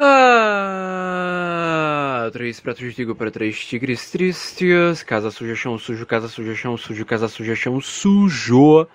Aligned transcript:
Ah, 0.00 1.08
três 2.32 2.58
pratos 2.58 2.82
de 2.82 2.92
trigo 2.94 3.14
para 3.14 3.30
três 3.30 3.64
tigres 3.64 4.10
tristes. 4.10 5.04
Casa 5.04 5.30
suja, 5.30 5.54
chão 5.54 5.78
sujo, 5.78 6.04
casa 6.04 6.26
suja, 6.28 6.54
chão 6.54 6.76
sujo, 6.76 7.06
casa 7.06 7.28
suja, 7.28 7.54
chão 7.54 7.80
sujo. 7.80 8.88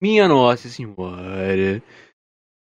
Minha 0.00 0.26
Nossa 0.26 0.68
Senhora. 0.68 1.82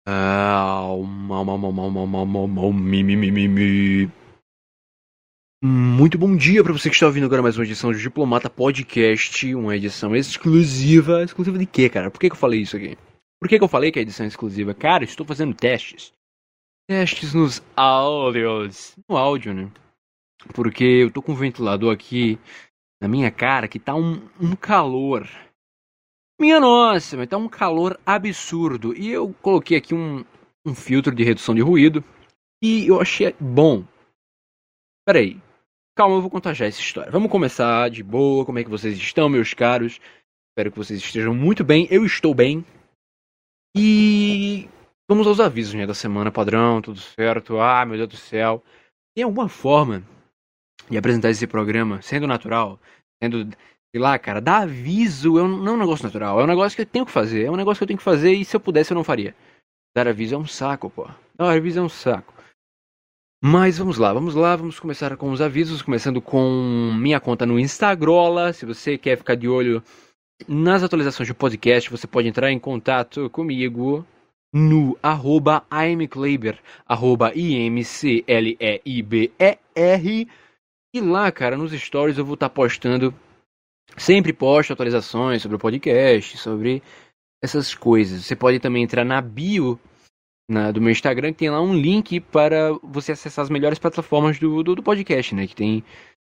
Ah, 0.07 0.87
mal, 1.05 1.45
mal, 1.45 1.59
mal, 1.59 1.73
mal, 1.73 1.91
mal, 1.91 2.27
mal, 2.27 2.47
mal, 2.47 2.73
mi, 2.73 3.03
mi, 3.03 3.17
mi, 3.17 3.31
mi, 3.31 3.49
mi. 3.49 4.11
Muito 5.63 6.17
bom 6.17 6.37
dia 6.37 6.63
para 6.63 6.73
você 6.73 6.89
que 6.89 6.95
está 6.95 7.07
ouvindo 7.07 7.27
agora 7.27 7.43
mais 7.43 7.59
uma 7.59 7.65
edição 7.65 7.91
do 7.91 7.99
Diplomata 7.99 8.49
Podcast, 8.49 9.55
uma 9.55 9.77
edição 9.77 10.15
exclusiva. 10.15 11.23
Exclusiva 11.25 11.59
de 11.59 11.67
quê, 11.67 11.89
cara? 11.91 12.11
Por 12.11 12.21
que, 12.21 12.29
que 12.29 12.35
eu 12.35 12.39
falei 12.39 12.61
isso 12.61 12.77
aqui? 12.77 12.97
Por 13.41 13.49
que, 13.49 13.59
que 13.59 13.65
eu 13.65 13.69
falei 13.69 13.91
que 13.93 13.99
é 13.99 14.03
edição 14.03 14.25
exclusiva? 14.25 14.73
Cara, 14.73 15.05
estou 15.05 15.27
fazendo 15.27 15.55
testes. 15.55 16.13
Testes 16.89 17.35
nos 17.35 17.63
áudios. 17.75 18.97
No 19.09 19.17
áudio, 19.17 19.53
né? 19.53 19.71
Porque 20.55 20.85
eu 20.85 21.11
tô 21.11 21.21
com 21.21 21.33
um 21.33 21.37
ventilador 21.37 21.93
aqui 21.93 22.39
na 23.01 23.09
minha 23.09 23.31
cara 23.31 23.67
que 23.67 23.79
tá 23.79 23.95
um, 23.95 24.29
um 24.41 24.55
calor. 24.55 25.29
Minha 26.41 26.61
nossa, 26.61 27.17
mas 27.17 27.29
tá 27.29 27.37
um 27.37 27.49
calor 27.49 27.99
absurdo. 28.05 28.97
E 28.97 29.11
eu 29.11 29.35
coloquei 29.43 29.77
aqui 29.77 29.95
um, 29.95 30.25
um 30.65 30.75
filtro 30.75 31.15
de 31.15 31.25
redução 31.25 31.55
de 31.55 31.61
ruído. 31.61 32.05
E 32.63 32.87
eu 32.87 33.01
achei 33.01 33.35
bom. 33.41 33.85
Peraí. 35.05 35.41
Calma, 35.97 36.17
eu 36.17 36.21
vou 36.21 36.31
contar 36.31 36.53
já 36.53 36.67
essa 36.67 36.81
história. 36.81 37.11
Vamos 37.11 37.31
começar 37.31 37.89
de 37.91 38.03
boa. 38.03 38.45
Como 38.45 38.59
é 38.59 38.65
que 38.65 38.71
vocês 38.71 38.97
estão, 38.97 39.29
meus 39.29 39.55
caros? 39.55 39.99
Espero 40.51 40.71
que 40.71 40.79
vocês 40.79 41.01
estejam 41.01 41.35
muito 41.35 41.65
bem. 41.65 41.89
Eu 41.91 42.05
estou 42.05 42.35
bem. 42.35 42.65
E 43.75 44.69
vamos 45.09 45.27
aos 45.27 45.41
avisos 45.41 45.75
né, 45.75 45.87
da 45.87 45.95
semana 45.95 46.31
padrão, 46.31 46.83
tudo 46.83 46.99
certo. 46.99 47.59
Ah, 47.59 47.85
meu 47.85 47.97
Deus 47.97 48.09
do 48.09 48.17
céu. 48.17 48.63
Tem 49.15 49.25
alguma 49.25 49.49
forma 49.49 50.03
de 50.91 50.97
apresentar 50.97 51.31
esse 51.31 51.47
programa 51.47 52.03
sendo 52.03 52.27
natural, 52.27 52.79
sendo 53.23 53.49
sei 53.95 54.01
lá, 54.01 54.19
cara, 54.19 54.41
dar 54.41 54.63
aviso 54.63 55.39
é 55.39 55.43
um, 55.43 55.49
não 55.49 55.73
é 55.73 55.77
um 55.77 55.79
negócio 55.79 56.05
natural, 56.05 56.41
é 56.41 56.45
um 56.45 56.47
negócio 56.47 56.77
que 56.77 56.83
eu 56.83 56.87
tenho 56.87 57.07
que 57.07 57.13
fazer, 57.13 57.45
é 57.45 57.51
um 57.51 57.57
negócio 57.57 57.79
que 57.79 57.85
eu 57.85 57.89
tenho 57.89 57.99
que 57.99 58.05
fazer 58.05 58.33
e 58.33 58.45
se 58.45 58.55
eu 58.55 58.61
pudesse 58.61 58.93
eu 58.93 58.95
não 58.95 59.05
faria. 59.05 59.35
Dar 59.97 60.07
aviso 60.07 60.35
é 60.35 60.39
um 60.39 60.47
saco, 60.47 60.91
pô. 60.91 61.09
Dar 61.35 61.51
aviso 61.51 61.79
é 61.79 61.83
um 61.83 61.89
saco. 61.89 62.35
Mas 63.43 63.79
vamos 63.79 63.97
lá, 63.97 64.13
vamos 64.13 64.35
lá, 64.35 64.55
vamos 64.57 64.79
começar 64.79 65.17
com 65.17 65.31
os 65.31 65.41
avisos, 65.41 65.81
começando 65.81 66.21
com 66.21 66.93
minha 66.95 67.21
conta 67.21 67.47
no 67.47 67.59
Instagram. 67.59 68.53
Se 68.53 68.67
você 68.67 68.99
quer 68.99 69.17
ficar 69.17 69.35
de 69.35 69.49
olho 69.49 69.83
nas 70.47 70.83
atualizações 70.83 71.29
do 71.29 71.35
podcast, 71.35 71.91
você 71.91 72.07
pode 72.07 72.29
entrar 72.29 72.51
em 72.51 72.59
contato 72.59 73.31
comigo 73.31 74.05
no 74.57 74.97
arroba 75.03 75.67
imkleiber, 75.71 76.59
arroba 76.87 77.31
I-M-C-L-E-I-B-E-R. 77.35 78.19
E 80.95 81.01
lá, 81.01 81.31
cara, 81.31 81.59
nos 81.59 81.73
stories 81.73 82.17
eu 82.17 82.25
vou 82.25 82.35
estar 82.35 82.49
postando 82.49 83.13
Sempre 83.97 84.33
posto 84.33 84.73
atualizações 84.73 85.43
sobre 85.43 85.57
o 85.57 85.61
podcast, 85.61 86.37
sobre 86.37 86.83
essas 87.43 87.75
coisas. 87.75 88.25
Você 88.25 88.35
pode 88.35 88.59
também 88.59 88.83
entrar 88.83 89.05
na 89.05 89.21
bio 89.21 89.79
na, 90.51 90.71
do 90.71 90.81
meu 90.81 90.91
Instagram, 90.91 91.33
que 91.33 91.39
tem 91.39 91.51
lá 91.51 91.61
um 91.61 91.75
link 91.75 92.21
para 92.21 92.73
você 92.83 93.13
acessar 93.13 93.45
as 93.45 93.51
melhores 93.51 93.79
plataformas 93.79 94.39
do, 94.39 94.63
do, 94.63 94.75
do 94.75 94.83
podcast, 94.83 95.35
né? 95.35 95.47
Que 95.47 95.55
tem 95.55 95.85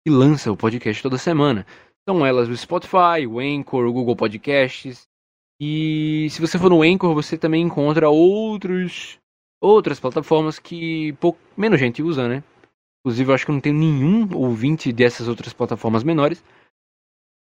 que 0.06 0.12
lança 0.12 0.52
o 0.52 0.58
podcast 0.58 1.02
toda 1.02 1.18
semana. 1.18 1.66
São 2.08 2.26
elas 2.26 2.50
o 2.50 2.58
Spotify, 2.58 3.26
o 3.28 3.40
Anchor, 3.40 3.86
o 3.86 3.94
Google 3.94 4.16
Podcasts. 4.16 5.08
E 5.66 6.30
se 6.30 6.42
você 6.42 6.60
for 6.60 6.70
no 6.70 6.82
Anchor, 6.82 7.14
você 7.14 7.38
também 7.38 7.62
encontra 7.64 8.10
outros 8.10 9.18
outras 9.62 9.98
plataformas 9.98 10.60
que 10.60 11.14
pouco, 11.14 11.40
menos 11.56 11.80
gente 11.80 12.04
usa, 12.04 12.28
né? 12.28 12.44
Inclusive, 13.00 13.30
eu 13.30 13.34
acho 13.34 13.46
que 13.46 13.52
não 13.54 13.62
tenho 13.62 13.76
nenhum 13.76 14.28
ouvinte 14.36 14.92
dessas 14.92 15.30
outras 15.30 15.54
plataformas 15.54 16.04
menores. 16.04 16.44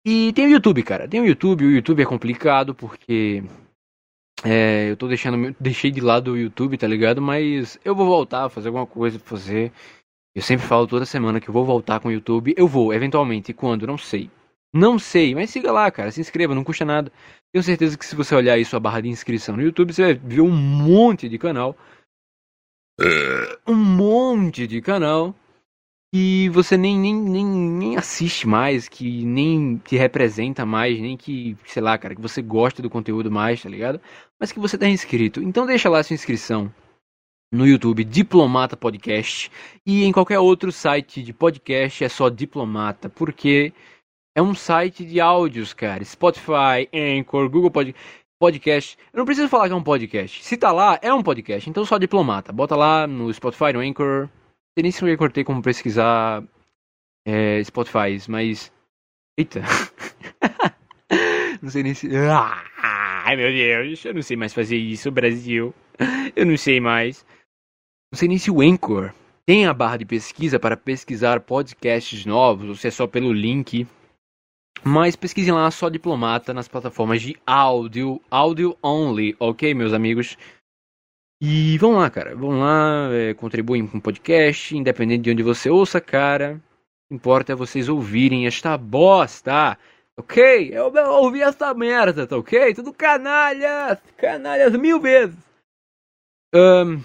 E 0.06 0.32
tem 0.32 0.46
o 0.46 0.50
YouTube, 0.50 0.84
cara. 0.84 1.08
Tem 1.08 1.20
o 1.20 1.26
YouTube. 1.26 1.64
O 1.64 1.70
YouTube 1.72 2.02
é 2.02 2.06
complicado 2.06 2.72
porque 2.72 3.42
é, 4.44 4.90
eu 4.90 4.96
tô 4.96 5.08
deixando, 5.08 5.56
deixei 5.58 5.90
de 5.90 6.00
lado 6.00 6.32
o 6.32 6.38
YouTube, 6.38 6.78
tá 6.78 6.86
ligado? 6.86 7.20
Mas 7.20 7.80
eu 7.84 7.96
vou 7.96 8.06
voltar, 8.06 8.48
fazer 8.48 8.68
alguma 8.68 8.86
coisa 8.86 9.18
pra 9.18 9.28
fazer. 9.28 9.72
Eu 10.36 10.42
sempre 10.42 10.66
falo 10.66 10.86
toda 10.86 11.04
semana 11.04 11.40
que 11.40 11.48
eu 11.48 11.54
vou 11.54 11.64
voltar 11.64 11.98
com 11.98 12.08
o 12.08 12.12
YouTube. 12.12 12.54
Eu 12.56 12.68
vou, 12.68 12.94
eventualmente. 12.94 13.52
Quando? 13.52 13.88
Não 13.88 13.98
sei. 13.98 14.30
Não 14.74 14.98
sei, 14.98 15.36
mas 15.36 15.50
siga 15.50 15.70
lá, 15.70 15.88
cara. 15.88 16.10
Se 16.10 16.20
inscreva, 16.20 16.52
não 16.52 16.64
custa 16.64 16.84
nada. 16.84 17.12
Tenho 17.52 17.62
certeza 17.62 17.96
que 17.96 18.04
se 18.04 18.16
você 18.16 18.34
olhar 18.34 18.54
aí 18.54 18.64
sua 18.64 18.80
barra 18.80 19.00
de 19.00 19.08
inscrição 19.08 19.56
no 19.56 19.62
YouTube, 19.62 19.92
você 19.92 20.02
vai 20.02 20.14
ver 20.14 20.40
um 20.40 20.50
monte 20.50 21.28
de 21.28 21.38
canal. 21.38 21.76
Um 23.66 23.74
monte 23.74 24.66
de 24.66 24.82
canal 24.82 25.32
que 26.12 26.48
você 26.50 26.76
nem, 26.76 26.98
nem, 26.98 27.14
nem, 27.14 27.44
nem 27.44 27.96
assiste 27.96 28.46
mais, 28.46 28.88
que 28.88 29.24
nem 29.24 29.78
te 29.78 29.96
representa 29.96 30.64
mais, 30.64 31.00
nem 31.00 31.16
que, 31.16 31.56
sei 31.66 31.82
lá, 31.82 31.96
cara, 31.96 32.14
que 32.14 32.20
você 32.20 32.42
gosta 32.42 32.82
do 32.82 32.90
conteúdo 32.90 33.30
mais, 33.30 33.62
tá 33.62 33.68
ligado? 33.68 34.00
Mas 34.40 34.50
que 34.50 34.60
você 34.60 34.76
tá 34.76 34.88
inscrito. 34.88 35.42
Então 35.42 35.66
deixa 35.66 35.88
lá 35.88 36.02
sua 36.02 36.14
inscrição 36.14 36.72
no 37.52 37.66
YouTube 37.66 38.02
Diplomata 38.02 38.76
Podcast 38.76 39.50
e 39.86 40.04
em 40.04 40.10
qualquer 40.12 40.40
outro 40.40 40.72
site 40.72 41.22
de 41.22 41.32
podcast 41.32 42.04
é 42.04 42.08
só 42.08 42.28
Diplomata, 42.28 43.08
porque 43.08 43.72
é 44.34 44.42
um 44.42 44.54
site 44.54 45.04
de 45.04 45.20
áudios, 45.20 45.72
cara. 45.72 46.04
Spotify, 46.04 46.88
Anchor, 46.92 47.48
Google 47.48 47.70
Podcast. 48.40 48.98
Eu 49.12 49.18
não 49.18 49.24
preciso 49.24 49.48
falar 49.48 49.68
que 49.68 49.72
é 49.72 49.76
um 49.76 49.82
podcast. 49.82 50.42
Se 50.42 50.56
tá 50.56 50.72
lá, 50.72 50.98
é 51.00 51.12
um 51.12 51.22
podcast. 51.22 51.70
Então 51.70 51.84
só 51.84 51.98
Diplomata. 51.98 52.52
Bota 52.52 52.74
lá 52.74 53.06
no 53.06 53.32
Spotify, 53.32 53.72
no 53.72 53.80
Anchor, 53.80 54.28
sei 54.76 54.82
nem 54.82 54.90
se 54.90 55.04
eu 55.04 55.18
cortei 55.18 55.44
como 55.44 55.62
pesquisar 55.62 56.42
é, 57.26 57.62
Spotify, 57.62 58.18
mas. 58.28 58.72
Eita! 59.38 59.62
não 61.62 61.70
sei 61.70 61.82
nem 61.82 61.94
se. 61.94 62.08
Ai 62.16 63.36
meu 63.36 63.50
Deus, 63.50 64.04
eu 64.04 64.14
não 64.14 64.22
sei 64.22 64.36
mais 64.36 64.52
fazer 64.52 64.76
isso, 64.76 65.10
Brasil. 65.10 65.74
Eu 66.36 66.44
não 66.44 66.56
sei 66.56 66.80
mais. 66.80 67.24
Não 68.12 68.18
sei 68.18 68.28
nem 68.28 68.38
se 68.38 68.50
o 68.50 68.60
Anchor 68.60 69.12
tem 69.46 69.66
a 69.66 69.72
barra 69.72 69.96
de 69.96 70.04
pesquisa 70.04 70.58
para 70.58 70.76
pesquisar 70.76 71.40
podcasts 71.40 72.26
novos, 72.26 72.68
ou 72.68 72.74
se 72.74 72.88
é 72.88 72.90
só 72.90 73.06
pelo 73.06 73.32
link. 73.32 73.86
Mas 74.84 75.16
pesquisem 75.16 75.52
lá 75.52 75.70
só 75.70 75.88
Diplomata 75.88 76.52
nas 76.52 76.68
plataformas 76.68 77.22
de 77.22 77.36
áudio, 77.46 78.20
áudio 78.30 78.76
only, 78.82 79.34
ok, 79.40 79.72
meus 79.72 79.94
amigos? 79.94 80.36
E 81.40 81.78
vão 81.78 81.92
lá, 81.92 82.10
cara. 82.10 82.36
Vão 82.36 82.60
lá, 82.60 83.08
é, 83.12 83.32
contribuem 83.34 83.86
com 83.86 83.98
o 83.98 84.02
podcast, 84.02 84.76
independente 84.76 85.22
de 85.22 85.30
onde 85.30 85.42
você 85.42 85.70
ouça, 85.70 86.00
cara. 86.00 86.60
Importa 87.10 87.52
é 87.52 87.56
vocês 87.56 87.88
ouvirem 87.88 88.46
esta 88.46 88.76
bosta. 88.76 89.78
Ok? 90.16 90.70
Eu, 90.72 90.92
ouvi 91.14 91.42
essa 91.42 91.72
merda, 91.74 92.26
tá 92.26 92.36
ok? 92.36 92.74
Tudo 92.74 92.92
canalhas! 92.92 93.98
Canalhas 94.16 94.72
mil 94.76 95.00
vezes! 95.00 95.36
Um, 96.54 97.02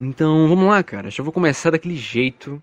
então, 0.00 0.48
vamos 0.48 0.66
lá, 0.66 0.82
cara. 0.82 1.10
Já 1.10 1.22
vou 1.22 1.32
começar 1.32 1.70
daquele 1.70 1.96
jeito. 1.96 2.62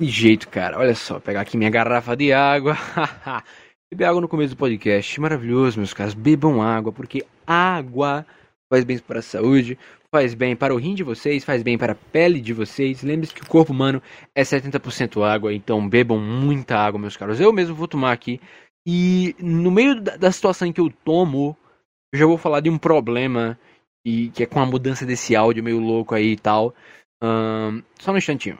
Jeito, 0.00 0.48
cara. 0.48 0.78
Olha 0.78 0.94
só, 0.94 1.18
pegar 1.18 1.40
aqui 1.40 1.56
minha 1.56 1.70
garrafa 1.70 2.16
de 2.16 2.32
água. 2.32 2.76
Beber 3.90 4.04
água 4.04 4.20
no 4.20 4.28
começo 4.28 4.54
do 4.54 4.58
podcast. 4.58 5.20
Maravilhoso, 5.20 5.78
meus 5.78 5.92
caras. 5.92 6.14
Bebam 6.14 6.62
água, 6.62 6.92
porque 6.92 7.26
água 7.44 8.24
faz 8.72 8.84
bem 8.84 8.98
para 9.00 9.18
a 9.18 9.22
saúde, 9.22 9.76
faz 10.14 10.34
bem 10.34 10.54
para 10.54 10.72
o 10.72 10.76
rim 10.76 10.94
de 10.94 11.02
vocês, 11.02 11.44
faz 11.44 11.64
bem 11.64 11.76
para 11.76 11.94
a 11.94 11.96
pele 11.96 12.40
de 12.40 12.52
vocês. 12.52 13.02
Lembre-se 13.02 13.34
que 13.34 13.42
o 13.42 13.48
corpo 13.48 13.72
humano 13.72 14.00
é 14.36 14.42
70% 14.42 15.20
água, 15.20 15.52
então 15.52 15.88
bebam 15.88 16.20
muita 16.20 16.76
água, 16.76 17.00
meus 17.00 17.16
caros. 17.16 17.40
Eu 17.40 17.52
mesmo 17.52 17.74
vou 17.74 17.88
tomar 17.88 18.12
aqui. 18.12 18.40
E 18.86 19.34
no 19.40 19.70
meio 19.70 20.00
da, 20.00 20.16
da 20.16 20.30
situação 20.30 20.68
em 20.68 20.72
que 20.72 20.80
eu 20.80 20.92
tomo, 21.04 21.56
eu 22.12 22.20
já 22.20 22.26
vou 22.26 22.38
falar 22.38 22.60
de 22.60 22.70
um 22.70 22.78
problema 22.78 23.58
e 24.06 24.28
que 24.30 24.44
é 24.44 24.46
com 24.46 24.60
a 24.60 24.66
mudança 24.66 25.04
desse 25.04 25.34
áudio 25.34 25.64
meio 25.64 25.80
louco 25.80 26.14
aí 26.14 26.32
e 26.32 26.36
tal. 26.36 26.72
Um, 27.20 27.82
só 27.98 28.12
um 28.12 28.16
instantinho. 28.16 28.58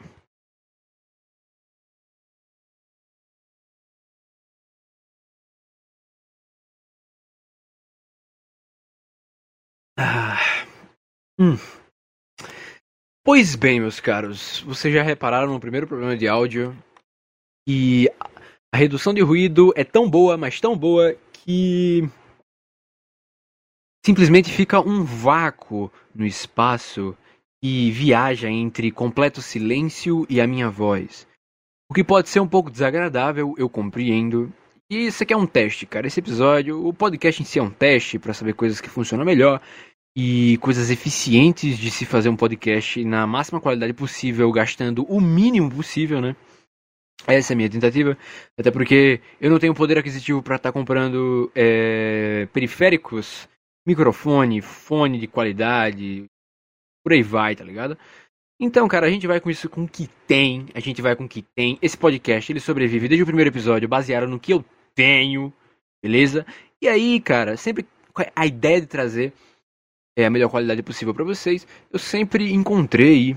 Ah. 10.00 10.38
Hum. 11.40 11.56
Pois 13.24 13.56
bem, 13.56 13.80
meus 13.80 13.98
caros, 13.98 14.60
vocês 14.60 14.94
já 14.94 15.02
repararam 15.02 15.52
no 15.52 15.58
primeiro 15.58 15.88
problema 15.88 16.16
de 16.16 16.28
áudio 16.28 16.72
que 17.66 18.08
a 18.72 18.76
redução 18.76 19.12
de 19.12 19.20
ruído 19.20 19.72
é 19.74 19.82
tão 19.82 20.08
boa, 20.08 20.36
mas 20.36 20.60
tão 20.60 20.78
boa 20.78 21.16
que 21.32 22.08
simplesmente 24.06 24.52
fica 24.52 24.80
um 24.80 25.02
vácuo 25.02 25.90
no 26.14 26.24
espaço 26.24 27.16
que 27.60 27.90
viaja 27.90 28.48
entre 28.48 28.92
completo 28.92 29.42
silêncio 29.42 30.24
e 30.30 30.40
a 30.40 30.46
minha 30.46 30.70
voz. 30.70 31.26
O 31.90 31.94
que 31.94 32.04
pode 32.04 32.28
ser 32.28 32.38
um 32.38 32.48
pouco 32.48 32.70
desagradável, 32.70 33.52
eu 33.58 33.68
compreendo. 33.68 34.52
E 34.90 35.06
isso 35.06 35.22
aqui 35.22 35.32
é 35.34 35.36
um 35.36 35.46
teste, 35.46 35.84
cara. 35.86 36.06
Esse 36.06 36.20
episódio, 36.20 36.86
o 36.86 36.94
podcast 36.94 37.42
em 37.42 37.44
si 37.44 37.58
é 37.58 37.62
um 37.62 37.70
teste 37.70 38.18
para 38.18 38.32
saber 38.32 38.54
coisas 38.54 38.80
que 38.80 38.88
funcionam 38.88 39.24
melhor 39.24 39.60
e 40.20 40.58
coisas 40.58 40.90
eficientes 40.90 41.78
de 41.78 41.92
se 41.92 42.04
fazer 42.04 42.28
um 42.28 42.34
podcast 42.34 43.04
na 43.04 43.24
máxima 43.24 43.60
qualidade 43.60 43.92
possível, 43.92 44.50
gastando 44.50 45.04
o 45.04 45.20
mínimo 45.20 45.70
possível, 45.70 46.20
né? 46.20 46.34
Essa 47.24 47.52
é 47.52 47.54
a 47.54 47.56
minha 47.56 47.70
tentativa. 47.70 48.18
Até 48.58 48.68
porque 48.72 49.20
eu 49.40 49.48
não 49.48 49.60
tenho 49.60 49.72
poder 49.72 49.96
aquisitivo 49.96 50.42
para 50.42 50.56
estar 50.56 50.70
tá 50.70 50.72
comprando 50.72 51.52
é, 51.54 52.48
periféricos, 52.52 53.48
microfone, 53.86 54.60
fone 54.60 55.20
de 55.20 55.28
qualidade, 55.28 56.24
por 57.04 57.12
aí 57.12 57.22
vai, 57.22 57.54
tá 57.54 57.62
ligado? 57.62 57.96
Então, 58.58 58.88
cara, 58.88 59.06
a 59.06 59.10
gente 59.10 59.28
vai 59.28 59.40
com 59.40 59.48
isso 59.48 59.68
com 59.68 59.84
o 59.84 59.88
que 59.88 60.08
tem, 60.26 60.66
a 60.74 60.80
gente 60.80 61.00
vai 61.00 61.14
com 61.14 61.26
o 61.26 61.28
que 61.28 61.42
tem. 61.54 61.78
Esse 61.80 61.96
podcast, 61.96 62.50
ele 62.50 62.58
sobrevive 62.58 63.06
desde 63.06 63.22
o 63.22 63.26
primeiro 63.26 63.50
episódio, 63.50 63.88
baseado 63.88 64.26
no 64.26 64.40
que 64.40 64.52
eu 64.52 64.64
tenho, 64.96 65.52
beleza? 66.02 66.44
E 66.82 66.88
aí, 66.88 67.20
cara, 67.20 67.56
sempre 67.56 67.86
a 68.34 68.44
ideia 68.44 68.80
de 68.80 68.88
trazer 68.88 69.32
é, 70.18 70.26
a 70.26 70.30
melhor 70.30 70.50
qualidade 70.50 70.82
possível 70.82 71.14
para 71.14 71.22
vocês, 71.22 71.64
eu 71.92 71.98
sempre 71.98 72.52
encontrei 72.52 73.36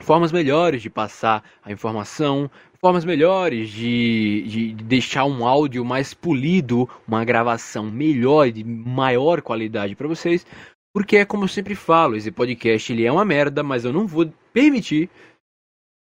formas 0.00 0.32
melhores 0.32 0.82
de 0.82 0.90
passar 0.90 1.44
a 1.62 1.70
informação, 1.70 2.50
formas 2.80 3.04
melhores 3.04 3.70
de, 3.70 4.42
de, 4.48 4.74
deixar 4.74 5.24
um 5.26 5.46
áudio 5.46 5.84
mais 5.84 6.12
polido, 6.12 6.90
uma 7.06 7.24
gravação 7.24 7.88
melhor 7.88 8.48
e 8.48 8.52
de 8.52 8.64
maior 8.64 9.40
qualidade 9.40 9.94
para 9.94 10.08
vocês, 10.08 10.44
porque 10.92 11.18
é 11.18 11.24
como 11.24 11.44
eu 11.44 11.48
sempre 11.48 11.76
falo, 11.76 12.16
esse 12.16 12.32
podcast 12.32 12.92
ele 12.92 13.04
é 13.04 13.12
uma 13.12 13.24
merda, 13.24 13.62
mas 13.62 13.84
eu 13.84 13.92
não 13.92 14.08
vou 14.08 14.26
permitir 14.52 15.08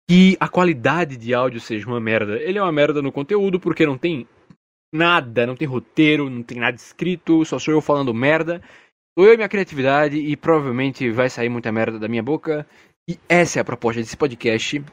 que 0.08 0.36
a 0.38 0.46
qualidade 0.46 1.16
de 1.16 1.34
áudio 1.34 1.60
seja 1.60 1.88
uma 1.88 1.98
merda. 1.98 2.38
Ele 2.38 2.58
é 2.58 2.62
uma 2.62 2.70
merda 2.70 3.02
no 3.02 3.10
conteúdo 3.10 3.58
porque 3.58 3.84
não 3.84 3.98
tem 3.98 4.28
nada, 4.94 5.44
não 5.44 5.56
tem 5.56 5.66
roteiro, 5.66 6.30
não 6.30 6.44
tem 6.44 6.60
nada 6.60 6.76
escrito, 6.76 7.44
só 7.44 7.58
sou 7.58 7.74
eu 7.74 7.80
falando 7.80 8.14
merda. 8.14 8.62
Eu 9.16 9.32
e 9.32 9.36
minha 9.36 9.48
criatividade 9.48 10.18
e 10.18 10.36
provavelmente 10.36 11.10
vai 11.10 11.30
sair 11.30 11.48
muita 11.48 11.72
merda 11.72 11.98
da 11.98 12.06
minha 12.06 12.22
boca. 12.22 12.66
E 13.08 13.18
essa 13.26 13.58
é 13.58 13.62
a 13.62 13.64
proposta 13.64 14.00
desse 14.00 14.16
podcast. 14.16 14.84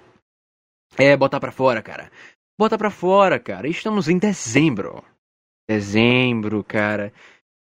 É 0.97 1.17
botar 1.17 1.41
pra 1.41 1.51
fora, 1.51 1.81
cara. 1.81 2.09
Bota 2.57 2.77
pra 2.77 2.89
fora, 2.89 3.37
cara. 3.37 3.67
Estamos 3.67 4.07
em 4.07 4.17
dezembro. 4.17 5.03
Dezembro, 5.69 6.63
cara. 6.63 7.11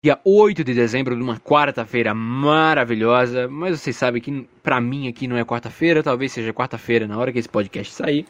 Dia 0.04 0.20
8 0.24 0.62
de 0.62 0.74
dezembro, 0.74 1.16
numa 1.16 1.40
quarta-feira 1.40 2.12
maravilhosa. 2.12 3.48
Mas 3.48 3.80
vocês 3.80 3.96
sabem 3.96 4.20
que 4.20 4.46
pra 4.62 4.78
mim 4.78 5.08
aqui 5.08 5.26
não 5.26 5.38
é 5.38 5.44
quarta-feira. 5.46 6.02
Talvez 6.02 6.32
seja 6.32 6.52
quarta-feira 6.52 7.06
na 7.06 7.16
hora 7.16 7.32
que 7.32 7.38
esse 7.38 7.48
podcast 7.48 7.94
sair. 7.94 8.26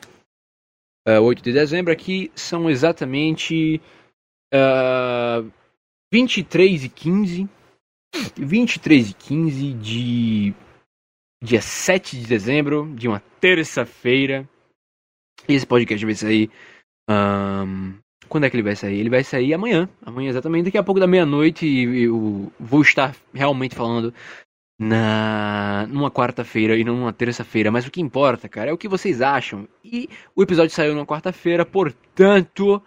Uh, 1.09 1.11
é, 1.11 1.19
8 1.19 1.43
de 1.43 1.53
dezembro 1.53 1.93
aqui 1.93 2.31
são 2.37 2.71
exatamente 2.71 3.81
uh, 4.55 5.51
23 6.13 6.85
e 6.85 6.89
15 6.89 7.49
23 8.37 9.11
e 9.11 9.15
15 9.15 9.73
de 9.75 10.55
dia 11.43 11.61
7 11.61 12.19
de 12.19 12.27
dezembro, 12.27 12.93
de 12.95 13.09
uma 13.09 13.21
terça-feira. 13.41 14.49
Esse 15.49 15.67
podcast 15.67 16.05
vai 16.05 16.15
sair. 16.15 16.51
Um, 17.11 17.99
quando 18.29 18.45
é 18.45 18.51
que 18.51 18.57
ele 18.57 18.63
vai 18.63 18.77
sair? 18.77 19.01
Ele 19.01 19.11
vai 19.11 19.25
sair 19.25 19.53
amanhã. 19.53 19.89
Amanhã, 20.05 20.31
exatamente. 20.31 20.67
Daqui 20.67 20.79
a 20.79 20.83
pouco 20.83 21.01
da 21.01 21.07
meia-noite. 21.07 21.67
Eu 21.67 22.53
vou 22.61 22.83
estar 22.83 23.17
realmente 23.35 23.75
falando 23.75 24.15
na 24.79 25.87
numa 25.89 26.11
quarta-feira 26.11 26.77
e 26.77 26.85
não 26.85 26.97
numa 26.97 27.13
terça-feira. 27.13 27.71
Mas 27.71 27.87
o 27.87 27.91
que 27.91 28.01
importa, 28.01 28.49
cara, 28.49 28.71
é 28.71 28.73
o 28.73 28.79
que 28.79 28.89
vocês 28.89 29.21
acham. 29.21 29.67
E 29.85 30.09
o 30.37 30.43
episódio 30.43 30.75
saiu 30.75 30.95
na 30.95 31.07
quarta-feira, 31.07 31.65
portanto. 31.65 32.81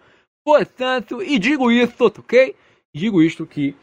Portanto, 0.44 1.22
e 1.22 1.38
digo 1.38 1.70
isso, 1.72 2.04
ok? 2.04 2.54
Digo 2.94 3.20
isto 3.20 3.44
que 3.44 3.74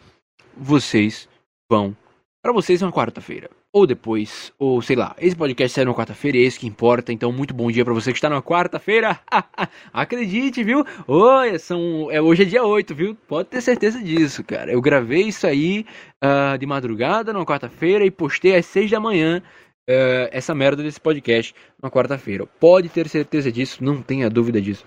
vocês 0.55 1.27
vão. 1.69 1.95
Para 2.43 2.51
vocês 2.51 2.81
é 2.81 2.85
uma 2.85 2.91
quarta-feira. 2.91 3.49
Ou 3.71 3.87
depois, 3.87 4.51
ou 4.59 4.81
sei 4.81 4.97
lá. 4.97 5.15
Esse 5.17 5.33
podcast 5.33 5.73
saiu 5.73 5.87
na 5.87 5.93
quarta-feira, 5.93 6.37
é 6.37 6.41
esse 6.41 6.59
que 6.59 6.67
importa. 6.67 7.13
Então, 7.13 7.31
muito 7.31 7.53
bom 7.53 7.71
dia 7.71 7.85
para 7.85 7.93
você 7.93 8.11
que 8.11 8.17
está 8.17 8.29
na 8.29 8.41
quarta-feira. 8.41 9.17
Acredite, 9.93 10.61
viu? 10.61 10.85
Oi, 11.07 11.57
são, 11.57 12.11
é, 12.11 12.21
hoje 12.21 12.43
é 12.43 12.45
dia 12.45 12.63
8, 12.65 12.93
viu? 12.93 13.15
Pode 13.29 13.47
ter 13.47 13.61
certeza 13.61 13.97
disso, 14.03 14.43
cara. 14.43 14.71
Eu 14.71 14.81
gravei 14.81 15.21
isso 15.21 15.47
aí 15.47 15.85
uh, 16.21 16.57
de 16.57 16.65
madrugada, 16.65 17.31
na 17.31 17.45
quarta-feira, 17.45 18.05
e 18.05 18.11
postei 18.11 18.57
às 18.57 18.65
6 18.65 18.91
da 18.91 18.99
manhã. 18.99 19.41
Uh, 19.89 20.27
essa 20.31 20.53
merda 20.53 20.83
desse 20.83 20.99
podcast 20.99 21.55
na 21.81 21.89
quarta-feira. 21.89 22.45
Pode 22.45 22.89
ter 22.89 23.07
certeza 23.07 23.49
disso, 23.49 23.81
não 23.81 24.01
tenha 24.01 24.29
dúvida 24.29 24.61
disso. 24.61 24.85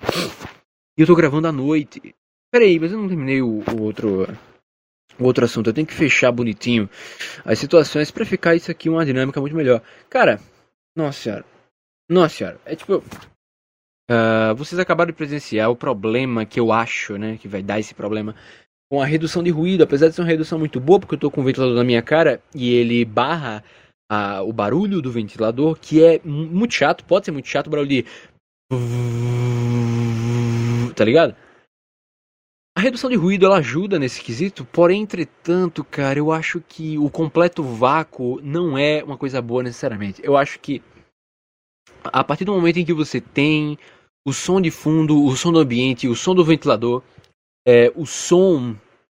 E 0.96 1.00
eu 1.00 1.06
tô 1.06 1.14
gravando 1.14 1.49
à 1.49 1.52
noite. 1.52 2.14
Peraí, 2.52 2.78
mas 2.78 2.93
eu 2.93 2.99
não 2.99 3.08
terminei 3.08 3.40
o, 3.40 3.62
o 3.67 3.82
outro 3.82 4.26
outro 5.24 5.44
assunto. 5.44 5.68
Eu 5.68 5.74
tenho 5.74 5.86
que 5.86 5.94
fechar 5.94 6.30
bonitinho 6.32 6.88
as 7.44 7.58
situações 7.58 8.10
para 8.10 8.24
ficar 8.24 8.54
isso 8.54 8.70
aqui 8.70 8.88
uma 8.88 9.04
dinâmica 9.04 9.40
muito 9.40 9.56
melhor. 9.56 9.82
Cara, 10.10 10.40
nossa 10.96 11.20
senhora. 11.20 11.44
Nossa 12.10 12.36
senhora. 12.36 12.60
É 12.64 12.74
tipo. 12.74 13.02
Uh, 14.08 14.54
vocês 14.54 14.78
acabaram 14.78 15.10
de 15.10 15.16
presenciar 15.16 15.70
o 15.70 15.76
problema 15.76 16.46
que 16.46 16.60
eu 16.60 16.72
acho, 16.72 17.18
né? 17.18 17.36
Que 17.38 17.48
vai 17.48 17.62
dar 17.62 17.80
esse 17.80 17.94
problema 17.94 18.34
com 18.90 19.02
a 19.02 19.06
redução 19.06 19.42
de 19.42 19.50
ruído. 19.50 19.82
Apesar 19.82 20.08
de 20.08 20.14
ser 20.14 20.22
uma 20.22 20.28
redução 20.28 20.58
muito 20.58 20.80
boa, 20.80 21.00
porque 21.00 21.14
eu 21.14 21.18
tô 21.18 21.30
com 21.30 21.40
o 21.40 21.44
ventilador 21.44 21.74
na 21.74 21.84
minha 21.84 22.02
cara 22.02 22.40
e 22.54 22.72
ele 22.72 23.04
barra 23.04 23.62
o 24.44 24.52
barulho 24.52 25.02
do 25.02 25.10
ventilador, 25.10 25.76
que 25.76 26.04
é 26.04 26.20
muito 26.24 26.74
chato. 26.74 27.04
Pode 27.04 27.24
ser 27.24 27.32
muito 27.32 27.48
chato 27.48 27.66
o 27.66 27.70
barulho 27.70 27.88
de. 27.88 28.04
Tá 30.94 31.04
ligado? 31.04 31.36
A 32.76 32.81
redução 32.82 33.08
de 33.08 33.17
ruído 33.17 33.46
ela 33.46 33.56
ajuda 33.56 33.99
nesse 33.99 34.20
quesito, 34.20 34.62
porém, 34.67 35.00
entretanto, 35.00 35.82
cara, 35.82 36.19
eu 36.19 36.31
acho 36.31 36.61
que 36.61 36.99
o 36.99 37.08
completo 37.08 37.62
vácuo 37.62 38.38
não 38.43 38.76
é 38.76 39.02
uma 39.02 39.17
coisa 39.17 39.40
boa 39.40 39.62
necessariamente. 39.62 40.20
Eu 40.23 40.37
acho 40.37 40.61
que 40.61 40.82
a 42.05 42.23
partir 42.23 42.44
do 42.44 42.52
momento 42.52 42.78
em 42.78 42.84
que 42.84 42.93
você 42.93 43.19
tem 43.19 43.78
o 44.26 44.32
som 44.34 44.61
de 44.61 44.70
fundo, 44.70 45.25
o 45.25 45.34
som 45.34 45.50
do 45.52 45.58
ambiente, 45.58 46.06
o 46.06 46.14
som 46.14 46.34
do 46.34 46.44
ventilador, 46.44 47.02
é, 47.67 47.90
o 47.96 48.05
som 48.05 48.76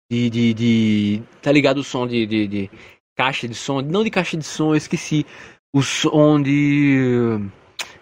de, 0.10 0.30
de, 0.30 0.54
de, 0.54 1.24
Tá 1.42 1.52
ligado 1.52 1.80
o 1.80 1.84
som 1.84 2.08
de, 2.08 2.26
de, 2.26 2.48
de, 2.48 2.72
caixa 3.14 3.46
de 3.46 3.56
som? 3.56 3.82
Não 3.82 4.06
de 4.06 4.10
caixa 4.10 4.38
de 4.38 4.46
som, 4.46 4.70
eu 4.70 4.78
esqueci. 4.78 5.26
O 5.76 5.82
som 5.84 6.42
de. 6.42 7.38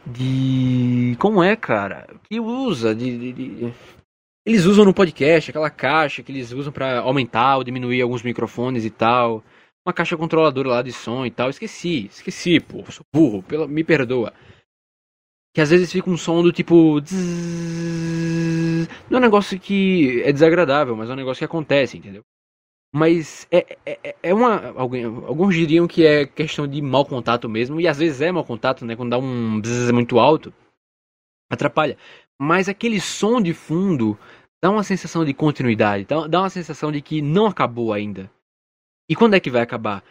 De. 0.06 1.18
Como 1.18 1.42
é, 1.42 1.56
cara? 1.56 2.08
Que 2.30 2.40
usa? 2.40 2.94
de, 2.94 3.34
de 3.34 3.74
eles 4.48 4.64
usam 4.64 4.86
no 4.86 4.94
podcast 4.94 5.50
aquela 5.50 5.70
caixa 5.70 6.24
que 6.24 6.32
eles 6.32 6.54
usam 6.54 6.72
para 6.72 7.00
aumentar 7.00 7.58
ou 7.58 7.66
diminuir 7.66 8.02
alguns 8.02 8.24
microfones 8.24 8.86
e 8.86 8.90
tal. 8.90 9.44
Uma 9.86 9.94
caixa 9.94 10.16
controladora 10.16 10.70
lá 10.70 10.82
de 10.82 10.94
som 10.94 11.26
e 11.26 11.32
tal. 11.32 11.50
Esqueci, 11.50 12.06
esqueci, 12.06 12.58
pô, 12.62 12.82
sou 12.90 13.06
burro, 13.14 13.44
me 13.68 13.84
perdoa. 13.84 14.34
Que 15.54 15.60
às 15.60 15.70
vezes 15.70 15.92
fica 15.92 16.10
um 16.10 16.16
som 16.16 16.42
do 16.42 16.54
tipo. 16.54 17.02
Não 19.10 19.18
é 19.18 19.20
um 19.20 19.22
negócio 19.22 19.60
que 19.60 20.22
é 20.24 20.32
desagradável, 20.32 20.96
mas 20.96 21.10
é 21.10 21.14
um 21.14 21.18
negócio 21.18 21.40
que 21.40 21.46
acontece, 21.46 21.98
entendeu? 21.98 22.24
Mas 22.96 23.46
é, 23.52 23.78
é, 23.86 24.16
é 24.24 24.34
uma. 24.34 24.70
Alguém, 24.78 25.04
alguns 25.04 25.56
diriam 25.56 25.88
que 25.90 26.06
é 26.06 26.26
questão 26.26 26.66
de 26.66 26.82
mau 26.82 27.06
contato 27.06 27.50
mesmo, 27.50 27.82
e 27.82 27.88
às 27.88 27.98
vezes 27.98 28.22
é 28.22 28.32
mau 28.32 28.46
contato, 28.46 28.86
né? 28.86 28.96
Quando 28.96 29.10
dá 29.10 29.18
um 29.18 29.60
bzzz 29.60 29.92
muito 29.92 30.20
alto, 30.20 30.54
atrapalha. 31.50 31.98
Mas 32.40 32.70
aquele 32.70 33.00
som 33.02 33.42
de 33.42 33.54
fundo 33.54 34.18
dá 34.62 34.70
uma 34.70 34.84
sensação 34.84 35.26
de 35.26 35.34
continuidade, 35.34 36.06
dá 36.06 36.40
uma 36.40 36.50
sensação 36.50 36.92
de 36.92 37.02
que 37.02 37.22
não 37.22 37.48
acabou 37.48 37.94
ainda. 37.94 38.32
E 39.10 39.16
quando 39.16 39.36
é 39.36 39.40
que 39.40 39.50
vai 39.50 39.62
acabar? 39.62 40.04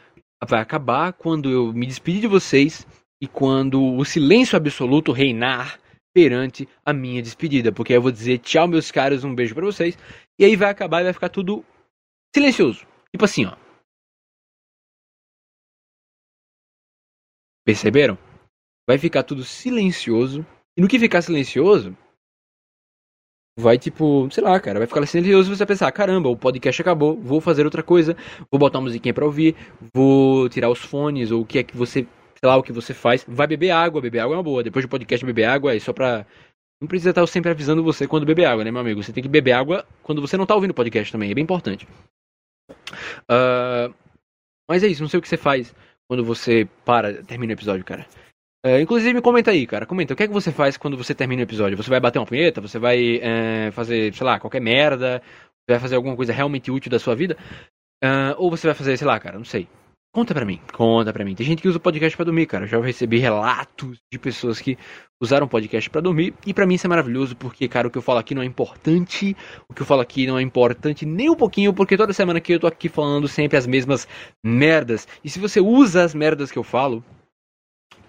Vai 0.47 0.61
acabar 0.61 1.13
quando 1.13 1.51
eu 1.51 1.73
me 1.73 1.87
despedir 1.87 2.21
de 2.21 2.27
vocês 2.27 2.87
e 3.21 3.27
quando 3.27 3.83
o 3.83 4.05
silêncio 4.05 4.57
absoluto 4.57 5.13
reinar 5.13 5.81
perante 6.15 6.69
a 6.85 6.93
minha 6.93 7.23
despedida, 7.23 7.71
porque 7.71 7.93
eu 7.93 8.01
vou 8.01 8.11
dizer 8.11 8.39
tchau 8.39 8.67
meus 8.67 8.91
caros, 8.91 9.23
um 9.23 9.35
beijo 9.35 9.55
para 9.55 9.67
vocês, 9.67 9.99
e 10.39 10.45
aí 10.45 10.57
vai 10.57 10.71
acabar 10.71 11.01
e 11.01 11.05
vai 11.05 11.13
ficar 11.13 11.29
tudo 11.29 11.65
silencioso. 12.35 12.87
Tipo 13.11 13.25
assim, 13.25 13.45
ó. 13.45 13.57
Perceberam? 17.65 18.17
Vai 18.89 18.97
ficar 18.97 19.25
tudo 19.25 19.45
silencioso. 19.45 20.47
E 20.77 20.81
no 20.81 20.89
que 20.89 20.99
ficar 20.99 21.21
silencioso, 21.21 21.97
vai 23.59 23.79
tipo, 23.79 24.29
sei 24.31 24.45
lá, 24.45 24.61
cara, 24.61 24.79
vai 24.79 24.87
ficar 24.87 25.05
silencioso 25.07 25.51
e 25.51 25.55
você 25.57 25.59
vai 25.59 25.67
pensar, 25.69 25.91
caramba, 25.91 26.29
o 26.29 26.37
podcast 26.37 26.81
acabou, 26.83 27.17
vou 27.17 27.41
fazer 27.41 27.65
outra 27.65 27.83
coisa, 27.83 28.15
vou 28.51 28.59
botar 28.59 28.79
uma 28.79 28.85
musiquinha 28.85 29.15
pra 29.15 29.25
ouvir, 29.25 29.57
vou 29.95 30.49
tirar 30.49 30.69
os 30.69 30.81
fones, 30.81 31.31
ou 31.31 31.41
o 31.43 31.47
que 31.47 31.59
é 31.59 31.63
que 31.63 31.77
você, 31.77 32.07
sei 32.39 32.49
lá, 32.49 32.57
o 32.57 32.63
que 32.63 32.73
você 32.73 32.93
faz, 32.93 33.25
vai 33.27 33.47
beber 33.47 33.71
água, 33.71 34.01
beber 34.01 34.19
água 34.19 34.35
é 34.35 34.37
uma 34.37 34.43
boa, 34.43 34.63
depois 34.63 34.85
do 34.85 34.89
podcast 34.89 35.25
beber 35.25 35.45
água 35.45 35.75
é 35.75 35.81
só 35.81 35.93
pra... 35.93 36.27
Não 36.79 36.87
precisa 36.87 37.09
estar 37.09 37.27
sempre 37.27 37.51
avisando 37.51 37.83
você 37.83 38.07
quando 38.07 38.27
beber 38.27 38.45
água, 38.45 38.63
né, 38.63 38.71
meu 38.71 38.83
amigo? 38.83 39.03
Você 39.03 39.11
tem 39.11 39.23
que 39.23 39.29
beber 39.31 39.53
água 39.53 39.87
quando 40.03 40.21
você 40.21 40.37
não 40.37 40.45
tá 40.45 40.55
ouvindo 40.55 40.73
o 40.73 40.75
podcast 40.75 41.11
também, 41.11 41.31
é 41.31 41.35
bem 41.35 41.45
importante. 41.45 41.89
Uh, 43.23 43.95
mas 44.69 44.83
é 44.83 44.87
isso, 44.87 45.01
não 45.01 45.09
sei 45.09 45.19
o 45.19 45.23
que 45.23 45.29
você 45.29 45.39
faz 45.39 45.75
quando 46.07 46.23
você 46.23 46.69
para, 46.85 47.23
termina 47.25 47.53
o 47.53 47.57
episódio, 47.57 47.85
cara. 47.85 48.07
É, 48.67 48.81
inclusive, 48.81 49.21
comenta 49.21 49.53
aí, 49.53 49.65
cara. 49.65 49.87
Comenta. 49.87 50.13
O 50.13 50.17
que 50.17 50.25
é 50.25 50.27
que 50.27 50.33
você 50.33 50.51
faz 50.51 50.77
quando 50.77 50.97
você 50.97 51.15
termina 51.15 51.41
o 51.41 51.45
episódio? 51.45 51.77
Você 51.77 51.89
vai 51.89 52.01
bater 52.01 52.19
uma 52.19 52.27
punheta? 52.27 52.61
Você 52.61 52.81
vai 52.81 53.21
é, 53.23 53.71
fazer, 53.71 54.13
sei 54.13 54.27
lá, 54.27 54.41
qualquer 54.41 54.61
merda? 54.61 55.23
Você 55.23 55.73
vai 55.75 55.79
fazer 55.79 55.95
alguma 55.95 56.17
coisa 56.17 56.33
realmente 56.33 56.69
útil 56.69 56.91
da 56.91 56.99
sua 56.99 57.15
vida? 57.15 57.37
Uh, 58.03 58.35
ou 58.39 58.51
você 58.51 58.67
vai 58.67 58.75
fazer, 58.75 58.97
sei 58.97 59.07
lá, 59.07 59.21
cara, 59.21 59.39
não 59.39 59.45
sei. 59.45 59.69
Conta 60.13 60.35
pra 60.35 60.45
mim, 60.45 60.61
conta 60.73 61.13
pra 61.13 61.25
mim. 61.25 61.37
Tem 61.37 61.47
gente 61.47 61.63
que 61.63 61.69
usa 61.69 61.79
o 61.79 61.81
podcast 61.81 62.17
para 62.17 62.25
dormir, 62.25 62.47
cara. 62.47 62.65
Eu 62.65 62.69
já 62.69 62.81
recebi 62.81 63.19
relatos 63.19 63.99
de 64.13 64.19
pessoas 64.19 64.61
que 64.61 64.77
usaram 65.23 65.47
podcast 65.47 65.89
para 65.89 66.01
dormir. 66.01 66.35
E 66.45 66.53
para 66.53 66.67
mim 66.67 66.75
isso 66.75 66.87
é 66.87 66.89
maravilhoso, 66.89 67.37
porque, 67.37 67.69
cara, 67.69 67.87
o 67.87 67.91
que 67.91 67.99
eu 67.99 68.03
falo 68.03 68.19
aqui 68.19 68.35
não 68.35 68.43
é 68.43 68.47
importante. 68.47 69.37
O 69.69 69.75
que 69.75 69.83
eu 69.83 69.87
falo 69.87 70.01
aqui 70.01 70.27
não 70.27 70.39
é 70.39 70.43
importante 70.43 71.07
nem 71.07 71.31
um 71.31 71.37
pouquinho, 71.37 71.73
porque 71.73 71.97
toda 71.97 72.13
semana 72.13 72.39
aqui 72.39 72.53
eu 72.53 72.61
tô 72.61 72.67
aqui 72.67 72.89
falando 72.89 73.29
sempre 73.29 73.57
as 73.57 73.67
mesmas 73.67 74.09
merdas. 74.45 75.07
E 75.23 75.31
se 75.31 75.39
você 75.39 75.61
usa 75.61 76.03
as 76.03 76.15
merdas 76.15 76.51
que 76.51 76.59
eu 76.59 76.65
falo 76.65 77.05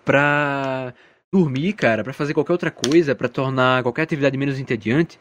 pra 0.08 0.94
dormir, 1.34 1.74
cara, 1.74 2.02
para 2.02 2.14
fazer 2.14 2.34
qualquer 2.34 2.54
outra 2.54 2.72
coisa, 2.72 3.14
para 3.14 3.28
tornar 3.28 3.84
qualquer 3.84 4.04
atividade 4.04 4.38
menos 4.38 4.58
entediante, 4.58 5.18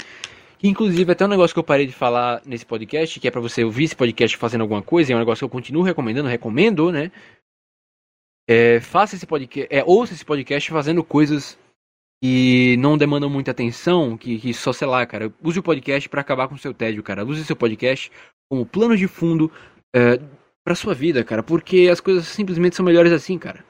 inclusive 0.63 1.11
até 1.11 1.25
um 1.25 1.29
negócio 1.29 1.53
que 1.53 1.59
eu 1.59 1.65
parei 1.65 1.87
de 1.87 1.93
falar 1.93 2.41
nesse 2.47 2.65
podcast, 2.65 3.19
que 3.19 3.27
é 3.27 3.31
para 3.33 3.41
você 3.41 3.65
ouvir 3.65 3.85
esse 3.85 3.97
podcast 3.97 4.37
fazendo 4.37 4.61
alguma 4.61 4.81
coisa, 4.83 5.13
é 5.13 5.17
um 5.17 5.19
negócio 5.19 5.41
que 5.41 5.45
eu 5.45 5.49
continuo 5.49 5.83
recomendando, 5.83 6.29
recomendo, 6.29 6.93
né? 6.93 7.11
É, 8.49 8.79
faça 8.79 9.17
esse 9.17 9.27
podcast, 9.27 9.75
é, 9.75 9.83
ouça 9.85 10.15
esse 10.15 10.25
podcast 10.25 10.71
fazendo 10.71 11.03
coisas 11.03 11.59
que 12.23 12.77
não 12.79 12.97
demandam 12.97 13.29
muita 13.29 13.51
atenção, 13.51 14.17
que, 14.17 14.39
que 14.39 14.55
só, 14.55 14.73
sei 14.73 14.87
lá, 14.87 15.05
cara, 15.05 15.35
use 15.43 15.59
o 15.59 15.65
podcast 15.65 16.09
para 16.09 16.21
acabar 16.21 16.47
com 16.47 16.55
o 16.55 16.59
seu 16.59 16.73
tédio, 16.73 17.03
cara. 17.03 17.25
Use 17.25 17.45
seu 17.45 17.57
podcast 17.57 18.11
como 18.49 18.65
plano 18.65 18.97
de 18.97 19.09
fundo 19.09 19.51
é, 19.93 20.21
pra 20.65 20.77
sua 20.77 20.95
vida, 20.95 21.25
cara, 21.25 21.43
porque 21.43 21.89
as 21.91 21.99
coisas 21.99 22.29
simplesmente 22.29 22.77
são 22.77 22.85
melhores 22.85 23.11
assim, 23.11 23.37
cara. 23.37 23.65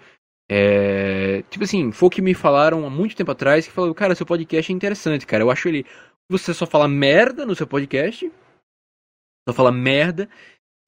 É, 0.49 1.43
tipo 1.51 1.65
assim, 1.65 1.91
foi 1.91 2.07
o 2.07 2.11
que 2.11 2.23
me 2.23 2.35
falaram 2.35 2.87
há 2.87 2.91
muito 2.91 3.17
tempo 3.17 3.33
atrás, 3.33 3.67
que 3.67 3.73
falaram, 3.73 3.95
cara, 3.95 4.15
seu 4.15 4.25
podcast 4.25 4.71
é 4.71 4.75
interessante, 4.75 5.27
cara. 5.27 5.43
Eu 5.43 5.51
acho 5.51 5.69
ele 5.69 5.85
você 6.29 6.53
só 6.53 6.67
fala 6.67 6.89
merda 6.89 7.47
no 7.47 7.55
seu 7.55 7.67
podcast. 7.67 8.31
Só 9.49 9.55
fala 9.55 9.71
merda. 9.71 10.29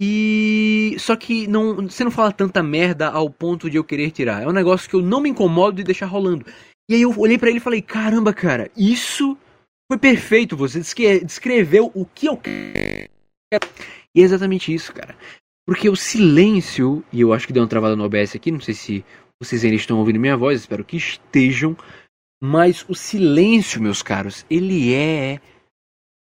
E. 0.00 0.97
Só 0.99 1.17
que 1.17 1.47
não, 1.47 1.88
você 1.88 2.03
não 2.05 2.11
fala 2.11 2.33
tanta 2.33 2.62
merda 2.62 3.09
ao 3.09 3.31
ponto 3.31 3.71
de 3.71 3.77
eu 3.77 3.85
querer 3.85 4.11
tirar. 4.11 4.43
É 4.43 4.49
um 4.49 4.53
negócio 4.53 4.88
que 4.88 4.97
eu 4.97 5.03
não 5.03 5.21
me 5.21 5.29
incomodo 5.29 5.77
de 5.77 5.85
deixar 5.85 6.07
rolando. 6.07 6.45
E 6.88 6.95
aí 6.95 7.03
eu 7.03 7.17
olhei 7.19 7.38
para 7.38 7.50
ele 7.50 7.59
e 7.59 7.62
falei: 7.62 7.81
caramba, 7.81 8.33
cara, 8.33 8.71
isso 8.77 9.37
foi 9.91 9.99
perfeito. 9.99 10.57
Você 10.57 10.81
descreveu 11.23 11.91
o 11.95 12.05
que 12.05 12.27
eu 12.27 12.37
quero. 12.37 13.09
E 14.15 14.21
é 14.21 14.25
exatamente 14.25 14.75
isso, 14.75 14.93
cara. 14.93 15.17
Porque 15.67 15.88
o 15.88 15.97
silêncio, 15.97 17.05
e 17.12 17.21
eu 17.21 17.33
acho 17.33 17.47
que 17.47 17.53
deu 17.53 17.62
uma 17.62 17.69
travada 17.69 17.95
no 17.95 18.05
OBS 18.05 18.35
aqui, 18.35 18.50
não 18.50 18.61
sei 18.61 18.75
se 18.75 19.05
vocês 19.42 19.64
ainda 19.64 19.76
estão 19.76 19.99
ouvindo 19.99 20.18
minha 20.18 20.37
voz, 20.37 20.61
espero 20.61 20.85
que 20.85 20.97
estejam. 20.97 21.76
Mas 22.40 22.85
o 22.88 22.95
silêncio, 22.95 23.83
meus 23.83 24.02
caros, 24.02 24.45
ele 24.49 24.95
é, 24.95 25.40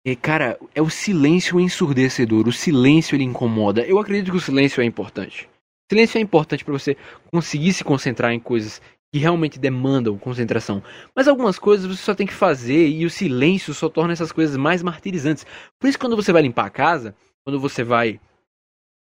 é 0.05 0.15
cara, 0.15 0.59
é 0.73 0.81
o 0.81 0.89
silêncio 0.89 1.59
ensurdecedor. 1.59 2.47
O 2.47 2.51
silêncio 2.51 3.15
ele 3.15 3.23
incomoda. 3.23 3.85
Eu 3.85 3.99
acredito 3.99 4.31
que 4.31 4.37
o 4.37 4.41
silêncio 4.41 4.81
é 4.81 4.85
importante. 4.85 5.45
O 5.45 5.93
silêncio 5.93 6.17
é 6.17 6.21
importante 6.21 6.63
para 6.63 6.73
você 6.73 6.95
conseguir 7.31 7.73
se 7.73 7.83
concentrar 7.83 8.31
em 8.31 8.39
coisas 8.39 8.81
que 9.11 9.19
realmente 9.19 9.59
demandam 9.59 10.17
concentração. 10.17 10.83
Mas 11.15 11.27
algumas 11.27 11.57
coisas 11.57 11.85
você 11.85 12.03
só 12.03 12.13
tem 12.13 12.27
que 12.27 12.33
fazer 12.33 12.87
e 12.87 13.05
o 13.05 13.09
silêncio 13.09 13.73
só 13.73 13.89
torna 13.89 14.13
essas 14.13 14.31
coisas 14.31 14.55
mais 14.55 14.83
martirizantes. 14.83 15.45
Por 15.79 15.87
isso 15.87 15.97
quando 15.97 16.15
você 16.15 16.31
vai 16.31 16.43
limpar 16.43 16.65
a 16.65 16.69
casa, 16.69 17.15
quando 17.43 17.59
você 17.59 17.83
vai 17.83 18.19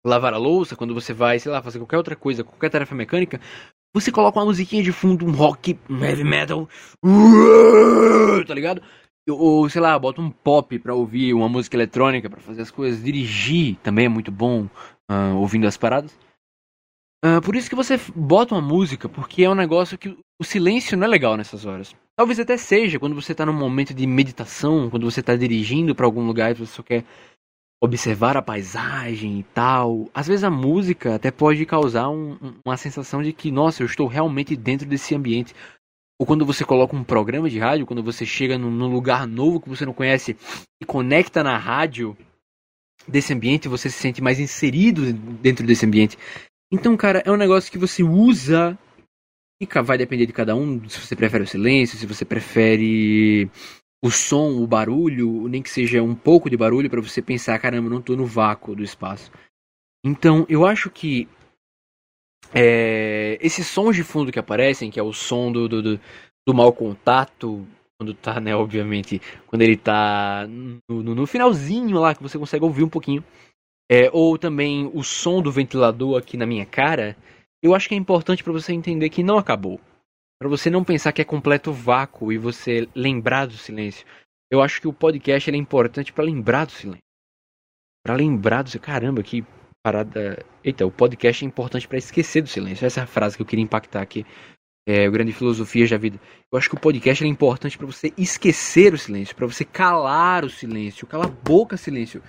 lavar 0.05 0.33
a 0.33 0.37
louça, 0.37 0.75
quando 0.75 0.93
você 0.93 1.13
vai, 1.13 1.39
sei 1.39 1.51
lá, 1.51 1.61
fazer 1.61 1.79
qualquer 1.79 1.97
outra 1.97 2.15
coisa, 2.15 2.43
qualquer 2.43 2.69
tarefa 2.69 2.95
mecânica, 2.95 3.41
você 3.93 4.11
coloca 4.11 4.39
uma 4.39 4.45
musiquinha 4.45 4.83
de 4.83 4.91
fundo, 4.91 5.25
um 5.25 5.31
rock, 5.31 5.77
um 5.89 6.03
heavy 6.03 6.23
metal, 6.23 6.69
tá 8.47 8.53
ligado? 8.53 8.81
Ou, 9.27 9.69
sei 9.69 9.81
lá, 9.81 9.97
bota 9.97 10.21
um 10.21 10.31
pop 10.31 10.77
pra 10.79 10.93
ouvir, 10.93 11.33
uma 11.33 11.49
música 11.49 11.75
eletrônica 11.75 12.29
para 12.29 12.39
fazer 12.39 12.61
as 12.61 12.71
coisas. 12.71 13.03
Dirigir 13.03 13.77
também 13.83 14.05
é 14.05 14.09
muito 14.09 14.31
bom, 14.31 14.67
uh, 15.09 15.35
ouvindo 15.35 15.67
as 15.67 15.77
paradas. 15.77 16.17
Uh, 17.23 17.41
por 17.43 17.55
isso 17.55 17.69
que 17.69 17.75
você 17.75 17.99
bota 18.15 18.55
uma 18.55 18.61
música, 18.61 19.09
porque 19.09 19.43
é 19.43 19.49
um 19.49 19.55
negócio 19.55 19.97
que 19.97 20.17
o 20.39 20.43
silêncio 20.43 20.97
não 20.97 21.05
é 21.05 21.09
legal 21.09 21.35
nessas 21.35 21.65
horas. 21.65 21.93
Talvez 22.15 22.39
até 22.39 22.57
seja 22.57 22.99
quando 22.99 23.15
você 23.15 23.35
tá 23.35 23.45
num 23.45 23.53
momento 23.53 23.93
de 23.93 24.07
meditação, 24.07 24.89
quando 24.89 25.09
você 25.09 25.21
tá 25.21 25.35
dirigindo 25.35 25.93
para 25.93 26.05
algum 26.05 26.25
lugar 26.25 26.51
e 26.51 26.53
você 26.55 26.73
só 26.73 26.83
quer 26.83 27.03
observar 27.81 28.35
a 28.35 28.41
paisagem 28.41 29.39
e 29.39 29.43
tal. 29.43 30.09
Às 30.13 30.27
vezes 30.27 30.43
a 30.43 30.49
música 30.49 31.15
até 31.15 31.31
pode 31.31 31.65
causar 31.65 32.09
um, 32.09 32.37
uma 32.65 32.77
sensação 32.77 33.23
de 33.23 33.31
que, 33.31 33.51
nossa, 33.51 33.81
eu 33.81 33.85
estou 33.85 34.07
realmente 34.07 34.55
dentro 34.55 34.87
desse 34.87 35.15
ambiente. 35.15 35.55
Ou 36.19 36.27
quando 36.27 36.45
você 36.45 36.65
coloca 36.65 36.95
um 36.95 37.03
programa 37.03 37.49
de 37.49 37.57
rádio, 37.57 37.85
quando 37.85 38.03
você 38.03 38.25
chega 38.25 38.57
num, 38.57 38.69
num 38.69 38.91
lugar 38.91 39.25
novo 39.25 39.61
que 39.61 39.69
você 39.69 39.85
não 39.85 39.93
conhece 39.93 40.35
e 40.81 40.85
conecta 40.85 41.41
na 41.41 41.57
rádio 41.57 42.17
desse 43.07 43.33
ambiente, 43.33 43.69
você 43.69 43.89
se 43.89 43.97
sente 43.97 44.21
mais 44.21 44.39
inserido 44.39 45.13
dentro 45.13 45.65
desse 45.65 45.85
ambiente. 45.85 46.17
Então, 46.71 46.95
cara, 46.97 47.23
é 47.25 47.31
um 47.31 47.37
negócio 47.37 47.71
que 47.71 47.77
você 47.77 48.03
usa 48.03 48.77
e 49.61 49.67
vai 49.81 49.97
depender 49.97 50.25
de 50.25 50.33
cada 50.33 50.55
um, 50.55 50.87
se 50.87 50.99
você 50.99 51.15
prefere 51.15 51.43
o 51.43 51.47
silêncio, 51.47 51.97
se 51.97 52.05
você 52.05 52.23
prefere 52.23 53.49
o 54.01 54.09
som, 54.09 54.61
o 54.61 54.67
barulho, 54.67 55.47
nem 55.47 55.61
que 55.61 55.69
seja 55.69 56.01
um 56.01 56.15
pouco 56.15 56.49
de 56.49 56.55
barulho 56.55 56.89
para 56.89 57.01
você 57.01 57.21
pensar, 57.21 57.59
caramba, 57.59 57.89
não 57.89 57.99
estou 57.99 58.15
no 58.15 58.25
vácuo 58.25 58.75
do 58.75 58.83
espaço. 58.83 59.31
Então, 60.03 60.45
eu 60.47 60.65
acho 60.65 60.89
que 60.89 61.27
é, 62.53 63.37
esses 63.41 63.67
sons 63.67 63.95
de 63.95 64.03
fundo 64.03 64.31
que 64.31 64.39
aparecem, 64.39 64.89
que 64.89 64.99
é 64.99 65.03
o 65.03 65.11
som 65.11 65.51
do, 65.51 65.67
do, 65.67 65.81
do, 65.81 65.99
do 66.47 66.53
mau 66.53 66.71
contato, 66.71 67.67
quando 67.97 68.13
tá, 68.13 68.39
né, 68.39 68.55
obviamente, 68.55 69.21
quando 69.45 69.61
ele 69.61 69.75
tá 69.75 70.47
no, 70.47 71.03
no, 71.03 71.15
no, 71.15 71.27
finalzinho 71.27 71.99
lá, 71.99 72.15
que 72.15 72.23
você 72.23 72.39
consegue 72.39 72.63
ouvir 72.63 72.83
um 72.83 72.89
pouquinho, 72.89 73.23
é, 73.91 74.09
ou 74.13 74.37
também 74.37 74.89
o 74.93 75.03
som 75.03 75.41
do 75.41 75.51
ventilador 75.51 76.17
aqui 76.17 76.37
na 76.37 76.45
minha 76.45 76.65
cara, 76.65 77.17
eu 77.61 77.75
acho 77.75 77.89
que 77.89 77.95
é 77.95 77.97
importante 77.97 78.43
para 78.43 78.53
você 78.53 78.71
entender 78.71 79.09
que 79.09 79.21
não 79.21 79.37
acabou 79.37 79.81
para 80.39 80.47
você 80.47 80.69
não 80.69 80.85
pensar 80.85 81.11
que 81.11 81.21
é 81.21 81.25
completo 81.25 81.73
vácuo 81.73 82.31
e 82.31 82.37
você 82.37 82.87
lembrar 82.95 83.45
do 83.45 83.57
silêncio. 83.57 84.07
Eu 84.49 84.61
acho 84.61 84.79
que 84.79 84.87
o 84.87 84.93
podcast 84.93 85.51
é 85.51 85.55
importante 85.55 86.13
para 86.13 86.23
lembrar 86.23 86.65
do 86.65 86.71
silêncio. 86.71 87.03
Para 88.03 88.15
lembrar 88.15 88.63
do. 88.63 88.79
Caramba, 88.79 89.21
que 89.21 89.45
parada. 89.83 90.43
Eita, 90.63 90.85
o 90.85 90.91
podcast 90.91 91.43
é 91.43 91.47
importante 91.47 91.87
para 91.87 91.97
esquecer 91.97 92.41
do 92.41 92.47
silêncio. 92.47 92.85
Essa 92.85 93.01
é 93.01 93.03
a 93.03 93.07
frase 93.07 93.35
que 93.35 93.41
eu 93.41 93.45
queria 93.45 93.63
impactar 93.63 94.01
aqui. 94.01 94.25
É, 94.87 95.07
o 95.07 95.11
grande 95.11 95.33
filosofia 95.33 95.87
da 95.87 95.97
vida. 95.97 96.19
Eu 96.51 96.57
acho 96.57 96.69
que 96.69 96.75
o 96.75 96.79
podcast 96.79 97.23
é 97.23 97.27
importante 97.27 97.77
para 97.77 97.85
você 97.85 98.11
esquecer 98.17 98.93
o 98.93 98.97
silêncio, 98.97 99.35
para 99.35 99.45
você 99.45 99.63
calar 99.63 100.43
o 100.43 100.49
silêncio, 100.49 101.05
calar 101.05 101.27
a 101.27 101.31
boca 101.31 101.77
silêncio. 101.77 102.23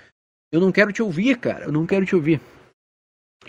Eu 0.51 0.59
não 0.59 0.71
quero 0.71 0.91
te 0.91 1.01
ouvir, 1.01 1.39
cara. 1.39 1.65
Eu 1.65 1.71
não 1.71 1.87
quero 1.87 2.05
te 2.05 2.15
ouvir. 2.15 2.39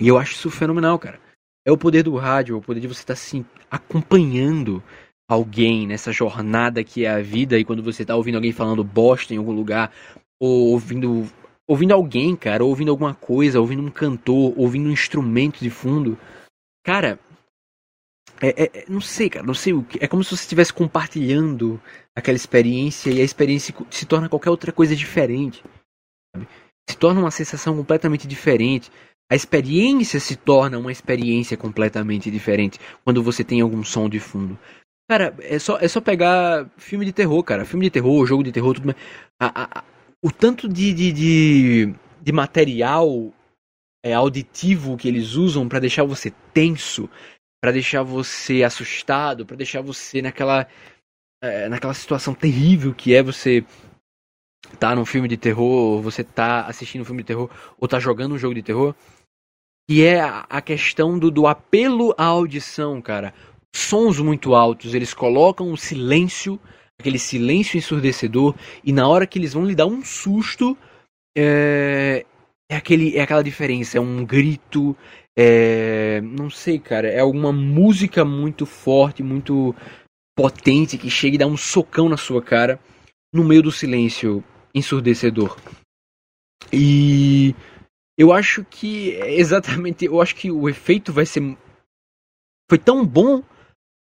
E 0.00 0.08
eu 0.08 0.16
acho 0.16 0.32
isso 0.32 0.50
fenomenal, 0.50 0.98
cara. 0.98 1.20
É 1.64 1.70
o 1.70 1.78
poder 1.78 2.02
do 2.02 2.16
rádio, 2.16 2.54
é 2.54 2.58
o 2.58 2.62
poder 2.62 2.80
de 2.80 2.88
você 2.88 3.00
estar 3.00 3.14
tá, 3.14 3.20
assim, 3.20 3.44
acompanhando 3.70 4.82
alguém 5.28 5.86
nessa 5.86 6.12
jornada 6.12 6.84
que 6.84 7.04
é 7.04 7.10
a 7.10 7.22
vida 7.22 7.58
e 7.58 7.64
quando 7.64 7.82
você 7.82 8.02
está 8.02 8.16
ouvindo 8.16 8.34
alguém 8.34 8.52
falando 8.52 8.84
bosta 8.84 9.32
em 9.32 9.38
algum 9.38 9.52
lugar, 9.52 9.92
ou 10.40 10.72
ouvindo 10.72 11.26
ouvindo 11.66 11.92
alguém, 11.92 12.36
cara, 12.36 12.64
ouvindo 12.64 12.90
alguma 12.90 13.14
coisa, 13.14 13.60
ouvindo 13.60 13.82
um 13.82 13.90
cantor, 13.90 14.52
ouvindo 14.58 14.88
um 14.88 14.92
instrumento 14.92 15.60
de 15.60 15.70
fundo. 15.70 16.18
Cara, 16.84 17.18
é, 18.40 18.64
é, 18.64 18.70
é 18.80 18.84
não 18.88 19.00
sei, 19.00 19.30
cara, 19.30 19.46
não 19.46 19.54
sei 19.54 19.72
o 19.72 19.82
que. 19.82 20.02
É 20.02 20.08
como 20.08 20.22
se 20.22 20.36
você 20.36 20.42
estivesse 20.42 20.72
compartilhando 20.72 21.80
aquela 22.14 22.36
experiência 22.36 23.10
e 23.10 23.20
a 23.20 23.24
experiência 23.24 23.74
se 23.90 24.04
torna 24.04 24.28
qualquer 24.28 24.50
outra 24.50 24.72
coisa 24.72 24.94
diferente. 24.94 25.62
Sabe? 26.34 26.48
Se 26.90 26.96
torna 26.96 27.20
uma 27.20 27.30
sensação 27.30 27.76
completamente 27.76 28.26
diferente 28.26 28.90
a 29.32 29.34
experiência 29.34 30.20
se 30.20 30.36
torna 30.36 30.78
uma 30.78 30.92
experiência 30.92 31.56
completamente 31.56 32.30
diferente 32.30 32.78
quando 33.02 33.22
você 33.22 33.42
tem 33.42 33.62
algum 33.62 33.82
som 33.82 34.06
de 34.06 34.20
fundo. 34.20 34.58
Cara, 35.08 35.34
é 35.40 35.58
só, 35.58 35.78
é 35.78 35.88
só 35.88 36.02
pegar 36.02 36.68
filme 36.76 37.06
de 37.06 37.12
terror, 37.12 37.42
cara. 37.42 37.64
Filme 37.64 37.86
de 37.86 37.90
terror, 37.90 38.26
jogo 38.26 38.42
de 38.42 38.52
terror, 38.52 38.74
tudo 38.74 38.88
mais. 38.88 38.98
A, 39.40 39.78
a, 39.78 39.84
o 40.22 40.30
tanto 40.30 40.68
de, 40.68 40.92
de, 40.92 41.12
de, 41.12 41.94
de 42.20 42.30
material 42.30 43.32
é, 44.04 44.12
auditivo 44.12 44.98
que 44.98 45.08
eles 45.08 45.32
usam 45.32 45.66
para 45.66 45.80
deixar 45.80 46.04
você 46.04 46.30
tenso, 46.52 47.08
para 47.58 47.72
deixar 47.72 48.02
você 48.02 48.62
assustado, 48.62 49.46
para 49.46 49.56
deixar 49.56 49.80
você 49.80 50.20
naquela, 50.20 50.68
é, 51.42 51.70
naquela 51.70 51.94
situação 51.94 52.34
terrível 52.34 52.92
que 52.92 53.14
é 53.14 53.22
você 53.22 53.64
tá 54.78 54.94
num 54.94 55.06
filme 55.06 55.26
de 55.26 55.38
terror, 55.38 56.02
você 56.02 56.22
tá 56.22 56.66
assistindo 56.66 57.00
um 57.00 57.06
filme 57.06 57.22
de 57.22 57.28
terror, 57.28 57.48
ou 57.80 57.88
tá 57.88 57.98
jogando 57.98 58.34
um 58.34 58.38
jogo 58.38 58.54
de 58.54 58.62
terror 58.62 58.94
que 59.92 60.02
é 60.06 60.22
a 60.22 60.62
questão 60.62 61.18
do, 61.18 61.30
do 61.30 61.46
apelo 61.46 62.14
à 62.16 62.24
audição, 62.24 63.02
cara. 63.02 63.34
Sons 63.76 64.18
muito 64.18 64.54
altos, 64.54 64.94
eles 64.94 65.12
colocam 65.12 65.70
o 65.70 65.76
silêncio, 65.76 66.58
aquele 66.98 67.18
silêncio 67.18 67.76
ensurdecedor, 67.76 68.54
e 68.82 68.90
na 68.90 69.06
hora 69.06 69.26
que 69.26 69.38
eles 69.38 69.52
vão 69.52 69.66
lhe 69.66 69.74
dar 69.74 69.84
um 69.84 70.02
susto, 70.02 70.74
é, 71.36 72.24
é, 72.70 72.74
aquele, 72.74 73.18
é 73.18 73.20
aquela 73.20 73.44
diferença, 73.44 73.98
é 73.98 74.00
um 74.00 74.24
grito, 74.24 74.96
é, 75.38 76.22
não 76.22 76.48
sei, 76.48 76.78
cara, 76.78 77.08
é 77.08 77.20
alguma 77.20 77.52
música 77.52 78.24
muito 78.24 78.64
forte, 78.64 79.22
muito 79.22 79.74
potente 80.34 80.96
que 80.96 81.10
chega 81.10 81.34
e 81.34 81.38
dá 81.38 81.46
um 81.46 81.58
socão 81.58 82.08
na 82.08 82.16
sua 82.16 82.40
cara 82.40 82.80
no 83.30 83.44
meio 83.44 83.62
do 83.62 83.70
silêncio 83.70 84.42
ensurdecedor. 84.74 85.54
E 86.72 87.54
eu 88.18 88.32
acho 88.32 88.64
que 88.64 89.14
é 89.16 89.34
exatamente, 89.34 90.04
eu 90.04 90.20
acho 90.20 90.34
que 90.34 90.50
o 90.50 90.68
efeito 90.68 91.12
vai 91.12 91.26
ser 91.26 91.56
foi 92.70 92.78
tão 92.78 93.04
bom 93.04 93.42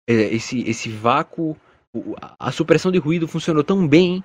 é, 0.08 0.14
esse 0.14 0.62
esse 0.70 0.90
vácuo, 0.90 1.56
a 2.40 2.52
supressão 2.52 2.92
de 2.92 2.98
ruído 2.98 3.28
funcionou 3.28 3.64
tão 3.64 3.88
bem 3.88 4.24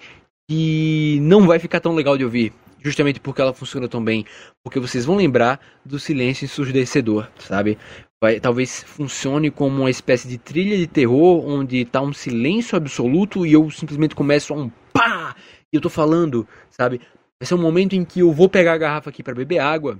que 0.49 1.19
não 1.23 1.47
vai 1.47 1.59
ficar 1.59 1.81
tão 1.81 1.95
legal 1.95 2.17
de 2.17 2.25
ouvir, 2.25 2.53
justamente 2.81 3.19
porque 3.19 3.41
ela 3.41 3.53
funciona 3.53 3.89
tão 3.89 4.03
bem, 4.03 4.25
porque 4.65 4.79
vocês 4.79 5.05
vão 5.05 5.17
lembrar 5.17 5.61
do 5.85 5.99
silêncio 5.99 6.45
ensurdecedor, 6.45 7.29
sabe? 7.39 7.77
Vai, 8.23 8.41
talvez 8.41 8.83
funcione 8.85 9.51
como 9.51 9.81
uma 9.83 9.91
espécie 9.91 10.27
de 10.29 10.39
trilha 10.39 10.77
de 10.77 10.87
terror 10.87 11.45
onde 11.47 11.85
tá 11.85 12.01
um 12.01 12.13
silêncio 12.13 12.77
absoluto 12.77 13.45
e 13.45 13.53
eu 13.53 13.71
simplesmente 13.71 14.15
começo 14.15 14.55
a 14.55 14.57
um 14.57 14.71
pá! 14.93 15.35
E 15.73 15.77
eu 15.77 15.81
tô 15.81 15.91
falando, 15.91 16.47
sabe? 16.71 17.01
Vai 17.41 17.47
ser 17.47 17.55
um 17.55 17.63
momento 17.63 17.95
em 17.95 18.05
que 18.05 18.21
eu 18.21 18.33
vou 18.33 18.49
pegar 18.49 18.73
a 18.73 18.79
garrafa 18.79 19.11
aqui 19.11 19.23
para 19.23 19.35
beber 19.35 19.59
água 19.59 19.99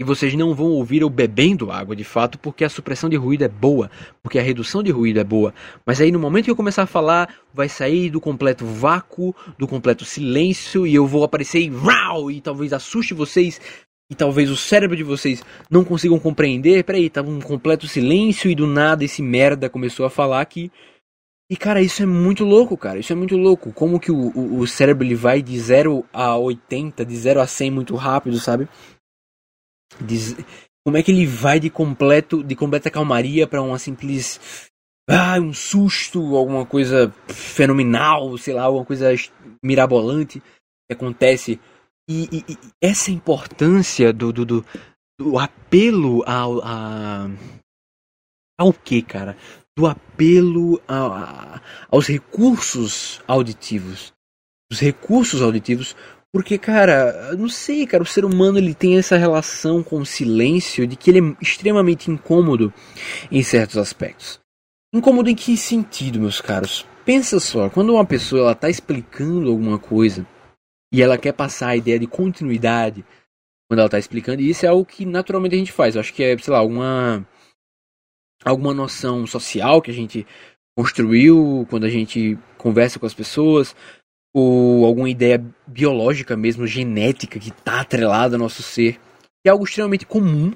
e 0.00 0.04
vocês 0.04 0.32
não 0.34 0.54
vão 0.54 0.68
ouvir 0.68 1.02
eu 1.02 1.10
bebendo 1.10 1.72
água 1.72 1.96
de 1.96 2.04
fato, 2.04 2.38
porque 2.38 2.64
a 2.64 2.68
supressão 2.68 3.10
de 3.10 3.16
ruído 3.16 3.42
é 3.42 3.48
boa, 3.48 3.90
porque 4.22 4.38
a 4.38 4.42
redução 4.42 4.80
de 4.80 4.92
ruído 4.92 5.18
é 5.18 5.24
boa. 5.24 5.52
Mas 5.84 6.00
aí 6.00 6.12
no 6.12 6.20
momento 6.20 6.44
que 6.44 6.50
eu 6.52 6.56
começar 6.56 6.84
a 6.84 6.86
falar, 6.86 7.34
vai 7.52 7.68
sair 7.68 8.08
do 8.08 8.20
completo 8.20 8.64
vácuo, 8.64 9.34
do 9.58 9.66
completo 9.66 10.04
silêncio, 10.04 10.86
e 10.86 10.94
eu 10.94 11.04
vou 11.04 11.24
aparecer 11.24 11.60
e, 11.60 11.68
rau, 11.68 12.30
e 12.30 12.40
talvez 12.40 12.72
assuste 12.72 13.12
vocês, 13.12 13.60
e 14.08 14.14
talvez 14.14 14.48
o 14.50 14.56
cérebro 14.56 14.96
de 14.96 15.02
vocês 15.02 15.42
não 15.68 15.84
consigam 15.84 16.18
compreender. 16.20 16.84
Peraí, 16.84 17.10
tava 17.10 17.28
um 17.28 17.40
completo 17.40 17.88
silêncio 17.88 18.48
e 18.48 18.54
do 18.54 18.68
nada 18.68 19.04
esse 19.04 19.20
merda 19.20 19.68
começou 19.68 20.06
a 20.06 20.10
falar 20.10 20.44
que. 20.44 20.70
E 21.50 21.56
cara, 21.56 21.80
isso 21.80 22.02
é 22.02 22.06
muito 22.06 22.44
louco, 22.44 22.76
cara. 22.76 22.98
Isso 22.98 23.12
é 23.12 23.16
muito 23.16 23.36
louco. 23.36 23.72
Como 23.72 23.98
que 23.98 24.12
o, 24.12 24.30
o, 24.36 24.60
o 24.60 24.66
cérebro 24.66 25.04
ele 25.04 25.14
vai 25.14 25.40
de 25.40 25.58
0 25.58 26.04
a 26.12 26.36
80, 26.36 27.06
de 27.06 27.16
0 27.16 27.40
a 27.40 27.46
100 27.46 27.70
muito 27.70 27.96
rápido, 27.96 28.38
sabe? 28.38 28.68
Diz, 30.00 30.36
como 30.84 30.96
é 30.96 31.02
que 31.02 31.10
ele 31.10 31.26
vai 31.26 31.58
de 31.58 31.70
completo 31.70 32.42
de 32.44 32.54
completa 32.54 32.90
calmaria 32.90 33.46
para 33.46 33.62
uma 33.62 33.78
simples 33.78 34.68
ah, 35.08 35.40
um 35.40 35.54
susto, 35.54 36.36
alguma 36.36 36.66
coisa 36.66 37.10
fenomenal, 37.28 38.36
sei 38.36 38.52
lá, 38.52 38.64
alguma 38.64 38.84
coisa 38.84 39.08
mirabolante 39.64 40.40
que 40.40 40.92
acontece. 40.92 41.58
E, 42.06 42.24
e, 42.30 42.52
e 42.52 42.58
essa 42.82 43.10
importância 43.10 44.12
do, 44.12 44.32
do, 44.32 44.44
do, 44.44 44.64
do 45.18 45.38
apelo 45.38 46.22
ao, 46.26 46.60
a, 46.62 47.26
ao 48.58 48.72
que, 48.72 49.00
cara? 49.00 49.34
Do 49.78 49.86
apelo 49.86 50.82
a, 50.88 50.96
a, 50.96 51.60
aos 51.88 52.08
recursos 52.08 53.22
auditivos. 53.28 54.12
Os 54.68 54.80
recursos 54.80 55.40
auditivos 55.40 55.94
porque, 56.32 56.58
cara, 56.58 57.34
não 57.36 57.48
sei, 57.48 57.86
cara, 57.86 58.02
o 58.02 58.06
ser 58.06 58.24
humano 58.24 58.58
ele 58.58 58.74
tem 58.74 58.98
essa 58.98 59.16
relação 59.16 59.82
com 59.82 60.00
o 60.00 60.04
silêncio 60.04 60.84
de 60.84 60.94
que 60.94 61.10
ele 61.10 61.20
é 61.20 61.36
extremamente 61.40 62.10
incômodo 62.10 62.72
em 63.30 63.40
certos 63.42 63.78
aspectos. 63.78 64.40
Incômodo 64.92 65.30
em 65.30 65.34
que 65.36 65.56
sentido, 65.56 66.20
meus 66.20 66.40
caros? 66.40 66.84
Pensa 67.04 67.38
só, 67.38 67.70
quando 67.70 67.94
uma 67.94 68.04
pessoa 68.04 68.42
ela 68.42 68.54
tá 68.56 68.68
explicando 68.68 69.48
alguma 69.48 69.78
coisa 69.78 70.26
e 70.92 71.00
ela 71.00 71.16
quer 71.16 71.32
passar 71.32 71.68
a 71.68 71.76
ideia 71.76 72.00
de 72.00 72.06
continuidade 72.06 73.04
quando 73.70 73.78
ela 73.78 73.88
tá 73.88 73.98
explicando, 73.98 74.42
e 74.42 74.50
isso 74.50 74.66
é 74.66 74.68
algo 74.68 74.84
que 74.84 75.06
naturalmente 75.06 75.54
a 75.54 75.58
gente 75.58 75.72
faz. 75.72 75.94
Eu 75.94 76.00
acho 76.00 76.12
que 76.12 76.24
é, 76.24 76.36
sei 76.36 76.52
lá, 76.52 76.58
alguma 76.58 77.26
alguma 78.50 78.74
noção 78.74 79.26
social 79.26 79.80
que 79.82 79.90
a 79.90 79.94
gente 79.94 80.26
construiu 80.76 81.66
quando 81.68 81.84
a 81.84 81.90
gente 81.90 82.38
conversa 82.56 82.98
com 82.98 83.06
as 83.06 83.14
pessoas, 83.14 83.74
ou 84.34 84.84
alguma 84.84 85.10
ideia 85.10 85.44
biológica 85.66 86.36
mesmo, 86.36 86.66
genética, 86.66 87.38
que 87.38 87.48
está 87.48 87.80
atrelada 87.80 88.36
ao 88.36 88.40
nosso 88.40 88.62
ser, 88.62 88.98
é 89.44 89.50
algo 89.50 89.64
extremamente 89.64 90.06
comum 90.06 90.52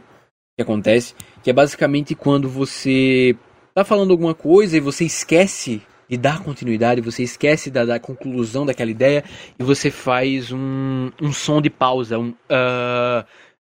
que 0.56 0.62
acontece, 0.62 1.14
que 1.42 1.50
é 1.50 1.52
basicamente 1.52 2.14
quando 2.14 2.48
você 2.48 3.36
está 3.68 3.84
falando 3.84 4.10
alguma 4.10 4.34
coisa 4.34 4.76
e 4.76 4.80
você 4.80 5.04
esquece 5.04 5.82
de 6.08 6.16
dar 6.16 6.42
continuidade, 6.42 7.00
você 7.00 7.22
esquece 7.22 7.70
da, 7.70 7.84
da 7.84 7.98
conclusão 7.98 8.66
daquela 8.66 8.90
ideia 8.90 9.24
e 9.58 9.62
você 9.62 9.90
faz 9.90 10.52
um, 10.52 11.10
um 11.20 11.32
som 11.32 11.60
de 11.60 11.70
pausa, 11.70 12.18
um 12.18 12.30
uh, 12.30 13.26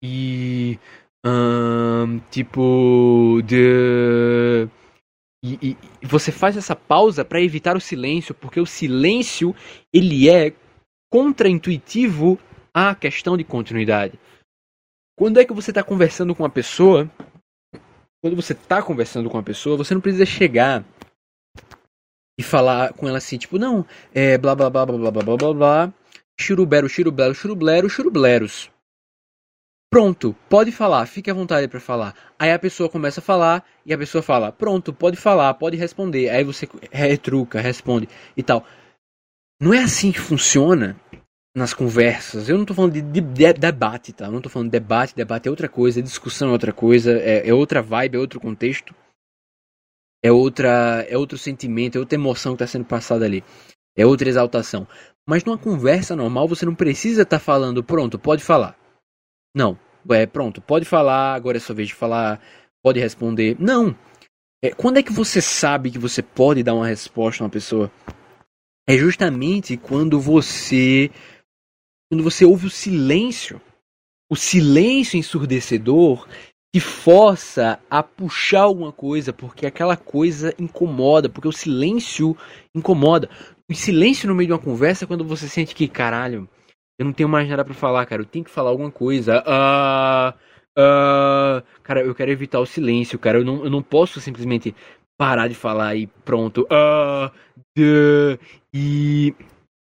e 0.02 0.80
tipo 2.30 3.42
e, 5.44 5.78
você 6.02 6.32
faz 6.32 6.56
essa 6.56 6.76
pausa 6.76 7.26
para 7.26 7.42
evitar 7.42 7.76
o 7.76 7.82
silêncio, 7.82 8.34
porque 8.34 8.62
o 8.62 8.66
silêncio 8.66 9.54
ele 9.94 10.30
é 10.30 10.54
contraintuitivo 11.12 12.40
à 12.74 12.96
questão 12.96 13.36
de 13.36 13.44
continuidade. 13.44 14.18
Quando 15.18 15.40
é 15.40 15.46
que 15.46 15.54
você 15.54 15.72
está 15.72 15.84
conversando 15.84 16.34
com 16.34 16.44
uma 16.44 16.50
pessoa? 16.50 17.10
Quando 18.22 18.36
você 18.38 18.54
está 18.54 18.82
conversando 18.82 19.30
com 19.30 19.38
uma 19.38 19.44
pessoa, 19.44 19.78
você 19.78 19.94
não 19.94 20.02
precisa 20.02 20.26
chegar 20.26 20.84
e 22.40 22.42
falar 22.42 22.94
com 22.94 23.08
ela 23.08 23.18
assim, 23.18 23.38
tipo, 23.38 23.60
não, 23.60 23.86
é 24.14 24.38
blá 24.38 24.56
blá 24.56 24.70
blá 24.70 24.86
blá 24.86 24.98
blá 24.98 25.12
blá 25.12 25.24
blá 25.24 25.38
blá 25.38 25.54
blá, 25.54 25.94
churubero, 26.40 26.88
churublero, 26.88 27.36
churublero, 27.36 27.90
churubleros. 27.90 28.72
Pronto, 29.94 30.36
pode 30.50 30.72
falar, 30.72 31.06
fique 31.06 31.30
à 31.30 31.36
vontade 31.36 31.68
para 31.68 31.80
falar. 31.80 32.16
Aí 32.40 32.52
a 32.52 32.58
pessoa 32.58 32.90
começa 32.90 33.20
a 33.20 33.24
falar 33.24 33.64
e 33.86 33.94
a 33.94 33.98
pessoa 33.98 34.24
fala: 34.24 34.52
Pronto, 34.52 34.92
pode 34.92 35.16
falar, 35.16 35.54
pode 35.54 35.78
responder. 35.78 36.30
Aí 36.30 36.44
você 36.44 36.68
retruca, 36.92 37.62
responde 37.62 38.10
e 38.36 38.42
tal. 38.42 38.66
Não 39.62 39.72
é 39.72 39.84
assim 39.84 40.12
que 40.12 40.20
funciona 40.20 41.00
nas 41.56 41.76
conversas. 41.76 42.50
Eu 42.50 42.58
não 42.58 42.66
tô 42.66 42.74
falando 42.74 42.94
de, 42.94 43.04
de, 43.04 43.22
de 43.22 43.54
debate, 43.54 44.14
tá? 44.14 44.26
Eu 44.26 44.32
não 44.32 44.42
tô 44.42 44.50
falando 44.50 44.70
de 44.70 44.80
debate, 44.80 45.16
debate 45.16 45.48
é 45.48 45.52
outra 45.52 45.70
coisa, 45.70 46.02
discussão 46.02 46.50
é 46.50 46.54
outra 46.54 46.74
coisa, 46.74 47.12
é, 47.12 47.48
é, 47.48 47.54
outra 47.54 47.80
vibe, 47.80 48.16
é 48.16 48.20
outro 48.20 48.40
contexto. 48.40 48.96
É 50.24 50.32
outra, 50.32 51.06
é 51.08 51.16
outro 51.16 51.38
sentimento, 51.38 51.98
é 51.98 52.00
outra 52.00 52.16
emoção 52.16 52.54
que 52.56 52.64
está 52.64 52.72
sendo 52.72 52.86
passada 52.86 53.26
ali. 53.26 53.44
É 53.96 54.08
outra 54.08 54.28
exaltação. 54.28 54.88
Mas 55.24 55.44
numa 55.44 55.58
conversa 55.58 56.16
normal, 56.16 56.48
você 56.48 56.66
não 56.66 56.74
precisa 56.74 57.22
estar 57.22 57.38
tá 57.38 57.46
falando, 57.46 57.84
pronto, 57.84 58.18
pode 58.18 58.44
falar. 58.44 58.76
Não. 59.54 59.78
É, 60.10 60.26
pronto, 60.26 60.62
pode 60.62 60.86
falar, 60.86 61.34
agora 61.34 61.58
é 61.58 61.60
sua 61.60 61.76
vez 61.76 61.88
de 61.88 61.94
falar, 61.94 62.42
pode 62.84 63.00
responder. 63.00 63.56
Não. 63.60 63.96
É, 64.64 64.72
quando 64.72 64.98
é 64.98 65.04
que 65.04 65.14
você 65.14 65.42
sabe 65.42 65.92
que 65.92 66.00
você 66.00 66.22
pode 66.22 66.64
dar 66.64 66.74
uma 66.74 66.88
resposta 66.88 67.44
a 67.44 67.46
uma 67.46 67.50
pessoa? 67.50 67.92
É 68.88 68.98
justamente 68.98 69.78
quando 69.78 70.20
você 70.20 71.10
quando 72.12 72.24
você 72.24 72.46
ouve 72.46 72.68
o 72.68 72.70
silêncio, 72.70 73.62
o 74.30 74.36
silêncio 74.36 75.18
ensurdecedor 75.18 76.28
que 76.74 76.80
força 76.80 77.80
a 77.90 78.02
puxar 78.02 78.62
alguma 78.62 78.92
coisa, 78.92 79.32
porque 79.32 79.66
aquela 79.66 79.96
coisa 79.96 80.54
incomoda, 80.58 81.30
porque 81.30 81.48
o 81.48 81.52
silêncio 81.52 82.36
incomoda. 82.76 83.30
O 83.70 83.76
silêncio 83.76 84.28
no 84.28 84.36
meio 84.36 84.48
de 84.48 84.54
uma 84.54 84.60
conversa 84.60 85.06
é 85.06 85.08
quando 85.08 85.24
você 85.24 85.48
sente 85.48 85.76
que, 85.76 85.88
caralho, 85.88 86.50
eu 86.98 87.06
não 87.06 87.14
tenho 87.14 87.30
mais 87.30 87.50
nada 87.50 87.66
para 87.66 87.74
falar, 87.74 88.06
cara. 88.06 88.22
Eu 88.22 88.26
tenho 88.26 88.46
que 88.46 88.52
falar 88.52 88.70
alguma 88.70 88.92
coisa. 88.92 89.44
Ah, 89.46 90.34
ah, 90.78 91.64
cara, 91.84 92.02
eu 92.02 92.16
quero 92.16 92.32
evitar 92.32 92.60
o 92.60 92.66
silêncio, 92.66 93.20
cara. 93.20 93.40
Eu 93.40 93.46
não, 93.46 93.64
eu 93.64 93.70
não 93.70 93.82
posso 93.82 94.20
simplesmente 94.22 94.76
parar 95.18 95.48
de 95.48 95.56
falar 95.56 95.96
e 95.96 96.08
pronto. 96.08 96.68
Ah, 96.70 97.32
e 98.74 99.34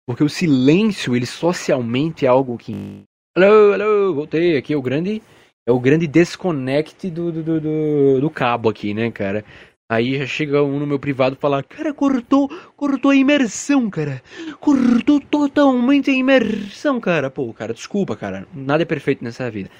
porque 0.06 0.22
o 0.22 0.28
silêncio, 0.28 1.16
ele 1.16 1.26
socialmente 1.26 2.24
é 2.24 2.28
algo 2.28 2.56
que. 2.56 3.02
Alô, 3.36 3.72
alô, 3.72 4.14
voltei. 4.14 4.56
Aqui 4.56 4.72
é 4.72 4.76
o 4.76 4.82
grande. 4.82 5.22
É 5.68 5.72
o 5.72 5.80
grande 5.80 6.06
desconecte 6.06 7.10
do, 7.10 7.32
do, 7.32 7.60
do, 7.60 8.20
do 8.20 8.30
cabo 8.30 8.68
aqui, 8.68 8.94
né, 8.94 9.10
cara? 9.10 9.44
Aí 9.88 10.18
já 10.18 10.26
chega 10.26 10.62
um 10.64 10.80
no 10.80 10.86
meu 10.86 10.98
privado 10.98 11.36
falar, 11.36 11.62
cara, 11.62 11.94
cortou, 11.94 12.48
cortou 12.76 13.12
a 13.12 13.16
imersão, 13.16 13.88
cara. 13.88 14.20
Cortou 14.58 15.20
totalmente 15.20 16.10
a 16.10 16.14
imersão, 16.14 17.00
cara. 17.00 17.30
Pô, 17.30 17.52
cara, 17.54 17.72
desculpa, 17.72 18.16
cara. 18.16 18.48
Nada 18.52 18.82
é 18.82 18.86
perfeito 18.86 19.22
nessa 19.22 19.48
vida. 19.48 19.70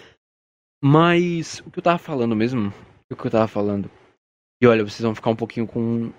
Mas 0.82 1.60
o 1.66 1.70
que 1.70 1.80
eu 1.80 1.82
tava 1.82 1.98
falando 1.98 2.36
mesmo? 2.36 2.72
O 3.10 3.16
que 3.16 3.26
eu 3.26 3.30
tava 3.30 3.48
falando? 3.48 3.90
E 4.62 4.66
olha, 4.66 4.84
vocês 4.84 5.00
vão 5.00 5.14
ficar 5.14 5.30
um 5.30 5.36
pouquinho 5.36 5.66
com 5.66 6.12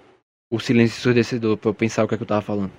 o 0.52 0.60
silêncio 0.60 0.98
ensurdecedor 1.00 1.58
pra 1.58 1.70
eu 1.70 1.74
pensar 1.74 2.04
o 2.04 2.08
que, 2.08 2.16
é 2.16 2.18
que 2.18 2.24
eu 2.24 2.28
tava 2.28 2.42
falando. 2.42 2.72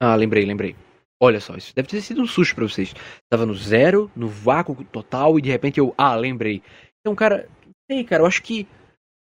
Ah, 0.00 0.16
lembrei, 0.16 0.44
lembrei. 0.44 0.76
Olha 1.24 1.40
só, 1.40 1.56
isso 1.56 1.74
deve 1.74 1.88
ter 1.88 2.02
sido 2.02 2.20
um 2.20 2.26
susto 2.26 2.54
pra 2.54 2.68
vocês. 2.68 2.94
Tava 3.30 3.46
no 3.46 3.54
zero, 3.54 4.10
no 4.14 4.28
vácuo 4.28 4.84
total, 4.84 5.38
e 5.38 5.42
de 5.42 5.50
repente 5.50 5.80
eu. 5.80 5.94
Ah, 5.96 6.14
lembrei. 6.14 6.62
Então, 7.00 7.14
cara. 7.14 7.48
Sei, 7.90 8.04
cara, 8.04 8.22
eu 8.22 8.26
acho 8.26 8.42
que. 8.42 8.68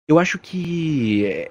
Eu 0.06 0.18
acho 0.18 0.38
que. 0.38 1.24
É, 1.24 1.50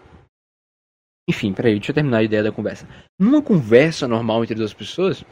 enfim, 1.27 1.51
peraí, 1.53 1.73
deixa 1.73 1.91
eu 1.91 1.95
terminar 1.95 2.19
a 2.19 2.23
ideia 2.23 2.43
da 2.43 2.51
conversa. 2.51 2.87
Numa 3.19 3.41
conversa 3.41 4.07
normal 4.07 4.43
entre 4.43 4.55
duas 4.55 4.73
pessoas, 4.73 5.25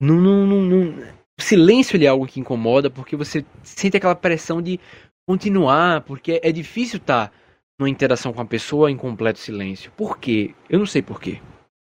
não, 0.00 0.20
não, 0.20 0.46
não, 0.46 0.62
não... 0.62 1.14
o 1.38 1.42
silêncio 1.42 2.02
é 2.02 2.06
algo 2.06 2.26
que 2.26 2.40
incomoda 2.40 2.90
porque 2.90 3.16
você 3.16 3.44
sente 3.62 3.96
aquela 3.96 4.14
pressão 4.14 4.60
de 4.60 4.78
continuar, 5.26 6.02
porque 6.02 6.40
é 6.42 6.52
difícil 6.52 6.98
estar 6.98 7.28
tá 7.28 7.34
numa 7.78 7.88
interação 7.88 8.32
com 8.32 8.42
a 8.42 8.46
pessoa 8.46 8.90
em 8.90 8.96
completo 8.96 9.38
silêncio. 9.38 9.90
Por 9.92 10.18
quê? 10.18 10.54
Eu 10.68 10.78
não 10.78 10.86
sei 10.86 11.00
por 11.00 11.18
quê. 11.18 11.40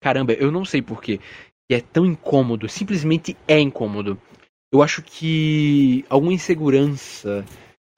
Caramba, 0.02 0.32
eu 0.34 0.50
não 0.52 0.64
sei 0.64 0.82
por 0.82 1.00
quê. 1.00 1.18
Que 1.68 1.74
é 1.74 1.80
tão 1.80 2.04
incômodo, 2.04 2.68
simplesmente 2.68 3.36
é 3.46 3.58
incômodo. 3.58 4.20
Eu 4.72 4.82
acho 4.82 5.02
que 5.02 6.04
alguma 6.08 6.32
insegurança, 6.32 7.44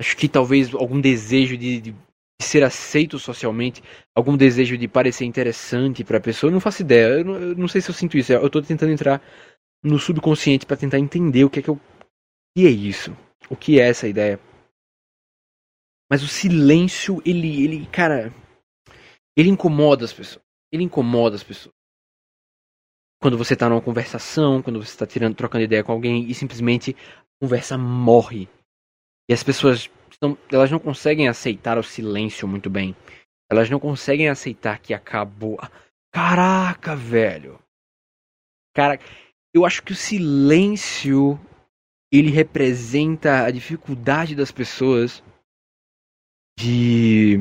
acho 0.00 0.16
que 0.16 0.28
talvez 0.28 0.74
algum 0.74 1.00
desejo 1.00 1.56
de, 1.56 1.80
de 1.80 1.94
ser 2.42 2.64
aceito 2.64 3.18
socialmente, 3.18 3.82
algum 4.14 4.36
desejo 4.36 4.76
de 4.76 4.88
parecer 4.88 5.24
interessante 5.24 6.04
para 6.04 6.18
a 6.18 6.20
pessoa, 6.20 6.50
eu 6.50 6.52
não 6.52 6.60
faço 6.60 6.82
ideia. 6.82 7.18
Eu 7.18 7.24
não, 7.24 7.34
eu 7.34 7.56
não, 7.56 7.68
sei 7.68 7.80
se 7.80 7.90
eu 7.90 7.94
sinto 7.94 8.18
isso. 8.18 8.32
Eu 8.32 8.46
estou 8.46 8.62
tentando 8.62 8.92
entrar 8.92 9.22
no 9.82 9.98
subconsciente 9.98 10.66
para 10.66 10.76
tentar 10.76 10.98
entender 10.98 11.44
o 11.44 11.50
que 11.50 11.60
é 11.60 11.62
que 11.62 11.70
eu, 11.70 11.80
que 12.56 12.66
é 12.66 12.70
isso, 12.70 13.16
o 13.48 13.56
que 13.56 13.80
é 13.80 13.88
essa 13.88 14.08
ideia. 14.08 14.40
Mas 16.10 16.22
o 16.22 16.28
silêncio, 16.28 17.22
ele, 17.24 17.64
ele, 17.64 17.86
cara, 17.86 18.32
ele 19.36 19.48
incomoda 19.48 20.04
as 20.04 20.12
pessoas. 20.12 20.44
Ele 20.72 20.84
incomoda 20.84 21.36
as 21.36 21.42
pessoas. 21.42 21.74
Quando 23.24 23.38
você 23.38 23.56
tá 23.56 23.70
numa 23.70 23.80
conversação, 23.80 24.60
quando 24.60 24.84
você 24.84 24.98
tá 24.98 25.06
tirando, 25.06 25.34
trocando 25.34 25.64
ideia 25.64 25.82
com 25.82 25.92
alguém 25.92 26.28
e 26.28 26.34
simplesmente 26.34 26.94
a 26.94 27.44
conversa 27.46 27.78
morre. 27.78 28.46
E 29.26 29.32
as 29.32 29.42
pessoas 29.42 29.90
elas 30.52 30.70
não 30.70 30.78
conseguem 30.78 31.26
aceitar 31.26 31.78
o 31.78 31.82
silêncio 31.82 32.46
muito 32.46 32.68
bem. 32.68 32.94
Elas 33.50 33.70
não 33.70 33.80
conseguem 33.80 34.28
aceitar 34.28 34.78
que 34.78 34.92
acabou. 34.92 35.58
Caraca, 36.12 36.94
velho. 36.94 37.58
Cara, 38.76 39.00
eu 39.54 39.64
acho 39.64 39.82
que 39.82 39.92
o 39.92 39.96
silêncio 39.96 41.40
ele 42.12 42.30
representa 42.30 43.46
a 43.46 43.50
dificuldade 43.50 44.36
das 44.36 44.52
pessoas 44.52 45.24
de, 46.58 47.38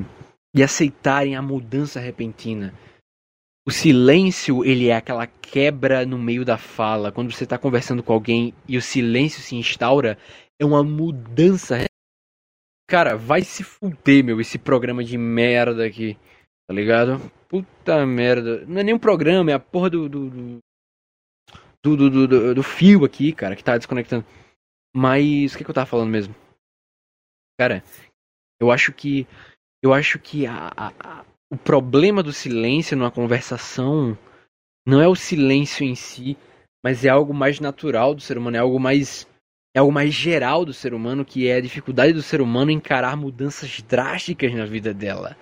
de 0.55 0.63
aceitarem 0.63 1.35
a 1.35 1.41
mudança 1.41 1.99
repentina. 1.99 2.73
O 3.65 3.71
silêncio, 3.71 4.65
ele 4.65 4.89
é 4.89 4.95
aquela 4.95 5.25
quebra 5.25 6.05
no 6.05 6.17
meio 6.17 6.43
da 6.43 6.57
fala. 6.57 7.11
Quando 7.11 7.31
você 7.31 7.45
está 7.45 7.57
conversando 7.57 8.03
com 8.03 8.11
alguém 8.11 8.53
e 8.67 8.77
o 8.77 8.81
silêncio 8.81 9.41
se 9.41 9.55
instaura, 9.55 10.17
é 10.59 10.65
uma 10.65 10.83
mudança. 10.83 11.85
Cara, 12.89 13.15
vai 13.15 13.41
se 13.41 13.63
fuder, 13.63 14.23
meu, 14.23 14.41
esse 14.41 14.59
programa 14.59 15.03
de 15.03 15.17
merda 15.17 15.85
aqui. 15.85 16.17
Tá 16.67 16.73
ligado? 16.73 17.19
Puta 17.47 18.05
merda. 18.05 18.65
Não 18.65 18.81
é 18.81 18.83
nem 18.83 18.93
um 18.95 18.99
programa, 18.99 19.51
é 19.51 19.53
a 19.53 19.59
porra 19.59 19.89
do. 19.89 20.09
do, 20.09 20.29
do, 20.29 20.59
do, 21.83 22.09
do, 22.09 22.27
do, 22.27 22.55
do 22.55 22.63
fio 22.63 23.05
aqui, 23.05 23.31
cara, 23.31 23.55
que 23.55 23.63
tá 23.63 23.77
desconectando. 23.77 24.25
Mas 24.95 25.53
o 25.53 25.57
que, 25.57 25.63
que 25.63 25.69
eu 25.69 25.73
tava 25.75 25.85
falando 25.85 26.09
mesmo? 26.09 26.35
Cara, 27.57 27.83
eu 28.59 28.71
acho 28.71 28.91
que. 28.91 29.25
Eu 29.81 29.93
acho 29.93 30.17
que 30.19 30.45
a, 30.47 30.71
a, 30.75 30.87
a, 30.99 31.25
o 31.53 31.57
problema 31.57 32.23
do 32.23 32.33
silêncio 32.33 32.97
numa 32.97 33.11
conversação 33.11 34.17
não 34.87 34.99
é 34.99 35.07
o 35.07 35.15
silêncio 35.15 35.85
em 35.85 35.93
si, 35.93 36.35
mas 36.83 37.05
é 37.05 37.09
algo 37.09 37.31
mais 37.31 37.59
natural 37.59 38.15
do 38.15 38.21
ser 38.21 38.39
humano, 38.39 38.57
é 38.57 38.59
algo 38.59 38.79
mais. 38.79 39.31
É 39.75 39.79
algo 39.79 39.91
mais 39.91 40.13
geral 40.13 40.65
do 40.65 40.73
ser 40.73 40.93
humano, 40.93 41.25
que 41.25 41.47
é 41.47 41.55
a 41.55 41.61
dificuldade 41.61 42.13
do 42.13 42.21
ser 42.21 42.41
humano 42.41 42.69
encarar 42.69 43.17
mudanças 43.17 43.81
drásticas 43.81 44.53
na 44.53 44.65
vida 44.65 44.93
dela. 44.93 45.35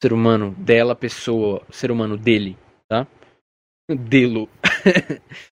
Ser 0.00 0.12
humano, 0.12 0.54
dela, 0.58 0.94
pessoa, 0.94 1.64
ser 1.68 1.90
humano 1.90 2.16
dele, 2.16 2.56
tá? 2.88 3.04
Delo. 3.90 4.48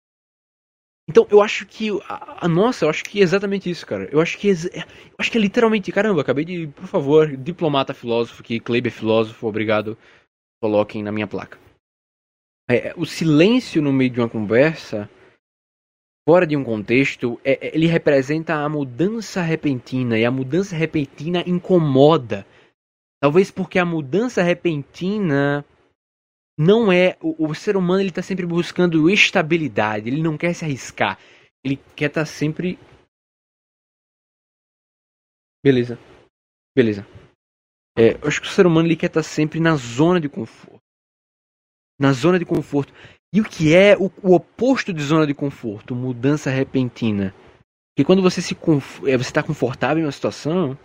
Então, 1.11 1.27
eu 1.29 1.43
acho 1.43 1.67
que. 1.67 1.91
A, 2.09 2.47
a, 2.47 2.49
nossa, 2.49 2.85
eu 2.85 2.89
acho 2.89 3.03
que 3.03 3.19
é 3.19 3.23
exatamente 3.25 3.69
isso, 3.69 3.85
cara. 3.85 4.09
Eu 4.13 4.21
acho 4.21 4.39
que 4.39 4.49
é, 4.49 4.53
eu 4.53 5.17
acho 5.19 5.29
que 5.29 5.37
é 5.37 5.41
literalmente. 5.41 5.91
Caramba, 5.91 6.21
acabei 6.21 6.45
de. 6.45 6.69
Por 6.69 6.87
favor, 6.87 7.37
diplomata 7.37 7.93
filósofo, 7.93 8.45
que 8.45 8.61
Kleber 8.61 8.93
é 8.93 8.97
filósofo, 8.97 9.49
obrigado. 9.49 9.99
Coloquem 10.63 11.03
na 11.03 11.11
minha 11.11 11.27
placa. 11.27 11.59
É, 12.71 12.95
o 12.97 13.05
silêncio 13.05 13.83
no 13.83 13.93
meio 13.93 14.11
de 14.11 14.21
uma 14.21 14.29
conversa, 14.29 15.11
fora 16.29 16.47
de 16.47 16.57
um 16.57 16.63
contexto, 16.63 17.41
é, 17.45 17.59
é 17.61 17.75
ele 17.75 17.89
representa 17.89 18.55
a 18.55 18.69
mudança 18.69 19.43
repentina. 19.43 20.17
E 20.17 20.25
a 20.25 20.31
mudança 20.31 20.77
repentina 20.77 21.43
incomoda. 21.45 22.47
Talvez 23.21 23.51
porque 23.51 23.81
a 23.81 23.85
mudança 23.85 24.45
repentina 24.45 25.65
não 26.61 26.93
é 26.93 27.17
o, 27.23 27.49
o 27.49 27.55
ser 27.55 27.75
humano 27.75 28.03
ele 28.03 28.11
está 28.11 28.21
sempre 28.21 28.45
buscando 28.45 29.09
estabilidade, 29.09 30.11
ele 30.11 30.23
não 30.23 30.37
quer 30.37 30.53
se 30.53 30.63
arriscar, 30.63 31.19
ele 31.65 31.79
quer 31.97 32.09
estar 32.09 32.21
tá 32.21 32.27
sempre 32.27 32.79
beleza, 35.65 35.99
beleza. 36.77 37.07
É, 37.97 38.13
eu 38.23 38.29
acho 38.29 38.43
que 38.43 38.47
o 38.47 38.51
ser 38.51 38.67
humano 38.67 38.87
ele 38.87 38.97
quer 38.97 39.07
estar 39.07 39.21
tá 39.21 39.25
sempre 39.25 39.59
na 39.59 39.75
zona 39.77 40.21
de 40.21 40.29
conforto, 40.29 40.79
na 41.99 42.13
zona 42.13 42.39
de 42.39 42.45
conforto. 42.45 42.93
E 43.33 43.41
o 43.41 43.45
que 43.45 43.75
é 43.75 43.97
o, 43.97 44.11
o 44.23 44.35
oposto 44.35 44.93
de 44.93 45.03
zona 45.03 45.27
de 45.27 45.33
conforto? 45.33 45.95
Mudança 45.95 46.51
repentina. 46.51 47.35
Porque 47.91 48.05
quando 48.05 48.21
você 48.21 48.43
se 48.43 48.55
é, 48.55 49.17
você 49.17 49.31
está 49.31 49.43
confortável 49.43 50.03
em 50.03 50.07
uma 50.07 50.13
situação, 50.13 50.77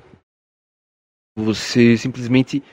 você 1.36 1.98
simplesmente 1.98 2.64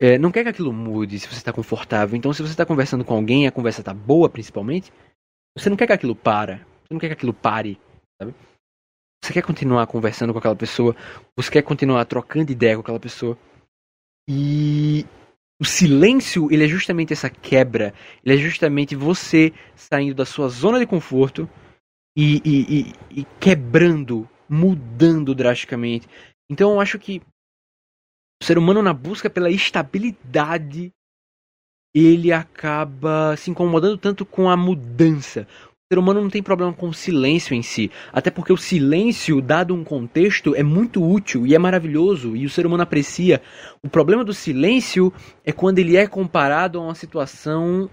é, 0.00 0.16
não 0.16 0.30
quer 0.30 0.44
que 0.44 0.50
aquilo 0.50 0.72
mude 0.72 1.18
se 1.18 1.26
você 1.26 1.36
está 1.36 1.52
confortável. 1.52 2.16
Então, 2.16 2.32
se 2.32 2.42
você 2.42 2.52
está 2.52 2.64
conversando 2.64 3.04
com 3.04 3.14
alguém 3.14 3.46
a 3.46 3.52
conversa 3.52 3.80
está 3.80 3.92
boa, 3.92 4.28
principalmente, 4.28 4.92
você 5.56 5.68
não 5.68 5.76
quer 5.76 5.86
que 5.86 5.92
aquilo 5.92 6.14
para. 6.14 6.58
Você 6.58 6.92
não 6.94 7.00
quer 7.00 7.08
que 7.08 7.14
aquilo 7.14 7.34
pare, 7.34 7.80
sabe? 8.20 8.34
Você 9.22 9.32
quer 9.32 9.42
continuar 9.42 9.86
conversando 9.88 10.32
com 10.32 10.38
aquela 10.38 10.54
pessoa. 10.54 10.94
Você 11.36 11.50
quer 11.50 11.62
continuar 11.62 12.04
trocando 12.04 12.52
ideia 12.52 12.76
com 12.76 12.82
aquela 12.82 13.00
pessoa. 13.00 13.36
E 14.28 15.04
o 15.60 15.64
silêncio, 15.64 16.50
ele 16.52 16.64
é 16.64 16.68
justamente 16.68 17.12
essa 17.12 17.28
quebra. 17.28 17.92
Ele 18.24 18.36
é 18.36 18.38
justamente 18.38 18.94
você 18.94 19.52
saindo 19.74 20.14
da 20.14 20.24
sua 20.24 20.48
zona 20.48 20.78
de 20.78 20.86
conforto 20.86 21.50
e, 22.16 22.40
e, 22.44 22.78
e, 22.78 23.20
e 23.20 23.26
quebrando, 23.40 24.28
mudando 24.48 25.34
drasticamente. 25.34 26.08
Então, 26.48 26.72
eu 26.72 26.80
acho 26.80 26.98
que 26.98 27.20
o 28.40 28.44
ser 28.44 28.58
humano 28.58 28.82
na 28.82 28.92
busca 28.92 29.28
pela 29.28 29.50
estabilidade, 29.50 30.92
ele 31.94 32.32
acaba 32.32 33.36
se 33.36 33.50
incomodando 33.50 33.98
tanto 33.98 34.24
com 34.24 34.48
a 34.48 34.56
mudança. 34.56 35.46
O 35.90 35.94
ser 35.94 35.98
humano 35.98 36.20
não 36.20 36.28
tem 36.28 36.42
problema 36.42 36.72
com 36.72 36.90
o 36.90 36.94
silêncio 36.94 37.54
em 37.54 37.62
si, 37.62 37.90
até 38.12 38.30
porque 38.30 38.52
o 38.52 38.58
silêncio, 38.58 39.40
dado 39.40 39.74
um 39.74 39.82
contexto, 39.82 40.54
é 40.54 40.62
muito 40.62 41.02
útil 41.02 41.46
e 41.46 41.54
é 41.54 41.58
maravilhoso 41.58 42.36
e 42.36 42.44
o 42.44 42.50
ser 42.50 42.66
humano 42.66 42.82
aprecia. 42.82 43.42
O 43.82 43.88
problema 43.88 44.22
do 44.22 44.34
silêncio 44.34 45.12
é 45.44 45.50
quando 45.50 45.78
ele 45.78 45.96
é 45.96 46.06
comparado 46.06 46.78
a 46.78 46.82
uma 46.82 46.94
situação 46.94 47.88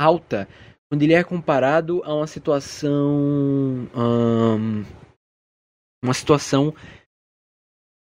alta, 0.00 0.48
quando 0.90 1.02
ele 1.02 1.12
é 1.12 1.22
comparado 1.22 2.02
a 2.04 2.14
uma 2.14 2.26
situação, 2.26 3.88
uma 6.02 6.14
situação 6.14 6.74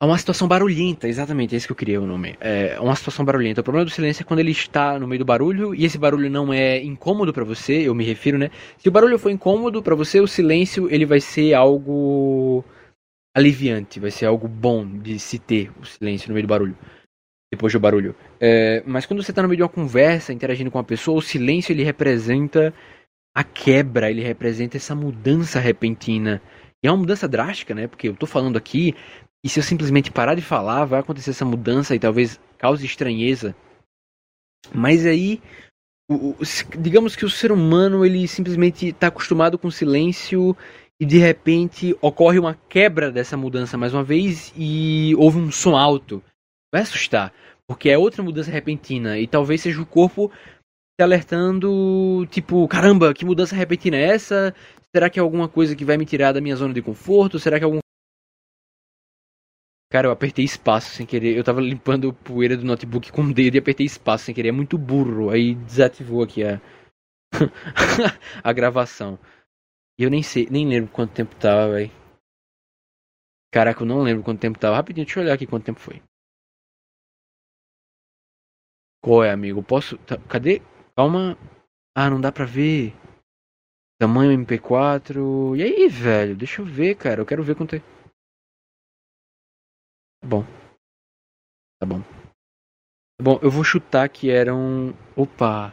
é 0.00 0.04
uma 0.04 0.16
situação 0.16 0.46
barulhenta, 0.46 1.08
exatamente, 1.08 1.54
é 1.54 1.58
isso 1.58 1.66
que 1.66 1.72
eu 1.72 1.76
queria 1.76 2.00
o 2.00 2.06
nome. 2.06 2.36
É 2.40 2.78
uma 2.80 2.94
situação 2.94 3.24
barulhenta. 3.24 3.60
O 3.60 3.64
problema 3.64 3.84
do 3.84 3.90
silêncio 3.90 4.22
é 4.22 4.24
quando 4.24 4.38
ele 4.38 4.52
está 4.52 4.96
no 4.96 5.08
meio 5.08 5.18
do 5.18 5.24
barulho 5.24 5.74
e 5.74 5.84
esse 5.84 5.98
barulho 5.98 6.30
não 6.30 6.52
é 6.52 6.80
incômodo 6.80 7.32
para 7.32 7.42
você, 7.42 7.88
eu 7.88 7.94
me 7.96 8.04
refiro, 8.04 8.38
né? 8.38 8.50
Se 8.76 8.88
o 8.88 8.92
barulho 8.92 9.18
for 9.18 9.30
incômodo 9.30 9.82
para 9.82 9.96
você, 9.96 10.20
o 10.20 10.28
silêncio 10.28 10.88
ele 10.88 11.04
vai 11.04 11.20
ser 11.20 11.52
algo 11.54 12.64
aliviante, 13.36 13.98
vai 13.98 14.12
ser 14.12 14.26
algo 14.26 14.46
bom 14.46 14.86
de 14.86 15.18
se 15.18 15.36
ter 15.36 15.72
o 15.80 15.84
silêncio 15.84 16.28
no 16.28 16.34
meio 16.34 16.46
do 16.46 16.50
barulho. 16.50 16.78
Depois 17.52 17.72
do 17.72 17.80
barulho. 17.80 18.14
É, 18.38 18.84
mas 18.86 19.04
quando 19.04 19.20
você 19.20 19.32
está 19.32 19.42
no 19.42 19.48
meio 19.48 19.56
de 19.56 19.62
uma 19.64 19.68
conversa, 19.68 20.32
interagindo 20.32 20.70
com 20.70 20.78
uma 20.78 20.84
pessoa, 20.84 21.18
o 21.18 21.22
silêncio 21.22 21.72
ele 21.72 21.82
representa 21.82 22.72
a 23.34 23.42
quebra, 23.42 24.10
ele 24.10 24.22
representa 24.22 24.76
essa 24.76 24.94
mudança 24.94 25.58
repentina. 25.58 26.40
E 26.84 26.86
é 26.86 26.90
uma 26.90 26.98
mudança 26.98 27.26
drástica, 27.26 27.74
né? 27.74 27.88
Porque 27.88 28.08
eu 28.08 28.14
tô 28.14 28.26
falando 28.26 28.56
aqui 28.56 28.94
e 29.44 29.48
se 29.48 29.58
eu 29.58 29.62
simplesmente 29.62 30.10
parar 30.10 30.34
de 30.34 30.42
falar, 30.42 30.84
vai 30.84 31.00
acontecer 31.00 31.30
essa 31.30 31.44
mudança 31.44 31.94
e 31.94 31.98
talvez 31.98 32.40
cause 32.58 32.84
estranheza. 32.84 33.54
Mas 34.74 35.06
aí, 35.06 35.40
o, 36.10 36.30
o, 36.30 36.36
digamos 36.78 37.14
que 37.14 37.24
o 37.24 37.30
ser 37.30 37.52
humano 37.52 38.04
ele 38.04 38.26
simplesmente 38.26 38.88
está 38.88 39.06
acostumado 39.06 39.58
com 39.58 39.70
silêncio 39.70 40.56
e 41.00 41.06
de 41.06 41.18
repente 41.18 41.96
ocorre 42.00 42.38
uma 42.38 42.58
quebra 42.68 43.10
dessa 43.10 43.36
mudança 43.36 43.78
mais 43.78 43.94
uma 43.94 44.02
vez 44.02 44.52
e 44.56 45.14
houve 45.16 45.38
um 45.38 45.52
som 45.52 45.76
alto. 45.76 46.22
Vai 46.72 46.82
assustar, 46.82 47.32
porque 47.66 47.88
é 47.88 47.96
outra 47.96 48.22
mudança 48.22 48.50
repentina 48.50 49.18
e 49.18 49.26
talvez 49.26 49.60
seja 49.60 49.80
o 49.80 49.86
corpo 49.86 50.30
te 50.98 51.04
alertando, 51.04 52.26
tipo, 52.28 52.66
caramba, 52.66 53.14
que 53.14 53.24
mudança 53.24 53.54
repentina 53.54 53.96
é 53.96 54.02
essa? 54.02 54.52
Será 54.94 55.08
que 55.08 55.18
é 55.18 55.22
alguma 55.22 55.48
coisa 55.48 55.76
que 55.76 55.84
vai 55.84 55.96
me 55.96 56.04
tirar 56.04 56.32
da 56.32 56.40
minha 56.40 56.56
zona 56.56 56.74
de 56.74 56.82
conforto? 56.82 57.38
Será 57.38 57.58
que 57.58 57.64
é 57.64 57.66
algum 57.66 57.78
Cara, 59.90 60.06
eu 60.06 60.10
apertei 60.10 60.44
espaço 60.44 60.90
sem 60.90 61.06
querer. 61.06 61.36
Eu 61.36 61.42
tava 61.42 61.60
limpando 61.60 62.12
poeira 62.12 62.56
do 62.56 62.64
notebook 62.64 63.10
com 63.10 63.22
o 63.22 63.32
dedo 63.32 63.54
e 63.54 63.58
apertei 63.58 63.86
espaço 63.86 64.26
sem 64.26 64.34
querer. 64.34 64.50
É 64.50 64.52
muito 64.52 64.76
burro. 64.76 65.30
Aí 65.30 65.54
desativou 65.54 66.22
aqui 66.22 66.44
a, 66.44 66.60
a 68.44 68.52
gravação. 68.52 69.18
E 69.98 70.04
eu 70.04 70.10
nem 70.10 70.22
sei, 70.22 70.46
nem 70.50 70.68
lembro 70.68 70.92
quanto 70.92 71.14
tempo 71.14 71.34
tava, 71.36 71.72
velho. 71.72 71.90
Caraca, 73.50 73.82
eu 73.82 73.86
não 73.86 74.02
lembro 74.02 74.22
quanto 74.22 74.40
tempo 74.40 74.58
tava. 74.58 74.76
Rapidinho, 74.76 75.06
deixa 75.06 75.20
eu 75.20 75.24
olhar 75.24 75.34
aqui 75.34 75.46
quanto 75.46 75.64
tempo 75.64 75.80
foi. 75.80 76.02
Qual 79.02 79.24
é, 79.24 79.30
amigo? 79.30 79.62
Posso. 79.62 79.96
Tá, 79.98 80.18
cadê? 80.28 80.60
Calma. 80.94 81.38
Ah, 81.96 82.10
não 82.10 82.20
dá 82.20 82.30
pra 82.30 82.44
ver. 82.44 82.94
Tamanho 83.98 84.38
MP4. 84.38 85.56
E 85.56 85.62
aí, 85.62 85.88
velho? 85.88 86.36
Deixa 86.36 86.60
eu 86.60 86.66
ver, 86.66 86.94
cara. 86.96 87.22
Eu 87.22 87.26
quero 87.26 87.42
ver 87.42 87.56
quanto 87.56 87.74
é. 87.74 87.82
Tá 90.20 90.28
bom. 90.28 90.44
Tá 91.80 91.86
bom. 91.86 92.00
Tá 92.00 93.22
bom, 93.22 93.38
eu 93.42 93.50
vou 93.50 93.64
chutar 93.64 94.08
que 94.08 94.30
eram. 94.30 94.94
Opa! 95.16 95.72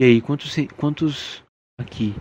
E 0.00 0.04
aí, 0.04 0.20
quantos. 0.20 0.54
Quantos. 0.76 1.44
Aqui. 1.78 2.14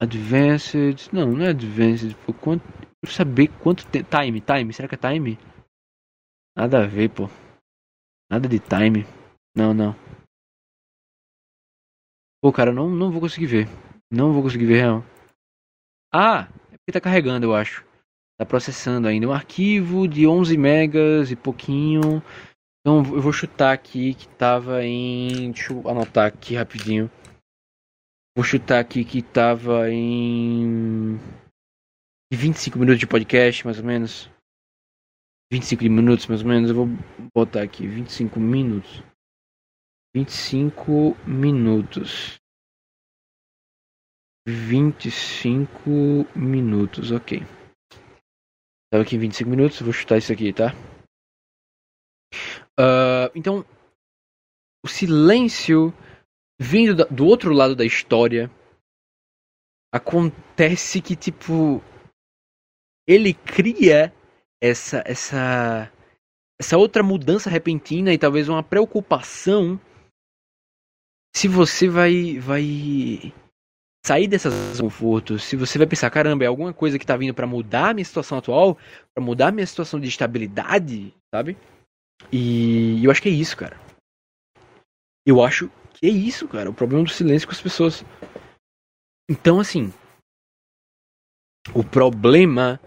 Advanced. 0.00 1.08
Não, 1.12 1.32
não 1.32 1.44
é 1.44 1.50
Advanced. 1.50 2.14
Por 2.24 2.34
quanto. 2.34 2.64
Saber 3.06 3.48
quanto. 3.62 3.86
Te... 3.90 4.02
Time, 4.04 4.40
time. 4.40 4.72
Será 4.72 4.88
que 4.88 4.94
é 4.94 4.98
time? 4.98 5.38
Nada 6.56 6.84
a 6.84 6.86
ver, 6.86 7.10
pô. 7.10 7.28
Nada 8.30 8.48
de 8.48 8.58
time. 8.58 9.04
Não, 9.56 9.74
não. 9.74 9.94
Pô, 12.40 12.52
cara, 12.52 12.72
não, 12.72 12.90
não 12.90 13.10
vou 13.10 13.20
conseguir 13.20 13.46
ver. 13.46 13.68
Não 14.10 14.32
vou 14.32 14.42
conseguir 14.42 14.66
ver 14.66 14.82
real. 14.82 15.04
Ah, 16.12 16.48
é 16.70 16.76
porque 16.76 16.92
tá 16.92 17.00
carregando, 17.00 17.46
eu 17.46 17.54
acho. 17.54 17.84
Tá 18.38 18.44
processando 18.44 19.06
ainda. 19.06 19.28
Um 19.28 19.32
arquivo 19.32 20.08
de 20.08 20.26
11 20.26 20.56
megas 20.56 21.30
e 21.30 21.36
pouquinho. 21.36 22.22
Então 22.80 22.98
eu 23.14 23.20
vou 23.22 23.32
chutar 23.32 23.72
aqui 23.72 24.14
que 24.14 24.28
tava 24.28 24.84
em. 24.84 25.52
Deixa 25.52 25.72
eu 25.72 25.88
anotar 25.88 26.26
aqui 26.26 26.54
rapidinho. 26.54 27.10
Vou 28.36 28.44
chutar 28.44 28.80
aqui 28.80 29.04
que 29.04 29.22
tava 29.22 29.90
em. 29.90 31.18
25 32.32 32.78
minutos 32.78 32.98
de 32.98 33.06
podcast, 33.06 33.64
mais 33.64 33.78
ou 33.78 33.84
menos. 33.84 34.28
25 35.52 35.84
minutos, 35.84 36.26
mais 36.26 36.42
ou 36.42 36.48
menos. 36.48 36.70
Eu 36.70 36.76
vou 36.76 36.88
botar 37.34 37.62
aqui 37.62 37.86
25 37.86 38.40
minutos. 38.40 39.02
25 40.14 41.16
minutos. 41.26 42.38
25 44.46 45.90
minutos, 46.36 47.12
ok. 47.12 47.42
Tava 48.94 49.02
aqui 49.02 49.16
em 49.16 49.18
25 49.18 49.50
minutos, 49.50 49.82
vou 49.82 49.92
chutar 49.92 50.18
isso 50.18 50.32
aqui, 50.32 50.52
tá? 50.52 50.72
Uh, 52.78 53.26
então, 53.34 53.66
o 54.84 54.88
silêncio 54.88 55.92
vindo 56.60 57.04
do 57.06 57.26
outro 57.26 57.52
lado 57.52 57.74
da 57.74 57.84
história 57.84 58.48
acontece 59.92 61.02
que, 61.02 61.16
tipo, 61.16 61.82
ele 63.04 63.34
cria 63.34 64.14
essa, 64.62 65.02
essa, 65.04 65.92
essa 66.60 66.78
outra 66.78 67.02
mudança 67.02 67.50
repentina 67.50 68.14
e 68.14 68.18
talvez 68.18 68.48
uma 68.48 68.62
preocupação 68.62 69.80
se 71.34 71.48
você 71.48 71.88
vai 71.88 72.38
vai 72.38 73.34
sair 74.06 74.28
dessas 74.28 74.80
confortos, 74.80 75.44
se 75.44 75.56
você 75.56 75.78
vai 75.78 75.86
pensar, 75.86 76.10
caramba, 76.10 76.44
é 76.44 76.46
alguma 76.46 76.74
coisa 76.74 76.98
que 76.98 77.06
tá 77.06 77.16
vindo 77.16 77.32
para 77.32 77.46
mudar 77.46 77.90
a 77.90 77.94
minha 77.94 78.04
situação 78.04 78.36
atual, 78.36 78.76
para 79.14 79.24
mudar 79.24 79.48
a 79.48 79.52
minha 79.52 79.66
situação 79.66 79.98
de 79.98 80.08
estabilidade, 80.08 81.14
sabe? 81.34 81.56
E 82.30 83.02
eu 83.02 83.10
acho 83.10 83.22
que 83.22 83.28
é 83.28 83.32
isso, 83.32 83.56
cara. 83.56 83.80
Eu 85.26 85.42
acho 85.42 85.70
que 85.94 86.06
é 86.06 86.10
isso, 86.10 86.46
cara, 86.46 86.68
o 86.68 86.74
problema 86.74 87.04
do 87.04 87.10
silêncio 87.10 87.48
com 87.48 87.54
as 87.54 87.62
pessoas. 87.62 88.04
Então, 89.28 89.58
assim, 89.58 89.90
o 91.74 91.82
problema 91.82 92.78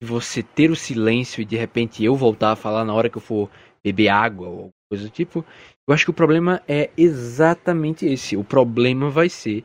de 0.00 0.06
você 0.06 0.44
ter 0.44 0.70
o 0.70 0.76
silêncio 0.76 1.42
e 1.42 1.44
de 1.44 1.56
repente 1.56 2.04
eu 2.04 2.14
voltar 2.14 2.52
a 2.52 2.56
falar 2.56 2.84
na 2.84 2.94
hora 2.94 3.10
que 3.10 3.18
eu 3.18 3.22
for 3.22 3.50
beber 3.82 4.08
água 4.08 4.46
ou 4.46 4.70
coisa 4.88 5.04
do 5.04 5.10
tipo, 5.10 5.44
eu 5.88 5.94
acho 5.94 6.04
que 6.04 6.10
o 6.10 6.14
problema 6.14 6.62
é 6.68 6.90
exatamente 6.96 8.06
esse. 8.06 8.36
O 8.36 8.44
problema 8.44 9.10
vai 9.10 9.28
ser 9.28 9.64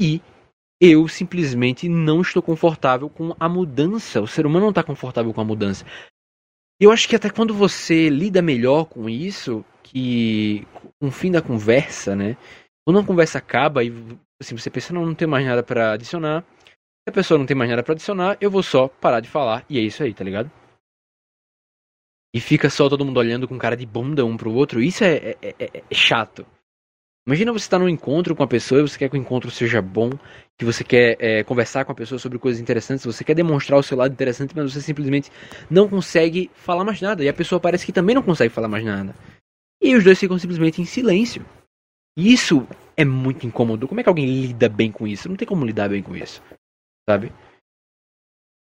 e 0.00 0.22
eu 0.80 1.06
simplesmente 1.06 1.86
não 1.88 2.22
estou 2.22 2.42
confortável 2.42 3.10
com 3.10 3.36
a 3.38 3.48
mudança. 3.48 4.22
O 4.22 4.26
ser 4.26 4.46
humano 4.46 4.64
não 4.64 4.70
está 4.70 4.82
confortável 4.82 5.34
com 5.34 5.40
a 5.42 5.44
mudança. 5.44 5.84
Eu 6.80 6.90
acho 6.90 7.06
que 7.06 7.14
até 7.14 7.28
quando 7.28 7.52
você 7.52 8.08
lida 8.08 8.40
melhor 8.40 8.86
com 8.86 9.06
isso, 9.06 9.62
que 9.82 10.66
com 10.98 11.08
o 11.08 11.10
fim 11.10 11.30
da 11.30 11.42
conversa, 11.42 12.16
né? 12.16 12.38
Quando 12.86 12.98
a 12.98 13.04
conversa 13.04 13.36
acaba 13.36 13.84
e 13.84 13.92
assim, 14.40 14.56
você 14.56 14.70
pensa, 14.70 14.94
não, 14.94 15.04
não 15.04 15.14
tem 15.14 15.28
mais 15.28 15.44
nada 15.44 15.62
para 15.62 15.92
adicionar. 15.92 16.42
Se 16.64 17.10
a 17.10 17.12
pessoa 17.12 17.36
não 17.36 17.44
tem 17.44 17.56
mais 17.56 17.68
nada 17.68 17.82
para 17.82 17.92
adicionar, 17.92 18.38
eu 18.40 18.50
vou 18.50 18.62
só 18.62 18.88
parar 18.88 19.20
de 19.20 19.28
falar 19.28 19.66
e 19.68 19.78
é 19.78 19.82
isso 19.82 20.02
aí, 20.02 20.14
tá 20.14 20.24
ligado? 20.24 20.50
E 22.34 22.40
fica 22.40 22.70
só 22.70 22.88
todo 22.88 23.04
mundo 23.04 23.18
olhando 23.18 23.46
com 23.46 23.58
cara 23.58 23.76
de 23.76 23.84
bunda 23.84 24.24
um 24.24 24.36
pro 24.36 24.54
outro. 24.54 24.80
Isso 24.80 25.04
é, 25.04 25.36
é, 25.42 25.54
é, 25.58 25.82
é 25.90 25.94
chato. 25.94 26.46
Imagina 27.30 27.52
você 27.52 27.66
estar 27.66 27.78
tá 27.78 27.84
num 27.84 27.88
encontro 27.88 28.34
com 28.34 28.42
a 28.42 28.46
pessoa 28.48 28.80
e 28.80 28.82
você 28.82 28.98
quer 28.98 29.08
que 29.08 29.16
o 29.16 29.16
encontro 29.16 29.52
seja 29.52 29.80
bom, 29.80 30.10
que 30.58 30.64
você 30.64 30.82
quer 30.82 31.16
é, 31.20 31.44
conversar 31.44 31.84
com 31.84 31.92
a 31.92 31.94
pessoa 31.94 32.18
sobre 32.18 32.40
coisas 32.40 32.60
interessantes, 32.60 33.06
você 33.06 33.22
quer 33.22 33.34
demonstrar 33.34 33.78
o 33.78 33.84
seu 33.84 33.96
lado 33.96 34.12
interessante, 34.12 34.52
mas 34.56 34.72
você 34.72 34.80
simplesmente 34.80 35.30
não 35.70 35.88
consegue 35.88 36.50
falar 36.54 36.82
mais 36.82 37.00
nada. 37.00 37.22
E 37.22 37.28
a 37.28 37.32
pessoa 37.32 37.60
parece 37.60 37.86
que 37.86 37.92
também 37.92 38.16
não 38.16 38.22
consegue 38.22 38.52
falar 38.52 38.66
mais 38.66 38.84
nada. 38.84 39.14
E 39.80 39.94
os 39.94 40.02
dois 40.02 40.18
ficam 40.18 40.36
simplesmente 40.40 40.82
em 40.82 40.84
silêncio. 40.84 41.46
E 42.18 42.32
isso 42.32 42.66
é 42.96 43.04
muito 43.04 43.46
incômodo. 43.46 43.86
Como 43.86 44.00
é 44.00 44.02
que 44.02 44.08
alguém 44.08 44.26
lida 44.26 44.68
bem 44.68 44.90
com 44.90 45.06
isso? 45.06 45.28
Não 45.28 45.36
tem 45.36 45.46
como 45.46 45.64
lidar 45.64 45.88
bem 45.88 46.02
com 46.02 46.16
isso. 46.16 46.42
Sabe? 47.08 47.32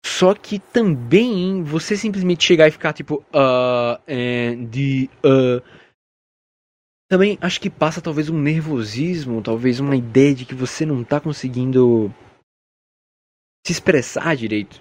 Só 0.06 0.36
que 0.36 0.60
também 0.60 1.64
você 1.64 1.98
simplesmente 1.98 2.44
chegar 2.44 2.68
e 2.68 2.72
ficar 2.72 2.94
tipo, 2.94 3.26
uh, 3.34 4.00
and, 4.08 4.70
uh, 5.26 5.64
também 7.10 7.40
acho 7.42 7.60
que 7.60 7.70
passa 7.70 8.02
talvez 8.02 8.30
um 8.30 8.40
nervosismo, 8.40 9.42
talvez 9.42 9.80
uma 9.80 9.96
ideia 9.96 10.36
de 10.36 10.46
que 10.46 10.54
você 10.54 10.86
não 10.86 11.04
tá 11.04 11.20
conseguindo 11.20 12.14
se 13.66 13.74
expressar 13.74 14.36
direito. 14.36 14.80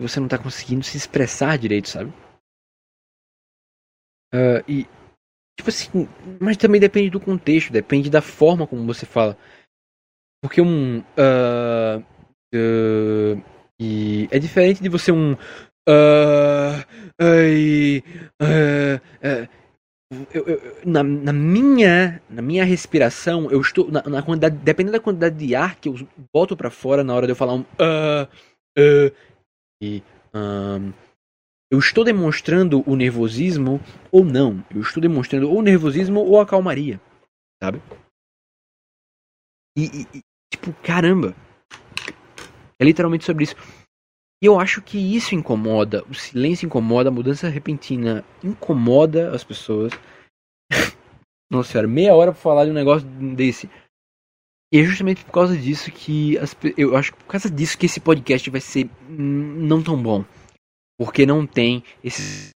Você 0.00 0.18
não 0.18 0.26
tá 0.26 0.38
conseguindo 0.38 0.82
se 0.82 0.96
expressar 0.96 1.58
direito, 1.58 1.90
sabe? 1.90 2.10
Uh, 4.32 4.64
e, 4.66 4.84
tipo 5.58 5.68
assim, 5.68 6.08
mas 6.40 6.56
também 6.56 6.80
depende 6.80 7.10
do 7.10 7.20
contexto, 7.20 7.70
depende 7.70 8.08
da 8.08 8.22
forma 8.22 8.66
como 8.66 8.86
você 8.86 9.04
fala. 9.04 9.36
Porque 10.42 10.62
um. 10.62 11.00
Uh, 11.00 12.00
uh, 12.54 13.44
e 13.78 14.26
é 14.30 14.38
diferente 14.38 14.82
de 14.82 14.88
você 14.88 15.12
um. 15.12 15.34
Uh, 15.86 16.80
uh, 17.20 18.20
eu, 20.34 20.46
eu, 20.46 20.82
na, 20.84 21.04
na, 21.04 21.32
minha 21.32 22.20
na 22.28 22.42
minha 22.42 22.64
respiração 22.64 23.48
eu 23.50 23.60
estou 23.60 23.90
na, 23.90 24.02
na, 24.02 24.22
quantidade 24.22 24.56
dependendo 24.56 24.96
da 24.96 25.02
quantidade 25.02 25.36
de 25.36 25.54
ar 25.54 25.76
que 25.76 25.88
eu 25.88 25.94
boto 26.32 26.56
para 26.56 26.70
fora 26.70 27.04
na 27.04 27.14
hora 27.14 27.26
de 27.26 27.32
eu 27.32 27.36
falar 27.36 27.54
um 27.54 27.60
uh, 27.60 28.26
uh, 28.76 29.14
e 29.80 30.02
um, 30.34 30.92
eu 31.70 31.78
estou 31.78 32.02
demonstrando 32.02 32.82
o 32.90 32.96
nervosismo 32.96 33.80
ou 34.10 34.24
não? 34.24 34.64
Eu 34.74 34.80
estou 34.80 35.00
demonstrando 35.00 35.48
ou 35.48 35.58
o 35.58 35.62
nervosismo 35.62 36.20
ou 36.20 36.40
a 36.40 36.46
calmaria 36.46 37.00
sabe? 37.62 37.80
E, 39.76 39.84
e, 39.84 40.18
e 40.18 40.22
tipo 40.52 40.72
caramba. 40.82 41.36
É 42.80 42.84
literalmente 42.84 43.24
sobre 43.24 43.44
isso 43.44 43.54
e 44.42 44.46
eu 44.46 44.58
acho 44.58 44.80
que 44.80 44.98
isso 44.98 45.34
incomoda, 45.34 46.02
o 46.08 46.14
silêncio 46.14 46.66
incomoda, 46.66 47.10
a 47.10 47.12
mudança 47.12 47.48
repentina 47.48 48.24
incomoda 48.42 49.34
as 49.34 49.44
pessoas. 49.44 49.92
Nossa 51.50 51.72
senhora, 51.72 51.86
meia 51.86 52.14
hora 52.14 52.32
pra 52.32 52.40
falar 52.40 52.64
de 52.64 52.70
um 52.70 52.74
negócio 52.74 53.06
desse. 53.36 53.68
E 54.72 54.78
é 54.78 54.84
justamente 54.84 55.24
por 55.24 55.32
causa 55.32 55.56
disso 55.56 55.90
que 55.90 56.38
as, 56.38 56.56
eu 56.76 56.96
acho 56.96 57.12
que 57.12 57.18
por 57.18 57.26
causa 57.26 57.50
disso 57.50 57.76
que 57.76 57.86
esse 57.86 58.00
podcast 58.00 58.48
vai 58.48 58.60
ser 58.60 58.88
não 59.08 59.82
tão 59.82 60.00
bom. 60.00 60.24
Porque 60.96 61.26
não 61.26 61.46
tem 61.46 61.82
esses. 62.04 62.50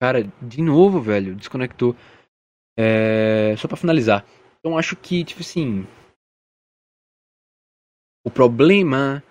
Cara, 0.00 0.22
de 0.40 0.62
novo, 0.62 1.00
velho, 1.00 1.34
desconectou. 1.34 1.96
É... 2.78 3.54
Só 3.56 3.66
para 3.66 3.76
finalizar. 3.76 4.24
Então 4.58 4.78
acho 4.78 4.96
que, 4.96 5.24
tipo 5.24 5.40
assim. 5.40 5.86
O 8.24 8.30
problema 8.30 9.22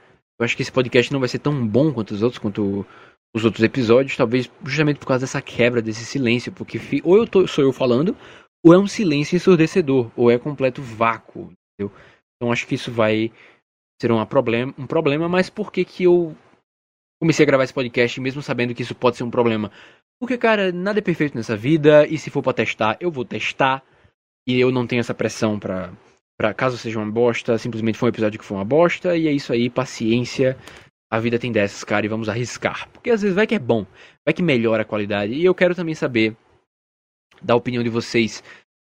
eu 0.42 0.46
acho 0.46 0.56
que 0.56 0.64
esse 0.64 0.72
podcast 0.72 1.14
não 1.14 1.20
vai 1.20 1.30
ser 1.30 1.38
tão 1.38 1.68
bom 1.68 1.94
quanto 1.94 2.16
os 2.16 2.24
outros, 2.24 2.40
quanto 2.40 2.84
os 3.32 3.46
outros 3.46 3.64
episódios, 3.64 4.18
talvez 4.18 4.50
justamente 4.66 4.98
por 4.98 5.06
causa 5.06 5.22
dessa 5.22 5.40
quebra, 5.40 5.84
desse 5.84 6.04
silêncio, 6.04 6.52
porque 6.52 6.80
ou 7.04 7.16
eu 7.16 7.28
tô, 7.28 7.48
sou 7.48 7.64
eu 7.64 7.72
falando, 7.72 8.18
ou 8.66 8.74
é 8.74 8.78
um 8.78 8.88
silêncio 8.88 9.36
ensurdecedor, 9.36 10.12
ou 10.16 10.32
é 10.32 10.40
completo 10.40 10.82
vácuo, 10.82 11.54
entendeu? 11.78 11.96
Então 12.36 12.52
acho 12.52 12.66
que 12.66 12.74
isso 12.74 12.92
vai 12.92 13.32
ser 14.02 14.12
uma 14.12 14.26
problema, 14.26 14.74
um 14.80 14.88
problema, 14.88 15.30
mas 15.30 15.48
por 15.48 15.72
que 15.72 15.86
que 15.86 16.06
eu 16.06 16.36
comecei 17.22 17.44
a 17.44 17.48
gravar 17.48 17.64
esse 17.64 17.74
podcast 17.74 18.20
mesmo 18.20 18.42
sabendo 18.42 18.74
que 18.74 18.82
isso 18.82 18.96
pode 18.96 19.18
ser 19.18 19.24
um 19.24 19.30
problema? 19.30 19.72
Porque, 20.20 20.40
cara, 20.40 20.72
nada 20.72 20.98
é 20.98 21.04
perfeito 21.04 21.38
nessa 21.38 21.56
vida, 21.56 22.08
e 22.08 22.18
se 22.18 22.32
for 22.32 22.42
para 22.42 22.54
testar, 22.54 22.98
eu 23.00 23.12
vou 23.12 23.24
testar, 23.24 23.84
e 24.48 24.60
eu 24.60 24.72
não 24.72 24.88
tenho 24.88 25.02
essa 25.02 25.14
pressão 25.14 25.60
pra 25.60 25.94
Pra 26.42 26.56
caso 26.56 26.76
seja 26.76 26.98
uma 26.98 27.12
bosta, 27.12 27.56
simplesmente 27.60 28.00
foi 28.00 28.10
um 28.10 28.10
episódio 28.10 28.40
que 28.40 28.44
foi 28.44 28.58
uma 28.58 28.66
bosta, 28.66 29.16
e 29.16 29.28
é 29.28 29.32
isso 29.32 29.54
aí, 29.54 29.70
paciência. 29.70 30.58
A 31.08 31.20
vida 31.20 31.38
tem 31.38 31.52
dessas, 31.52 31.84
cara, 31.84 32.04
e 32.04 32.10
vamos 32.10 32.28
arriscar. 32.28 32.90
Porque 32.90 33.12
às 33.12 33.22
vezes 33.22 33.36
vai 33.36 33.46
que 33.46 33.54
é 33.54 33.60
bom, 33.60 33.86
vai 34.26 34.34
que 34.34 34.42
melhora 34.42 34.82
a 34.82 34.86
qualidade. 34.86 35.34
E 35.34 35.46
eu 35.46 35.54
quero 35.54 35.76
também 35.76 35.94
saber 35.94 36.36
da 37.44 37.56
opinião 37.56 37.84
de 37.84 37.92
vocês 37.92 38.44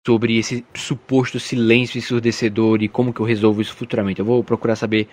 sobre 0.07 0.37
esse 0.37 0.65
suposto 0.73 1.41
silêncio 1.41 1.97
ensurdecedor 1.97 2.81
e 2.81 2.87
como 2.87 3.13
que 3.13 3.19
eu 3.19 3.25
resolvo 3.25 3.61
isso 3.61 3.75
futuramente. 3.75 4.21
Eu 4.21 4.25
vou 4.25 4.41
procurar 4.45 4.77
saber 4.77 5.09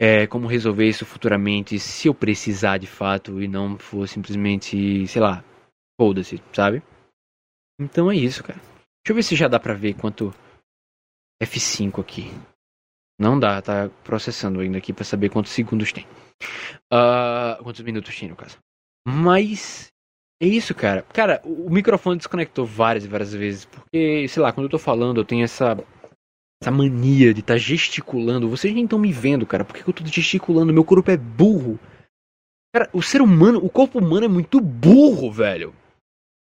é, 0.00 0.26
como 0.26 0.46
resolver 0.46 0.88
isso 0.88 1.04
futuramente 1.04 1.78
se 1.78 2.08
eu 2.08 2.14
precisar 2.14 2.78
de 2.78 2.86
fato 2.86 3.42
e 3.42 3.46
não 3.46 3.76
for 3.76 4.08
simplesmente, 4.08 5.06
sei 5.08 5.20
lá, 5.20 5.44
foda-se, 6.00 6.42
sabe? 6.54 6.82
Então 7.78 8.10
é 8.10 8.16
isso, 8.16 8.42
cara. 8.42 8.58
Deixa 8.58 9.10
eu 9.10 9.14
ver 9.14 9.22
se 9.22 9.36
já 9.36 9.46
dá 9.46 9.60
pra 9.60 9.74
ver 9.74 9.92
quanto 9.92 10.34
F5 11.42 12.00
aqui. 12.00 12.30
Não 13.18 13.38
dá, 13.38 13.62
tá 13.62 13.90
processando 14.02 14.60
ainda 14.60 14.78
aqui 14.78 14.92
para 14.92 15.04
saber 15.04 15.28
quantos 15.28 15.52
segundos 15.52 15.92
tem. 15.92 16.06
Uh, 16.92 17.62
quantos 17.62 17.80
minutos 17.82 18.18
tem, 18.18 18.28
no 18.28 18.36
caso. 18.36 18.58
Mas 19.06 19.92
é 20.42 20.46
isso, 20.46 20.74
cara. 20.74 21.02
Cara, 21.02 21.40
o 21.44 21.70
microfone 21.70 22.18
desconectou 22.18 22.66
várias 22.66 23.04
e 23.04 23.08
várias 23.08 23.32
vezes. 23.32 23.64
Porque, 23.64 24.26
sei 24.28 24.42
lá, 24.42 24.52
quando 24.52 24.66
eu 24.66 24.70
tô 24.70 24.78
falando, 24.78 25.20
eu 25.20 25.24
tenho 25.24 25.44
essa. 25.44 25.76
Essa 26.62 26.70
mania 26.70 27.34
de 27.34 27.40
estar 27.40 27.54
tá 27.54 27.58
gesticulando. 27.58 28.48
Vocês 28.48 28.74
nem 28.74 28.84
estão 28.84 28.98
me 28.98 29.12
vendo, 29.12 29.46
cara. 29.46 29.64
Por 29.64 29.76
que 29.76 29.88
eu 29.88 29.94
tô 29.94 30.04
gesticulando? 30.06 30.72
Meu 30.72 30.84
corpo 30.84 31.10
é 31.10 31.16
burro. 31.16 31.78
Cara, 32.74 32.88
o 32.92 33.02
ser 33.02 33.20
humano, 33.20 33.58
o 33.62 33.70
corpo 33.70 33.98
humano 33.98 34.24
é 34.24 34.28
muito 34.28 34.60
burro, 34.60 35.30
velho. 35.30 35.74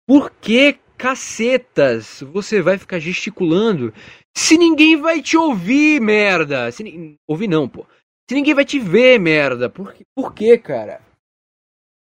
Por 0.06 0.30
que 0.30 0.78
cacetas 0.96 2.22
você 2.32 2.60
vai 2.60 2.76
ficar 2.76 2.98
gesticulando 2.98 3.92
se 4.36 4.56
ninguém 4.56 4.96
vai 4.96 5.22
te 5.22 5.36
ouvir, 5.36 6.00
merda? 6.00 6.70
Se 6.72 6.82
ni... 6.82 7.16
Ouvir 7.26 7.48
não, 7.48 7.68
pô. 7.68 7.86
Se 8.28 8.34
ninguém 8.34 8.54
vai 8.54 8.64
te 8.64 8.78
ver, 8.78 9.18
merda. 9.18 9.68
Por, 9.68 9.92
que, 9.92 10.04
por 10.14 10.34
que, 10.34 10.56
cara? 10.58 11.00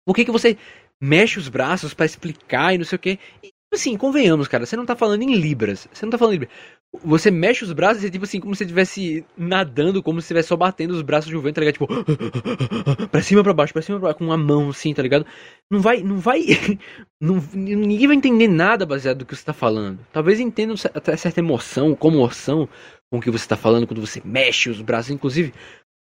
Por 0.07 0.15
que, 0.15 0.25
que 0.25 0.31
você 0.31 0.59
mexe 1.01 1.39
os 1.39 1.49
braços 1.49 1.93
para 1.95 2.07
explicar 2.07 2.75
e 2.75 2.79
não 2.79 2.85
sei 2.85 2.97
o 2.97 2.99
que. 2.99 3.19
E, 3.43 3.53
assim, 3.73 3.97
convenhamos, 3.97 4.47
cara, 4.47 4.65
você 4.65 4.77
não 4.77 4.87
tá 4.87 4.95
falando 4.95 5.23
em 5.23 5.35
libras. 5.35 5.89
Você 5.93 6.05
não 6.05 6.11
tá 6.11 6.19
falando 6.19 6.35
em 6.35 6.39
libras. 6.39 6.57
Você 7.05 7.31
mexe 7.31 7.65
os 7.65 7.73
braços 7.73 8.05
e 8.05 8.07
é 8.07 8.11
tipo 8.11 8.25
assim, 8.25 8.39
como 8.39 8.55
se 8.55 8.65
estivesse 8.65 9.25
nadando, 9.37 10.03
como 10.03 10.21
se 10.21 10.27
estivesse 10.27 10.49
só 10.49 10.57
batendo 10.57 10.93
os 10.93 11.03
braços 11.03 11.31
de 11.31 11.37
um 11.37 11.41
vento, 11.41 11.55
tá 11.55 11.61
ligado? 11.63 11.75
Tipo, 11.75 11.89
pra 13.11 13.23
cima, 13.23 13.43
pra 13.43 13.55
baixo, 13.55 13.73
pra 13.73 13.81
cima, 13.81 13.99
pra 13.99 14.09
baixo, 14.09 14.19
com 14.19 14.25
uma 14.27 14.37
mão 14.37 14.69
assim, 14.69 14.93
tá 14.93 15.03
ligado? 15.03 15.27
Não 15.71 15.81
vai, 15.81 16.03
não 16.03 16.19
vai, 16.19 16.43
não, 17.21 17.37
ninguém 17.55 18.07
vai 18.07 18.17
entender 18.17 18.47
nada 18.47 18.85
baseado 18.85 19.21
no 19.21 19.27
que 19.27 19.35
você 19.35 19.45
tá 19.45 19.55
falando. 19.55 19.99
Talvez 20.13 20.39
entenda 20.39 20.75
até 20.95 21.17
certa 21.17 21.41
emoção, 21.41 21.95
comoção 21.95 22.69
com 23.11 23.19
o 23.19 23.21
que 23.23 23.31
você 23.31 23.49
tá 23.49 23.57
falando 23.57 23.87
quando 23.87 24.07
você 24.07 24.21
mexe 24.25 24.69
os 24.69 24.83
braços. 24.83 25.11
Inclusive, 25.11 25.55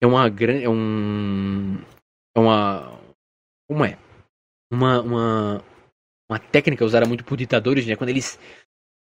é 0.01 0.07
uma 0.07 0.27
grande, 0.27 0.65
é 0.65 0.69
um, 0.69 1.77
é 2.35 2.39
uma, 2.39 2.99
como 3.69 3.85
é? 3.85 3.97
uma, 4.73 5.01
uma, 5.01 5.63
uma 6.29 6.39
técnica 6.39 6.83
usada 6.83 7.05
muito 7.05 7.23
por 7.23 7.37
ditadores, 7.37 7.85
né? 7.85 7.95
Quando 7.95 8.09
eles, 8.09 8.39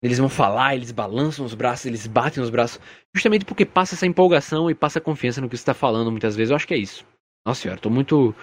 eles 0.03 0.19
vão 0.19 0.29
falar, 0.29 0.75
eles 0.77 0.93
balançam 0.93 1.45
os 1.45 1.55
braços, 1.55 1.87
eles 1.87 2.07
batem 2.07 2.43
os 2.43 2.51
braços, 2.51 2.81
justamente 3.15 3.45
porque 3.45 3.65
passa 3.65 3.95
essa 3.95 4.07
empolgação 4.07 4.71
e 4.71 4.75
passa 4.75 5.01
confiança 5.01 5.41
no 5.41 5.49
que 5.49 5.57
você 5.57 5.63
está 5.63 5.75
falando 5.75 6.11
muitas 6.11 6.37
vezes. 6.37 6.51
Eu 6.51 6.57
acho 6.57 6.67
que 6.67 6.75
é 6.75 6.79
isso. 6.79 7.05
Nossa 7.47 7.63
senhora, 7.63 7.81
tô 7.81 7.91
muito. 7.91 8.35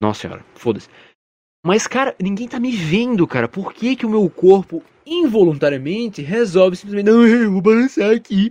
Nossa 0.00 0.20
senhora, 0.20 0.44
foda-se. 0.54 0.88
Mas, 1.64 1.86
cara, 1.86 2.14
ninguém 2.20 2.46
tá 2.46 2.60
me 2.60 2.70
vendo, 2.70 3.26
cara. 3.26 3.48
Por 3.48 3.72
que, 3.72 3.96
que 3.96 4.04
o 4.04 4.10
meu 4.10 4.28
corpo 4.28 4.82
involuntariamente 5.06 6.22
resolve 6.22 6.76
simplesmente. 6.76 7.06
Não, 7.06 7.26
eu 7.26 7.52
vou 7.52 7.60
balançar 7.60 8.14
aqui. 8.14 8.50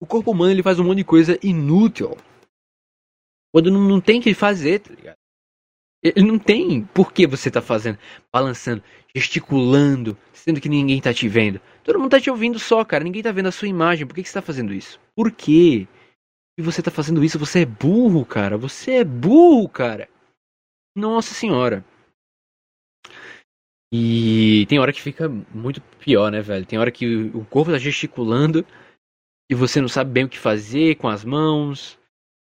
O 0.00 0.06
corpo 0.06 0.32
humano 0.32 0.50
ele 0.50 0.62
faz 0.62 0.78
um 0.78 0.84
monte 0.84 0.98
de 0.98 1.04
coisa 1.04 1.38
inútil. 1.42 2.16
Quando 3.52 3.70
não, 3.70 4.00
tem 4.00 4.20
que 4.20 4.34
fazer, 4.34 4.80
tá 4.80 4.92
ligado? 4.92 5.16
Ele 6.02 6.26
não 6.26 6.38
tem 6.38 6.82
por 6.82 7.12
que 7.12 7.26
você 7.26 7.50
tá 7.50 7.62
fazendo, 7.62 7.98
balançando, 8.32 8.82
gesticulando, 9.14 10.16
sendo 10.32 10.60
que 10.60 10.68
ninguém 10.68 11.00
tá 11.00 11.14
te 11.14 11.28
vendo. 11.28 11.60
Todo 11.84 11.98
mundo 11.98 12.10
tá 12.10 12.20
te 12.20 12.28
ouvindo 12.28 12.58
só, 12.58 12.84
cara. 12.84 13.04
Ninguém 13.04 13.22
tá 13.22 13.30
vendo 13.30 13.46
a 13.46 13.52
sua 13.52 13.68
imagem. 13.68 14.06
Por 14.06 14.14
que, 14.14 14.22
que 14.22 14.28
você 14.28 14.34
tá 14.34 14.42
fazendo 14.42 14.74
isso? 14.74 15.00
Por 15.14 15.30
quê? 15.30 15.86
E 16.58 16.62
você 16.62 16.82
tá 16.82 16.90
fazendo 16.90 17.22
isso? 17.22 17.38
Você 17.38 17.60
é 17.60 17.66
burro, 17.66 18.26
cara. 18.26 18.58
Você 18.58 18.92
é 18.92 19.04
burro, 19.04 19.68
cara. 19.68 20.08
Nossa 20.96 21.34
senhora. 21.34 21.84
E 23.94 24.66
tem 24.68 24.78
hora 24.78 24.92
que 24.92 25.02
fica 25.02 25.28
muito 25.28 25.80
pior, 26.00 26.32
né, 26.32 26.40
velho? 26.40 26.64
Tem 26.64 26.78
hora 26.78 26.90
que 26.90 27.30
o 27.34 27.44
corpo 27.44 27.70
tá 27.70 27.78
gesticulando 27.78 28.66
e 29.50 29.54
você 29.54 29.80
não 29.80 29.88
sabe 29.88 30.10
bem 30.10 30.24
o 30.24 30.28
que 30.28 30.38
fazer 30.38 30.96
com 30.96 31.08
as 31.08 31.24
mãos. 31.24 31.98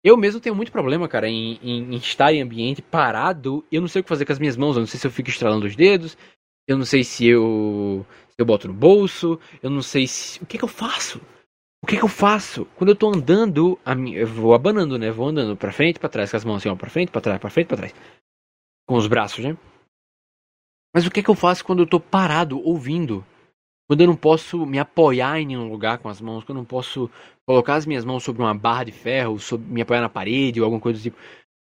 Eu 0.06 0.16
mesmo 0.16 0.40
tenho 0.40 0.54
muito 0.54 0.70
problema, 0.70 1.08
cara, 1.08 1.28
em, 1.28 1.58
em, 1.60 1.94
em, 1.94 1.96
estar 1.96 2.32
em 2.32 2.40
ambiente 2.40 2.80
parado. 2.80 3.66
Eu 3.72 3.80
não 3.80 3.88
sei 3.88 3.98
o 3.98 4.04
que 4.04 4.08
fazer 4.08 4.24
com 4.24 4.32
as 4.32 4.38
minhas 4.38 4.56
mãos. 4.56 4.76
Eu 4.76 4.80
não 4.82 4.86
sei 4.86 5.00
se 5.00 5.04
eu 5.04 5.10
fico 5.10 5.30
estralando 5.30 5.66
os 5.66 5.74
dedos. 5.74 6.16
Eu 6.64 6.78
não 6.78 6.84
sei 6.84 7.02
se 7.02 7.26
eu, 7.26 8.06
se 8.28 8.36
eu 8.38 8.46
boto 8.46 8.68
no 8.68 8.74
bolso. 8.74 9.36
Eu 9.60 9.68
não 9.68 9.82
sei 9.82 10.06
se. 10.06 10.40
O 10.40 10.46
que, 10.46 10.58
que 10.58 10.62
eu 10.62 10.68
faço? 10.68 11.20
O 11.82 11.88
que, 11.88 11.96
que 11.96 12.04
eu 12.04 12.08
faço? 12.08 12.68
Quando 12.76 12.90
eu 12.90 12.94
tô 12.94 13.08
andando, 13.08 13.76
a 13.84 13.96
minha, 13.96 14.20
eu 14.20 14.28
vou 14.28 14.54
abanando, 14.54 14.96
né? 14.96 15.10
Vou 15.10 15.26
andando 15.26 15.56
pra 15.56 15.72
frente, 15.72 15.98
pra 15.98 16.08
trás, 16.08 16.30
com 16.30 16.36
as 16.36 16.44
mãos 16.44 16.58
assim, 16.58 16.68
ó, 16.68 16.76
pra 16.76 16.88
frente, 16.88 17.10
pra 17.10 17.20
trás, 17.20 17.40
pra 17.40 17.50
frente, 17.50 17.66
pra 17.66 17.76
trás. 17.76 17.94
Com 18.86 18.94
os 18.94 19.08
braços, 19.08 19.44
né? 19.44 19.56
Mas 20.94 21.04
o 21.04 21.10
que, 21.10 21.20
que 21.20 21.30
eu 21.30 21.34
faço 21.34 21.64
quando 21.64 21.82
eu 21.82 21.86
tô 21.86 21.98
parado, 21.98 22.64
ouvindo? 22.64 23.26
Quando 23.88 24.00
eu 24.00 24.06
não 24.06 24.16
posso 24.16 24.66
me 24.66 24.78
apoiar 24.78 25.40
em 25.40 25.46
nenhum 25.46 25.70
lugar 25.70 25.98
com 25.98 26.08
as 26.08 26.20
mãos, 26.20 26.42
quando 26.44 26.58
eu 26.58 26.62
não 26.62 26.64
posso 26.64 27.10
colocar 27.46 27.76
as 27.76 27.86
minhas 27.86 28.04
mãos 28.04 28.24
sobre 28.24 28.42
uma 28.42 28.54
barra 28.54 28.84
de 28.84 28.92
ferro, 28.92 29.38
sobre, 29.38 29.66
me 29.72 29.80
apoiar 29.80 30.00
na 30.00 30.08
parede 30.08 30.60
ou 30.60 30.64
alguma 30.64 30.80
coisa 30.80 30.98
do 30.98 31.02
tipo. 31.02 31.16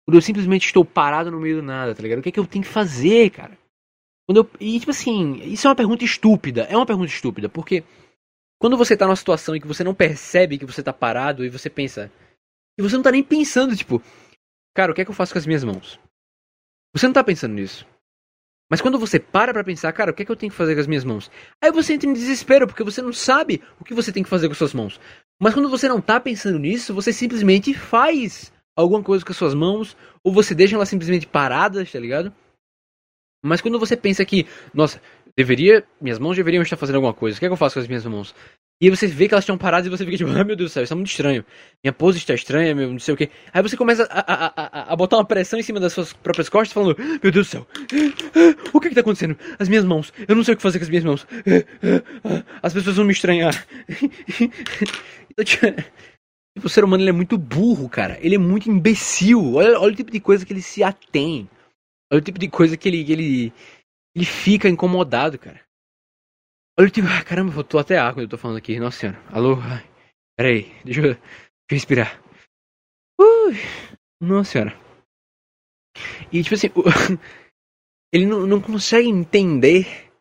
Quando 0.07 0.15
eu 0.15 0.21
simplesmente 0.21 0.65
estou 0.65 0.85
parado 0.85 1.29
no 1.29 1.39
meio 1.39 1.57
do 1.57 1.63
nada, 1.63 1.93
tá 1.93 2.01
ligado? 2.01 2.19
O 2.19 2.21
que 2.21 2.29
é 2.29 2.31
que 2.31 2.39
eu 2.39 2.47
tenho 2.47 2.63
que 2.63 2.69
fazer, 2.71 3.31
cara? 3.31 3.57
Quando 4.27 4.37
eu, 4.37 4.49
e 4.59 4.79
tipo 4.79 4.91
assim, 4.91 5.41
isso 5.43 5.67
é 5.67 5.69
uma 5.69 5.75
pergunta 5.75 6.05
estúpida. 6.05 6.63
É 6.63 6.77
uma 6.77 6.85
pergunta 6.85 7.11
estúpida, 7.11 7.49
porque 7.49 7.83
quando 8.59 8.77
você 8.77 8.95
tá 8.95 9.05
numa 9.05 9.15
situação 9.15 9.55
em 9.55 9.59
que 9.59 9.67
você 9.67 9.83
não 9.83 9.93
percebe 9.93 10.57
que 10.57 10.65
você 10.65 10.81
tá 10.81 10.93
parado 10.93 11.43
e 11.43 11.49
você 11.49 11.69
pensa. 11.69 12.11
E 12.77 12.81
você 12.81 12.95
não 12.95 13.03
tá 13.03 13.11
nem 13.11 13.23
pensando, 13.23 13.75
tipo, 13.75 14.01
cara, 14.73 14.91
o 14.91 14.95
que 14.95 15.01
é 15.01 15.05
que 15.05 15.11
eu 15.11 15.15
faço 15.15 15.33
com 15.33 15.39
as 15.39 15.45
minhas 15.45 15.63
mãos? 15.63 15.99
Você 16.93 17.05
não 17.07 17.13
tá 17.13 17.23
pensando 17.23 17.53
nisso. 17.53 17.85
Mas 18.69 18.81
quando 18.81 18.97
você 18.97 19.19
para 19.19 19.53
pra 19.53 19.63
pensar, 19.63 19.91
cara, 19.93 20.11
o 20.11 20.13
que 20.13 20.23
é 20.23 20.25
que 20.25 20.31
eu 20.31 20.35
tenho 20.35 20.51
que 20.51 20.57
fazer 20.57 20.73
com 20.73 20.81
as 20.81 20.87
minhas 20.87 21.03
mãos? 21.03 21.29
Aí 21.61 21.71
você 21.71 21.93
entra 21.93 22.09
em 22.09 22.13
desespero, 22.13 22.65
porque 22.65 22.83
você 22.83 23.01
não 23.01 23.13
sabe 23.13 23.61
o 23.79 23.85
que 23.85 23.93
você 23.93 24.11
tem 24.11 24.23
que 24.23 24.29
fazer 24.29 24.47
com 24.47 24.55
suas 24.55 24.73
mãos. 24.73 24.99
Mas 25.39 25.53
quando 25.53 25.69
você 25.69 25.87
não 25.87 26.01
tá 26.01 26.19
pensando 26.19 26.57
nisso, 26.57 26.93
você 26.93 27.13
simplesmente 27.13 27.73
faz 27.73 28.51
alguma 28.75 29.03
coisa 29.03 29.23
com 29.23 29.31
as 29.31 29.37
suas 29.37 29.53
mãos, 29.53 29.95
ou 30.23 30.33
você 30.33 30.55
deixa 30.55 30.75
elas 30.75 30.89
simplesmente 30.89 31.27
paradas, 31.27 31.91
tá 31.91 31.99
ligado? 31.99 32.33
Mas 33.43 33.61
quando 33.61 33.79
você 33.79 33.95
pensa 33.95 34.25
que, 34.25 34.47
nossa, 34.73 34.99
deveria, 35.37 35.85
minhas 36.01 36.17
mãos 36.17 36.35
deveriam 36.35 36.63
estar 36.63 36.75
fazendo 36.75 36.95
alguma 36.95 37.13
coisa, 37.13 37.37
o 37.37 37.39
que 37.39 37.45
é 37.45 37.49
que 37.49 37.53
eu 37.53 37.57
faço 37.57 37.75
com 37.75 37.81
as 37.81 37.87
minhas 37.87 38.05
mãos? 38.05 38.33
E 38.81 38.89
você 38.89 39.07
vê 39.07 39.27
que 39.27 39.33
elas 39.33 39.43
estão 39.43 39.57
paradas 39.57 39.87
e 39.87 39.89
você 39.89 40.03
fica 40.03 40.17
tipo, 40.17 40.29
ai 40.31 40.43
meu 40.43 40.55
Deus 40.55 40.71
do 40.71 40.73
céu, 40.73 40.83
isso 40.83 40.93
é 40.93 40.95
muito 40.95 41.09
estranho. 41.09 41.45
Minha 41.83 41.93
pose 41.93 42.17
está 42.17 42.33
estranha, 42.33 42.75
meu, 42.75 42.91
não 42.91 42.99
sei 42.99 43.13
o 43.13 43.17
que. 43.17 43.29
Aí 43.53 43.61
você 43.61 43.77
começa 43.77 44.03
a, 44.03 44.19
a, 44.19 44.53
a, 44.55 44.93
a, 44.93 44.95
botar 44.95 45.15
uma 45.15 45.25
pressão 45.25 45.57
em 45.57 45.63
cima 45.63 45.79
das 45.79 45.93
suas 45.93 46.11
próprias 46.11 46.49
costas, 46.49 46.73
falando, 46.73 46.97
meu 46.97 47.31
Deus 47.31 47.47
do 47.47 47.51
céu, 47.51 47.67
o 48.73 48.79
que 48.81 48.89
está 48.89 48.99
acontecendo? 48.99 49.37
As 49.57 49.69
minhas 49.69 49.85
mãos, 49.85 50.11
eu 50.27 50.35
não 50.35 50.43
sei 50.43 50.55
o 50.55 50.57
que 50.57 50.63
fazer 50.63 50.79
com 50.79 50.83
as 50.83 50.89
minhas 50.89 51.05
mãos. 51.05 51.25
As 52.61 52.73
pessoas 52.73 52.97
vão 52.97 53.05
me 53.05 53.13
estranhar. 53.13 53.65
Tipo, 55.43 56.67
o 56.67 56.69
ser 56.69 56.85
humano 56.85 57.07
é 57.07 57.11
muito 57.11 57.37
burro, 57.37 57.89
cara. 57.89 58.17
Ele 58.21 58.35
é 58.35 58.37
muito 58.37 58.69
imbecil. 58.69 59.55
Olha, 59.55 59.77
olha 59.79 59.91
o 59.91 59.95
tipo 59.95 60.09
de 60.09 60.21
coisa 60.21 60.45
que 60.45 60.53
ele 60.53 60.61
se 60.61 60.81
atém. 60.83 61.49
Olha 62.11 62.19
o 62.19 62.23
tipo 62.23 62.39
de 62.39 62.47
coisa 62.47 62.77
que 62.77 62.87
ele, 62.87 63.03
que 63.03 63.11
ele, 63.11 63.53
ele 64.15 64.25
fica 64.25 64.69
incomodado, 64.69 65.37
cara. 65.37 65.64
Olha, 66.77 66.89
tipo, 66.89 67.07
ah, 67.07 67.23
caramba, 67.23 67.53
faltou 67.53 67.79
até 67.79 67.97
ar 67.97 68.13
quando 68.13 68.23
eu 68.23 68.29
tô 68.29 68.37
falando 68.37 68.57
aqui. 68.57 68.77
Nossa 68.79 68.99
senhora. 68.99 69.19
Alô? 69.31 69.55
Ai, 69.61 69.89
peraí, 70.37 70.63
deixa 70.83 70.99
eu, 70.99 71.03
deixa 71.03 71.19
eu 71.19 71.23
respirar. 71.71 72.21
Ui, 73.17 73.55
nossa 74.21 74.51
senhora. 74.51 74.85
E 76.31 76.43
tipo 76.43 76.55
assim, 76.55 76.67
ele 78.13 78.25
não, 78.25 78.45
não 78.45 78.61
consegue 78.61 79.07
entender 79.07 80.11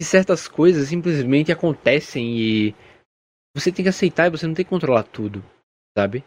que 0.00 0.06
certas 0.06 0.46
coisas 0.46 0.88
simplesmente 0.88 1.50
acontecem 1.50 2.38
e 2.38 2.74
você 3.56 3.72
tem 3.72 3.84
que 3.84 3.88
aceitar 3.88 4.26
e 4.26 4.30
você 4.30 4.46
não 4.46 4.54
tem 4.54 4.64
que 4.64 4.70
controlar 4.70 5.02
tudo, 5.02 5.42
sabe? 5.98 6.22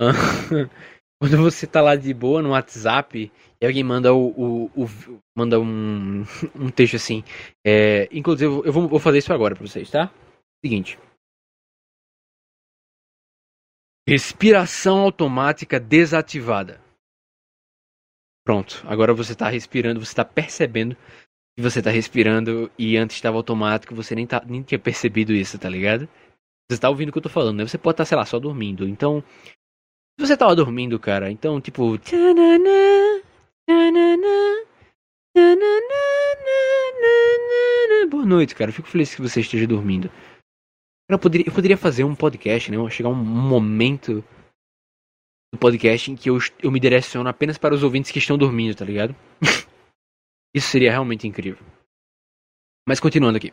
Quando 1.22 1.36
você 1.36 1.68
tá 1.68 1.80
lá 1.80 1.94
de 1.94 2.12
boa 2.12 2.42
no 2.42 2.50
WhatsApp 2.50 3.30
e 3.60 3.64
alguém 3.64 3.84
manda 3.84 4.12
o, 4.12 4.30
o, 4.30 4.64
o 4.74 4.86
manda 5.38 5.60
um, 5.60 6.22
um 6.52 6.68
texto 6.68 6.96
assim. 6.96 7.22
É, 7.64 8.08
inclusive, 8.10 8.50
eu 8.66 8.72
vou, 8.72 8.88
vou 8.88 8.98
fazer 8.98 9.18
isso 9.18 9.32
agora 9.32 9.54
pra 9.54 9.64
vocês, 9.64 9.88
tá? 9.88 10.12
Seguinte. 10.64 10.98
Respiração 14.04 14.98
automática 14.98 15.78
desativada. 15.78 16.80
Pronto, 18.44 18.82
agora 18.88 19.14
você 19.14 19.36
tá 19.36 19.48
respirando, 19.48 20.04
você 20.04 20.16
tá 20.16 20.24
percebendo 20.24 20.96
que 21.56 21.62
você 21.62 21.80
tá 21.80 21.90
respirando 21.90 22.68
e 22.76 22.96
antes 22.96 23.14
estava 23.14 23.36
automático, 23.36 23.94
você 23.94 24.16
nem, 24.16 24.26
tá, 24.26 24.42
nem 24.44 24.60
tinha 24.64 24.78
percebido 24.80 25.32
isso, 25.32 25.56
tá 25.56 25.68
ligado? 25.68 26.08
Você 26.68 26.80
tá 26.80 26.90
ouvindo 26.90 27.10
o 27.10 27.12
que 27.12 27.18
eu 27.18 27.22
tô 27.22 27.28
falando, 27.28 27.58
né? 27.58 27.64
Você 27.68 27.78
pode 27.78 27.94
estar, 27.94 28.02
tá, 28.02 28.08
sei 28.08 28.18
lá, 28.18 28.26
só 28.26 28.40
dormindo. 28.40 28.88
Então, 28.88 29.22
você 30.26 30.36
tava 30.36 30.54
dormindo, 30.54 30.98
cara, 30.98 31.30
então, 31.30 31.60
tipo. 31.60 31.98
Boa 38.10 38.26
noite, 38.26 38.54
cara. 38.54 38.72
Fico 38.72 38.88
feliz 38.88 39.14
que 39.14 39.22
você 39.22 39.40
esteja 39.40 39.66
dormindo. 39.66 40.10
Eu 41.08 41.18
poderia, 41.18 41.46
eu 41.46 41.52
poderia 41.52 41.76
fazer 41.76 42.04
um 42.04 42.14
podcast, 42.14 42.70
né? 42.70 42.90
Chegar 42.90 43.08
um 43.08 43.14
momento 43.14 44.24
do 45.52 45.58
podcast 45.58 46.10
em 46.10 46.16
que 46.16 46.30
eu, 46.30 46.38
eu 46.62 46.70
me 46.70 46.80
direciono 46.80 47.28
apenas 47.28 47.58
para 47.58 47.74
os 47.74 47.82
ouvintes 47.82 48.10
que 48.10 48.18
estão 48.18 48.38
dormindo, 48.38 48.76
tá 48.76 48.84
ligado? 48.84 49.14
Isso 50.54 50.68
seria 50.68 50.90
realmente 50.90 51.26
incrível. 51.26 51.64
Mas 52.88 53.00
continuando 53.00 53.36
aqui. 53.36 53.52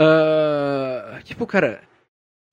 Uh, 0.00 1.22
tipo, 1.22 1.46
cara, 1.46 1.82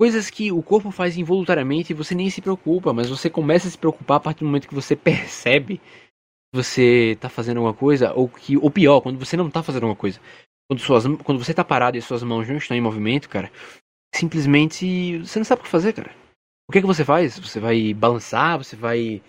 coisas 0.02 0.32
que 0.32 0.52
o 0.52 0.64
corpo 0.64 0.90
faz 0.90 1.16
involuntariamente 1.16 1.94
e 1.94 1.96
você 1.96 2.16
nem 2.16 2.28
se 2.28 2.42
preocupa, 2.42 2.92
mas 2.92 3.08
você 3.08 3.30
começa 3.30 3.68
a 3.68 3.70
se 3.70 3.78
preocupar 3.78 4.18
a 4.18 4.20
partir 4.20 4.40
do 4.40 4.48
momento 4.48 4.68
que 4.68 4.74
você 4.74 4.96
percebe 4.98 5.78
que 5.78 6.56
você 6.56 7.16
tá 7.22 7.30
fazendo 7.30 7.58
alguma 7.58 7.76
coisa, 7.76 8.12
ou 8.14 8.28
que, 8.28 8.58
ou 8.58 8.72
pior, 8.72 9.02
quando 9.02 9.20
você 9.20 9.38
não 9.38 9.48
tá 9.48 9.62
fazendo 9.62 9.84
alguma 9.84 9.96
coisa. 9.96 10.20
Quando, 10.68 10.80
suas, 10.80 11.04
quando 11.24 11.38
você 11.38 11.54
tá 11.54 11.64
parado 11.64 12.00
e 12.00 12.02
suas 12.02 12.24
mãos 12.24 12.50
não 12.50 12.58
estão 12.58 12.76
em 12.76 12.82
movimento, 12.82 13.30
cara, 13.30 13.52
simplesmente 14.16 15.20
você 15.20 15.38
não 15.38 15.46
sabe 15.46 15.62
o 15.62 15.66
que 15.66 15.70
fazer, 15.70 15.94
cara. 15.94 16.10
O 16.68 16.72
que 16.72 16.80
é 16.80 16.82
que 16.82 16.88
você 16.88 17.06
faz? 17.06 17.38
Você 17.38 17.60
vai 17.60 17.94
balançar, 17.94 18.58
você 18.58 18.76
vai 18.76 19.22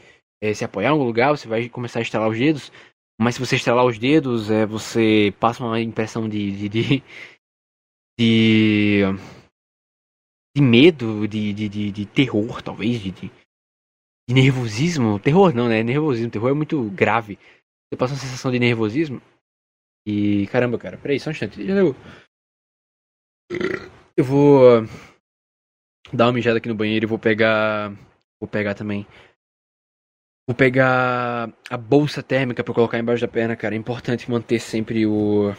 é, 0.42 0.54
se 0.54 0.64
apoiar 0.64 0.88
em 0.88 0.92
algum 0.92 1.04
lugar, 1.04 1.32
você 1.32 1.46
vai 1.46 1.68
começar 1.68 1.98
a 1.98 2.02
estalar 2.02 2.30
os 2.30 2.38
dedos. 2.38 2.72
Mas 3.20 3.34
se 3.34 3.40
você 3.40 3.56
estalar 3.56 3.84
os 3.84 3.98
dedos, 3.98 4.50
é, 4.50 4.64
você 4.64 5.34
passa 5.38 5.62
uma 5.62 5.78
impressão 5.78 6.26
de. 6.26 6.50
de, 6.50 6.68
de, 6.70 7.02
de, 8.18 9.02
de 10.54 10.62
medo, 10.62 11.26
de, 11.26 11.52
de, 11.52 11.68
de, 11.68 11.90
de, 11.90 12.06
terror, 12.06 12.62
talvez, 12.62 13.00
de, 13.00 13.10
de, 13.10 13.30
de 14.28 14.34
nervosismo. 14.34 15.18
Terror 15.18 15.54
não, 15.54 15.68
né? 15.68 15.82
Nervosismo. 15.82 16.30
Terror 16.30 16.50
é 16.50 16.54
muito 16.54 16.90
grave. 16.90 17.38
Você 17.88 17.96
passa 17.96 18.14
uma 18.14 18.20
sensação 18.20 18.50
de 18.50 18.58
nervosismo. 18.58 19.20
E 20.06 20.46
caramba, 20.48 20.78
cara, 20.78 20.98
peraí, 20.98 21.18
só 21.18 21.30
um 21.30 21.32
instante. 21.32 21.62
Deu. 21.62 21.94
Eu 24.16 24.24
vou 24.24 24.82
dar 26.12 26.26
uma 26.26 26.32
mijada 26.32 26.58
aqui 26.58 26.68
no 26.68 26.74
banheiro 26.74 27.06
e 27.06 27.08
vou 27.08 27.18
pegar. 27.18 27.90
Vou 28.40 28.48
pegar 28.48 28.74
também. 28.74 29.06
Vou 30.46 30.56
pegar 30.56 31.52
a 31.70 31.76
bolsa 31.76 32.22
térmica 32.22 32.64
para 32.64 32.74
colocar 32.74 32.98
embaixo 32.98 33.20
da 33.20 33.28
perna, 33.28 33.56
cara. 33.56 33.74
É 33.74 33.78
importante 33.78 34.30
manter 34.30 34.58
sempre 34.60 35.06
o. 35.06 35.54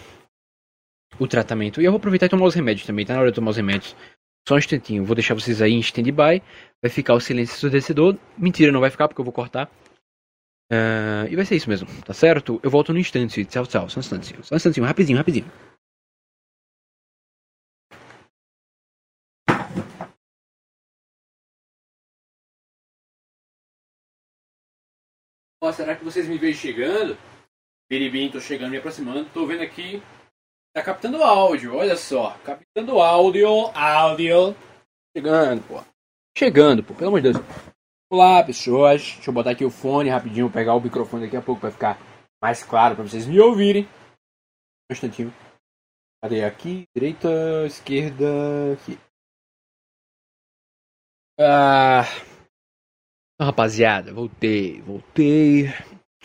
O 1.19 1.27
tratamento. 1.27 1.79
E 1.79 1.85
eu 1.85 1.91
vou 1.91 1.99
aproveitar 1.99 2.25
e 2.25 2.29
tomar 2.29 2.45
os 2.47 2.55
remédios 2.55 2.87
também, 2.87 3.05
tá 3.05 3.13
na 3.13 3.19
hora 3.19 3.29
de 3.29 3.35
tomar 3.35 3.51
os 3.51 3.57
remédios. 3.57 3.95
Só 4.47 4.55
um 4.55 4.57
instantinho, 4.57 5.05
vou 5.05 5.15
deixar 5.15 5.33
vocês 5.33 5.61
aí 5.61 5.71
em 5.71 5.79
stand-by. 5.79 6.41
Vai 6.81 6.89
ficar 6.89 7.13
o 7.13 7.19
silêncio 7.19 7.55
ensurdecedor. 7.55 8.17
Mentira, 8.37 8.71
não 8.71 8.81
vai 8.81 8.89
ficar 8.89 9.07
porque 9.07 9.21
eu 9.21 9.25
vou 9.25 9.33
cortar. 9.33 9.69
Uh, 10.71 11.27
e 11.29 11.35
vai 11.35 11.45
ser 11.45 11.55
isso 11.55 11.69
mesmo, 11.69 11.87
tá 12.03 12.13
certo? 12.13 12.59
Eu 12.63 12.69
volto 12.69 12.91
no 12.91 12.99
instante. 12.99 13.45
Tchau, 13.45 13.65
tchau. 13.65 13.89
Só 13.89 13.99
um 13.99 14.01
instantinho. 14.01 14.43
Só 14.43 14.55
um 14.55 14.57
instantinho, 14.57 14.85
rapidinho, 14.85 15.17
rapidinho. 15.17 15.45
Ó, 25.61 25.71
será 25.71 25.95
que 25.95 26.03
vocês 26.03 26.27
me 26.27 26.37
veem 26.37 26.53
chegando? 26.53 27.17
Biribim, 27.89 28.29
tô 28.29 28.41
chegando, 28.41 28.71
me 28.71 28.77
aproximando. 28.77 29.29
Tô 29.29 29.45
vendo 29.45 29.61
aqui. 29.61 30.03
Tá 30.74 30.82
captando 30.82 31.24
áudio, 31.24 31.76
olha 31.76 31.95
só. 31.95 32.36
Captando 32.39 32.99
áudio, 32.99 33.47
áudio. 33.76 34.55
Chegando, 35.15 35.61
pô. 35.67 35.84
Chegando, 36.36 36.84
pô, 36.84 36.95
pelo 36.95 37.09
amor 37.09 37.21
de 37.21 37.32
Deus. 37.32 37.45
Olá, 38.11 38.43
pessoas. 38.43 39.03
Deixa 39.03 39.30
eu 39.30 39.34
botar 39.34 39.51
aqui 39.51 39.63
o 39.63 39.69
fone 39.69 40.09
rapidinho, 40.09 40.51
pegar 40.51 40.74
o 40.74 40.82
microfone 40.82 41.26
daqui 41.26 41.38
a 41.38 41.43
pouco 41.43 41.61
pra 41.61 41.69
ficar 41.69 41.99
mais 42.41 42.63
claro 42.63 42.95
pra 42.95 43.03
vocês 43.03 43.28
me 43.28 43.39
ouvirem. 43.39 43.84
Um 44.89 44.93
instantinho. 44.93 45.32
Cadê 46.24 46.43
aqui? 46.43 46.86
Direita, 46.95 47.30
esquerda, 47.67 48.74
aqui. 48.74 48.97
Ah. 51.39 52.01
Então, 53.36 53.45
rapaziada, 53.45 54.11
voltei, 54.11 54.82
voltei. 54.82 55.65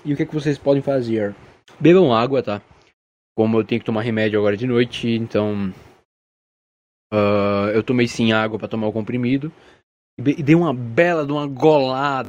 E 0.07 0.14
o 0.14 0.16
que, 0.16 0.22
é 0.22 0.26
que 0.26 0.34
vocês 0.34 0.57
podem 0.57 0.82
fazer? 0.82 1.36
Bebam 1.78 2.14
água, 2.14 2.42
tá? 2.42 2.62
Como 3.39 3.57
eu 3.57 3.62
tenho 3.62 3.80
que 3.80 3.86
tomar 3.86 4.03
remédio 4.03 4.36
agora 4.36 4.57
de 4.57 4.66
noite, 4.66 5.09
então. 5.09 5.72
Uh, 7.14 7.70
eu 7.72 7.84
tomei 7.84 8.09
sim 8.09 8.32
água 8.32 8.59
para 8.59 8.66
tomar 8.66 8.89
o 8.89 8.93
comprimido. 8.93 9.53
E 10.18 10.43
dei 10.43 10.57
uma 10.57 10.74
bela 10.74 11.24
de 11.24 11.30
uma 11.30 11.47
golada. 11.47 12.28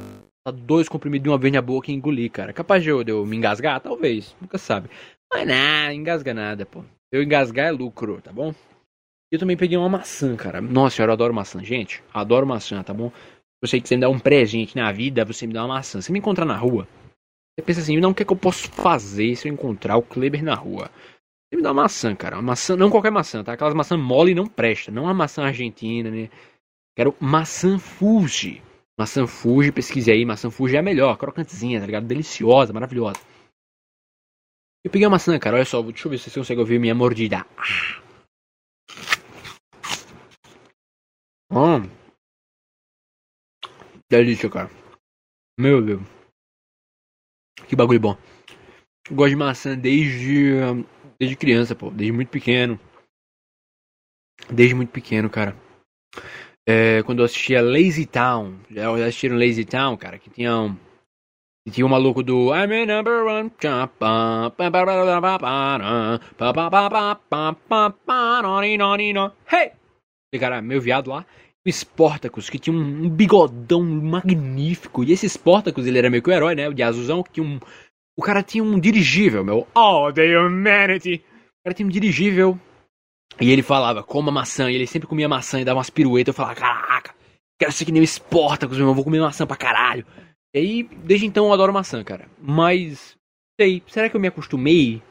Dois 0.54 0.88
comprimidos 0.88 1.24
de 1.24 1.28
uma 1.28 1.36
vez 1.36 1.52
na 1.52 1.60
boca 1.60 1.90
e 1.90 1.94
engoli, 1.94 2.30
cara. 2.30 2.52
Capaz 2.52 2.84
de 2.84 2.90
eu, 2.90 3.02
de 3.02 3.10
eu 3.10 3.26
me 3.26 3.36
engasgar? 3.36 3.80
Talvez. 3.80 4.36
Nunca 4.40 4.56
sabe. 4.56 4.88
Mas 5.32 5.48
nada, 5.48 5.92
engasga 5.92 6.32
nada, 6.32 6.64
pô. 6.64 6.84
Eu 7.10 7.24
engasgar 7.24 7.66
é 7.66 7.72
lucro, 7.72 8.22
tá 8.22 8.32
bom? 8.32 8.54
Eu 9.32 9.38
também 9.40 9.56
peguei 9.56 9.76
uma 9.76 9.88
maçã, 9.88 10.36
cara. 10.36 10.60
Nossa 10.60 10.94
senhora, 10.94 11.10
eu 11.10 11.14
adoro 11.14 11.34
maçã, 11.34 11.60
gente. 11.64 12.04
Adoro 12.14 12.46
maçã, 12.46 12.80
tá 12.84 12.94
bom? 12.94 13.10
você 13.60 13.80
que 13.80 13.88
você 13.88 13.96
me 13.96 14.02
dá 14.02 14.08
um 14.08 14.20
presente 14.20 14.76
na 14.76 14.92
vida, 14.92 15.24
você 15.24 15.44
me 15.44 15.52
dá 15.52 15.62
uma 15.64 15.74
maçã. 15.74 16.00
Você 16.00 16.12
me 16.12 16.20
encontrar 16.20 16.44
na 16.44 16.56
rua, 16.56 16.86
pensa 17.62 17.80
assim, 17.80 17.98
não, 17.98 18.10
o 18.10 18.14
que, 18.14 18.22
é 18.22 18.26
que 18.26 18.32
eu 18.32 18.36
posso 18.36 18.70
fazer 18.70 19.36
se 19.36 19.48
eu 19.48 19.52
encontrar 19.52 19.96
o 19.96 20.02
Kleber 20.02 20.42
na 20.42 20.54
rua? 20.54 20.90
Você 21.50 21.56
me 21.56 21.62
dá 21.62 21.72
uma 21.72 21.82
maçã, 21.82 22.14
cara. 22.14 22.36
Uma 22.36 22.42
maçã, 22.42 22.76
não 22.76 22.90
qualquer 22.90 23.10
maçã, 23.10 23.42
tá? 23.42 23.52
Aquelas 23.52 23.74
maçã 23.74 23.96
mole 23.96 24.34
não 24.34 24.46
presta. 24.46 24.92
Não 24.92 25.08
a 25.08 25.14
maçã 25.14 25.44
argentina, 25.44 26.10
né? 26.10 26.30
Quero 26.96 27.14
maçã 27.18 27.78
Fuji. 27.78 28.62
Maçã 28.98 29.26
Fuji, 29.26 29.72
pesquise 29.72 30.12
aí. 30.12 30.24
Maçã 30.24 30.50
Fuji 30.50 30.76
é 30.76 30.78
a 30.78 30.82
melhor, 30.82 31.16
crocantezinha, 31.16 31.80
tá 31.80 31.86
ligado? 31.86 32.06
Deliciosa, 32.06 32.72
maravilhosa. 32.72 33.18
Eu 34.84 34.90
peguei 34.90 35.06
a 35.06 35.10
maçã, 35.10 35.38
cara. 35.38 35.56
Olha 35.56 35.64
só, 35.64 35.82
deixa 35.82 36.06
eu 36.06 36.10
ver 36.10 36.18
se 36.18 36.30
você 36.30 36.40
consegue 36.40 36.60
ouvir 36.60 36.78
minha 36.78 36.94
mordida. 36.94 37.44
Hum. 41.50 41.82
Delícia, 44.08 44.48
cara. 44.48 44.70
Meu 45.58 45.82
Deus. 45.82 46.19
Que 47.70 47.76
bagulho 47.76 48.00
bom. 48.00 48.16
Eu 49.08 49.14
gosto 49.14 49.30
de 49.30 49.36
maçã 49.36 49.78
desde, 49.78 50.56
desde 51.20 51.36
criança, 51.36 51.72
pô. 51.72 51.88
Desde 51.88 52.10
muito 52.10 52.28
pequeno. 52.28 52.80
Desde 54.50 54.74
muito 54.74 54.90
pequeno, 54.90 55.30
cara. 55.30 55.56
É, 56.68 57.00
quando 57.04 57.20
eu 57.20 57.26
assistia 57.26 57.62
Lazy 57.62 58.06
Town. 58.06 58.58
Já 58.68 58.92
assistiram 59.06 59.36
Lazy 59.36 59.64
Town, 59.64 59.96
cara? 59.96 60.18
Que 60.18 60.28
tinha 60.28 60.52
um. 60.52 60.74
Que 61.64 61.70
tinha 61.70 61.86
um 61.86 61.88
maluco 61.88 62.24
do 62.24 62.52
I'm 62.52 62.82
a 62.82 62.86
number 62.86 63.24
one. 63.24 63.52
Hey! 69.48 69.70
E 70.34 70.38
cara, 70.40 70.60
meu 70.60 70.80
viado 70.80 71.08
lá 71.08 71.24
o 71.66 71.68
Sportacus, 71.68 72.48
que 72.48 72.58
tinha 72.58 72.74
um, 72.74 73.08
bigodão 73.08 73.82
magnífico. 73.82 75.04
E 75.04 75.12
esse 75.12 75.26
Sportacus, 75.26 75.86
ele 75.86 75.98
era 75.98 76.10
meio 76.10 76.22
que 76.22 76.30
o 76.30 76.32
herói, 76.32 76.54
né? 76.54 76.68
O 76.68 76.74
de 76.74 76.82
azulzão, 76.82 77.22
que 77.22 77.32
tinha 77.32 77.46
um. 77.46 77.58
O 78.16 78.22
cara 78.22 78.42
tinha 78.42 78.64
um 78.64 78.78
dirigível, 78.78 79.44
meu. 79.44 79.66
Oh, 79.74 80.12
the 80.12 80.38
humanity! 80.38 81.16
O 81.16 81.64
cara 81.64 81.74
tinha 81.74 81.86
um 81.86 81.90
dirigível. 81.90 82.58
E 83.40 83.50
ele 83.50 83.62
falava, 83.62 84.02
coma 84.02 84.32
maçã. 84.32 84.70
E 84.70 84.74
ele 84.74 84.86
sempre 84.86 85.08
comia 85.08 85.28
maçã 85.28 85.60
e 85.60 85.64
dava 85.64 85.78
umas 85.78 85.90
piruetas. 85.90 86.28
Eu 86.28 86.36
falava, 86.36 86.54
caraca, 86.54 87.14
quero 87.58 87.72
ser 87.72 87.84
que 87.84 87.92
nem 87.92 88.02
o 88.02 88.04
Sportacus, 88.04 88.78
meu. 88.78 88.88
Eu 88.88 88.94
vou 88.94 89.04
comer 89.04 89.20
maçã 89.20 89.46
pra 89.46 89.56
caralho. 89.56 90.06
E 90.54 90.58
aí, 90.58 90.82
desde 90.82 91.26
então 91.26 91.46
eu 91.46 91.52
adoro 91.52 91.72
maçã, 91.72 92.02
cara. 92.02 92.28
Mas, 92.38 93.16
sei, 93.60 93.82
será 93.86 94.08
que 94.08 94.16
eu 94.16 94.20
me 94.20 94.28
acostumei 94.28 95.02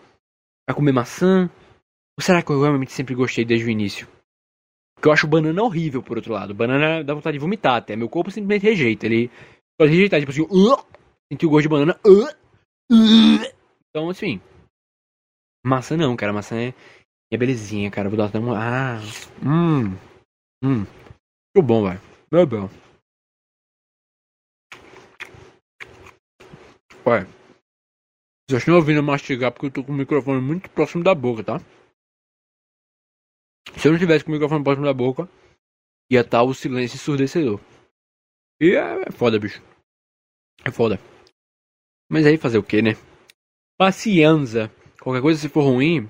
a 0.67 0.73
comer 0.73 0.91
maçã? 0.91 1.49
Ou 2.17 2.23
será 2.23 2.41
que 2.41 2.51
eu 2.51 2.61
realmente 2.61 2.91
sempre 2.91 3.15
gostei 3.15 3.45
desde 3.45 3.65
o 3.65 3.69
início? 3.69 4.07
Porque 4.99 5.07
eu 5.07 5.13
acho 5.13 5.27
banana 5.27 5.63
horrível, 5.63 6.03
por 6.03 6.17
outro 6.17 6.33
lado. 6.33 6.53
Banana 6.53 7.01
dá 7.01 7.13
vontade 7.13 7.35
de 7.37 7.39
vomitar 7.39 7.77
até. 7.77 7.95
Meu 7.95 8.09
corpo 8.09 8.29
simplesmente 8.29 8.63
rejeita. 8.63 9.05
Ele 9.05 9.31
pode 9.79 9.93
rejeitar, 9.93 10.19
tipo 10.19 10.29
assim, 10.33 10.41
uh, 10.41 10.85
sentir 11.31 11.45
o 11.45 11.49
gosto 11.49 11.61
de 11.61 11.69
banana. 11.69 11.97
Uh, 12.05 12.25
uh. 12.91 13.53
Então, 13.89 14.09
assim. 14.09 14.41
Maçã 15.65 15.95
não, 15.95 16.17
cara. 16.17 16.33
Maçã 16.33 16.57
é, 16.57 16.73
é 17.31 17.37
belezinha, 17.37 17.89
cara. 17.89 18.09
Vou 18.09 18.17
dar 18.17 18.25
até 18.25 18.39
uma. 18.39 18.57
Ah. 18.59 18.97
Hum. 19.41 19.95
Hum. 20.61 20.85
Muito 21.55 21.65
bom, 21.65 21.87
velho. 21.87 22.01
Meu 22.29 22.45
bom. 22.45 22.69
Olha. 27.05 27.25
Vocês 28.49 28.63
estão 28.63 28.75
ouvindo 28.75 29.01
mastigar 29.01 29.53
porque 29.53 29.67
eu 29.67 29.71
tô 29.71 29.81
com 29.81 29.93
o 29.93 29.95
microfone 29.95 30.41
muito 30.41 30.69
próximo 30.71 31.05
da 31.05 31.15
boca, 31.15 31.41
tá? 31.41 31.61
Se 33.77 33.87
eu 33.87 33.91
não 33.91 33.99
tivesse 33.99 34.23
com 34.23 34.31
o 34.31 34.33
microfone 34.33 34.63
próximo 34.63 34.85
da 34.85 34.93
boca, 34.93 35.29
ia 36.11 36.21
estar 36.21 36.43
o 36.43 36.53
silêncio 36.53 36.95
ensurdecedor. 36.95 37.59
E 38.59 38.75
é, 38.75 39.03
é 39.07 39.11
foda, 39.11 39.39
bicho. 39.39 39.61
É 40.65 40.71
foda. 40.71 40.99
Mas 42.09 42.25
aí 42.25 42.37
fazer 42.37 42.57
o 42.57 42.63
que, 42.63 42.81
né? 42.81 42.91
Paciência. 43.77 44.71
Qualquer 44.99 45.21
coisa 45.21 45.39
se 45.39 45.47
for 45.47 45.61
ruim, 45.61 46.09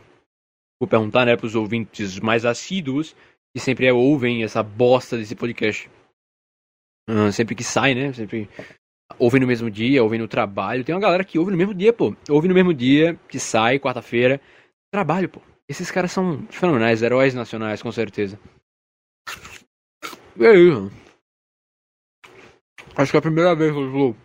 vou 0.80 0.88
perguntar, 0.88 1.26
né, 1.26 1.36
pros 1.36 1.54
ouvintes 1.56 2.20
mais 2.20 2.46
assíduos, 2.46 3.16
que 3.54 3.60
sempre 3.60 3.92
ouvem 3.92 4.44
essa 4.44 4.64
bosta 4.64 5.18
desse 5.18 5.36
podcast. 5.36 5.90
Uh, 7.08 7.32
sempre 7.32 7.56
que 7.56 7.64
sai, 7.64 7.94
né? 7.94 8.14
Sempre 8.14 8.50
ouvem 9.18 9.42
no 9.42 9.48
mesmo 9.48 9.70
dia, 9.70 10.04
ouvem 10.04 10.20
no 10.20 10.28
trabalho. 10.28 10.84
Tem 10.84 10.96
uma 10.96 11.02
galera 11.02 11.24
que 11.24 11.38
ouve 11.38 11.52
no 11.52 11.58
mesmo 11.58 11.74
dia, 11.74 11.92
pô. 11.92 12.16
Ouve 12.30 12.48
no 12.48 12.54
mesmo 12.54 12.74
dia, 12.74 13.20
que 13.28 13.40
sai, 13.40 13.80
quarta-feira. 13.80 14.40
Trabalho, 14.92 15.30
pô. 15.30 15.42
Esses 15.70 15.92
caras 15.92 16.12
são 16.12 16.48
fenomenais, 16.48 17.04
heróis 17.04 17.36
nacionais, 17.36 17.80
com 17.80 17.92
certeza. 17.92 18.40
E 20.36 20.48
aí? 20.48 20.70
Acho 22.98 23.12
que 23.12 23.18
é 23.18 23.20
a 23.20 23.22
primeira 23.22 23.56
vez 23.56 23.72
que 23.72 23.78
eu 23.78 23.86
estou 23.86 24.16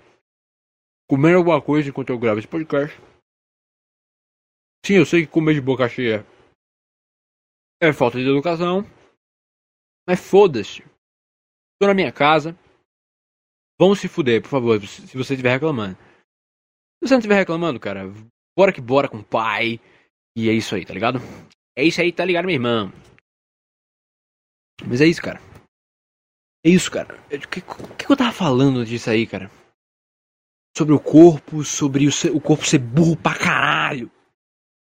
comendo 1.06 1.36
alguma 1.36 1.60
coisa 1.60 1.90
enquanto 1.90 2.08
eu 2.08 2.18
gravo 2.18 2.38
esse 2.38 2.48
podcast. 2.48 2.98
Sim, 4.86 4.94
eu 4.94 5.04
sei 5.04 5.26
que 5.26 5.32
comer 5.32 5.52
de 5.52 5.60
boca 5.60 5.86
cheia 5.86 6.26
é 7.82 7.92
falta 7.92 8.18
de 8.18 8.26
educação. 8.26 8.82
Mas 10.08 10.20
foda-se. 10.20 10.82
Tô 11.78 11.86
na 11.86 11.94
minha 11.94 12.10
casa. 12.10 12.58
Vão 13.78 13.94
se 13.94 14.08
fuder, 14.08 14.40
por 14.40 14.48
favor, 14.48 14.80
se 14.86 15.16
você 15.16 15.34
estiver 15.34 15.50
reclamando. 15.50 15.96
Se 15.96 17.08
você 17.08 17.14
não 17.14 17.18
estiver 17.18 17.36
reclamando, 17.36 17.78
cara, 17.78 18.04
bora 18.56 18.72
que 18.72 18.80
bora 18.80 19.08
com 19.08 19.18
o 19.18 19.24
pai. 19.24 19.78
E 20.36 20.48
é 20.48 20.52
isso 20.52 20.74
aí, 20.74 20.84
tá 20.84 20.92
ligado? 20.92 21.18
É 21.76 21.84
isso 21.84 22.00
aí, 22.00 22.12
tá 22.12 22.24
ligado, 22.24 22.46
meu 22.46 22.54
irmão? 22.54 22.92
Mas 24.86 25.00
é 25.00 25.06
isso, 25.06 25.22
cara. 25.22 25.40
É 26.64 26.70
isso, 26.70 26.90
cara. 26.90 27.16
O 27.26 27.48
que, 27.48 27.60
que, 27.60 28.10
eu 28.10 28.16
tava 28.16 28.32
falando 28.32 28.84
disso 28.84 29.10
aí, 29.10 29.26
cara? 29.26 29.50
Sobre 30.76 30.94
o 30.94 31.00
corpo, 31.00 31.62
sobre 31.62 32.06
o, 32.06 32.10
o 32.34 32.40
corpo 32.40 32.64
ser 32.64 32.78
burro 32.78 33.16
pra 33.16 33.38
caralho. 33.38 34.10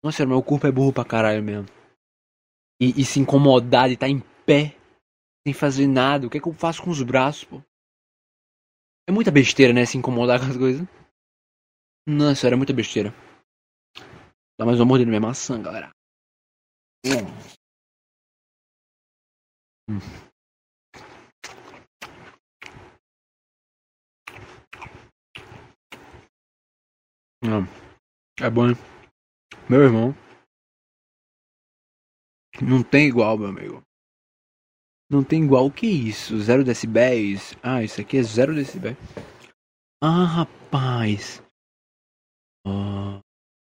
Nossa, 0.04 0.26
meu 0.26 0.42
corpo 0.44 0.68
é 0.68 0.72
burro 0.72 0.92
pra 0.92 1.06
caralho 1.06 1.44
mesmo. 1.44 1.68
E, 2.82 3.02
e 3.02 3.06
se 3.06 3.20
incomodar 3.20 3.88
de 3.88 3.94
estar 3.94 4.08
tá 4.08 4.12
em 4.12 4.20
pé, 4.46 4.76
sem 5.46 5.54
fazer 5.54 5.88
nada. 5.88 6.28
O 6.28 6.30
que 6.30 6.38
é 6.38 6.42
que 6.42 6.48
eu 6.48 6.54
faço 6.54 6.82
com 6.82 6.90
os 6.90 7.02
braços, 7.02 7.46
pô? 7.46 7.62
É 9.08 9.12
muita 9.12 9.32
besteira, 9.32 9.72
né? 9.72 9.86
Se 9.86 9.98
incomodar 9.98 10.40
com 10.40 10.48
as 10.48 10.58
coisas. 10.58 10.88
Nossa, 12.08 12.48
era 12.48 12.58
muita 12.58 12.74
besteira. 12.74 13.14
Dá 14.60 14.66
mais 14.66 14.78
uma 14.78 14.88
mordida 14.88 15.10
na 15.10 15.18
minha 15.18 15.30
maçã, 15.30 15.62
galera. 15.62 15.90
Hum. 17.08 17.24
Hum. 27.42 27.64
É 28.42 28.50
bom, 28.50 28.68
hein? 28.68 28.76
Meu 29.70 29.82
irmão. 29.82 30.14
Não 32.62 32.84
tem 32.84 33.08
igual, 33.08 33.38
meu 33.38 33.48
amigo. 33.48 33.82
Não 35.10 35.24
tem 35.24 35.42
igual. 35.46 35.68
O 35.68 35.72
que 35.72 35.88
é 35.88 35.90
isso? 35.90 36.38
Zero 36.38 36.66
decibéis? 36.66 37.56
Ah, 37.64 37.82
isso 37.82 38.02
aqui 38.02 38.18
é 38.18 38.24
zero 38.24 38.54
decibéis. 38.54 38.98
Ah, 40.04 40.26
rapaz. 40.26 41.42
Oh, 42.68 43.22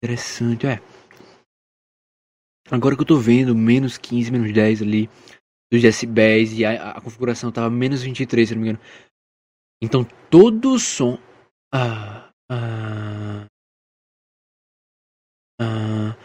interessante, 0.02 0.66
é. 0.66 0.80
Agora 2.70 2.94
que 2.94 3.02
eu 3.02 3.06
tô 3.06 3.18
vendo, 3.18 3.54
menos 3.54 3.96
15, 3.96 4.30
menos 4.30 4.52
10 4.52 4.82
ali 4.82 5.08
dos 5.70 5.82
decibéis 5.82 6.52
e 6.52 6.64
a, 6.64 6.92
a 6.92 7.00
configuração 7.00 7.52
tava 7.52 7.70
menos 7.70 8.02
23, 8.02 8.48
se 8.48 8.54
não 8.54 8.62
me 8.62 8.68
engano. 8.68 8.84
Então 9.82 10.04
todo 10.30 10.72
o 10.72 10.78
som. 10.78 11.18
Ah, 11.72 12.30
ah, 12.50 13.46
ah, 15.60 16.16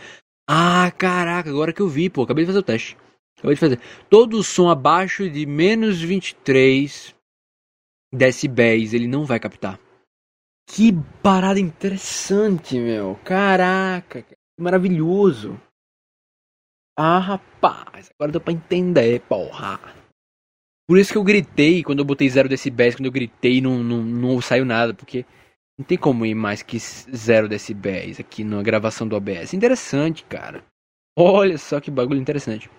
ah, 0.48 0.92
caraca, 0.92 1.50
agora 1.50 1.74
que 1.74 1.82
eu 1.82 1.88
vi, 1.88 2.10
pô, 2.10 2.24
acabei 2.24 2.44
de 2.44 2.48
fazer 2.48 2.60
o 2.60 2.64
teste. 2.64 2.98
Acabei 3.38 3.56
de 3.56 3.60
fazer. 3.60 3.80
Todo 4.10 4.38
o 4.38 4.44
som 4.44 4.70
abaixo 4.70 5.30
de 5.30 5.46
menos 5.46 6.02
23 6.02 7.16
decibéis 8.14 8.94
ele 8.94 9.08
não 9.08 9.26
vai 9.26 9.40
captar. 9.40 9.80
Que 10.66 10.92
parada 11.22 11.60
interessante, 11.60 12.80
meu. 12.80 13.16
Caraca, 13.24 14.22
que 14.22 14.36
maravilhoso. 14.60 15.60
Ah, 16.98 17.20
rapaz, 17.20 18.12
agora 18.14 18.32
deu 18.32 18.42
pra 18.42 18.54
entender, 18.54 19.22
porra. 19.22 19.80
Por 20.88 20.98
isso 20.98 21.12
que 21.12 21.18
eu 21.18 21.24
gritei 21.24 21.84
quando 21.84 22.00
eu 22.00 22.06
botei 22.06 22.30
0 22.30 22.50
decibéis, 22.50 22.96
quando 22.96 23.06
eu 23.06 23.12
gritei 23.12 23.62
não, 23.62 23.84
não, 23.84 24.04
não 24.04 24.42
saiu 24.42 24.66
nada, 24.66 24.94
porque 24.94 25.26
não 25.78 25.86
tem 25.86 25.98
como 25.98 26.26
ir 26.26 26.36
mais 26.36 26.62
que 26.62 26.78
0 26.78 27.48
decibéis 27.48 28.20
aqui 28.20 28.44
na 28.44 28.62
gravação 28.62 29.08
do 29.08 29.16
OBS. 29.16 29.54
Interessante, 29.54 30.24
cara. 30.26 30.64
Olha 31.18 31.58
só 31.58 31.80
que 31.80 31.90
bagulho 31.90 32.20
interessante. 32.20 32.70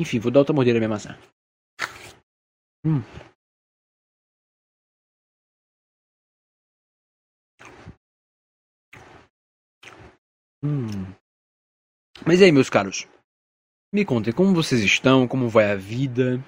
Enfim, 0.00 0.18
vou 0.18 0.30
dar 0.30 0.40
outra 0.40 0.54
mordida 0.54 0.74
na 0.74 0.80
minha 0.80 0.88
maçã. 0.88 1.18
Hum. 2.86 3.02
Hum. 10.62 11.14
Mas 12.26 12.40
e 12.40 12.44
aí, 12.44 12.52
meus 12.52 12.70
caros? 12.70 13.06
Me 13.92 14.04
contem 14.04 14.32
como 14.32 14.54
vocês 14.54 14.82
estão, 14.82 15.26
como 15.26 15.48
vai 15.48 15.70
a 15.70 15.76
vida. 15.76 16.42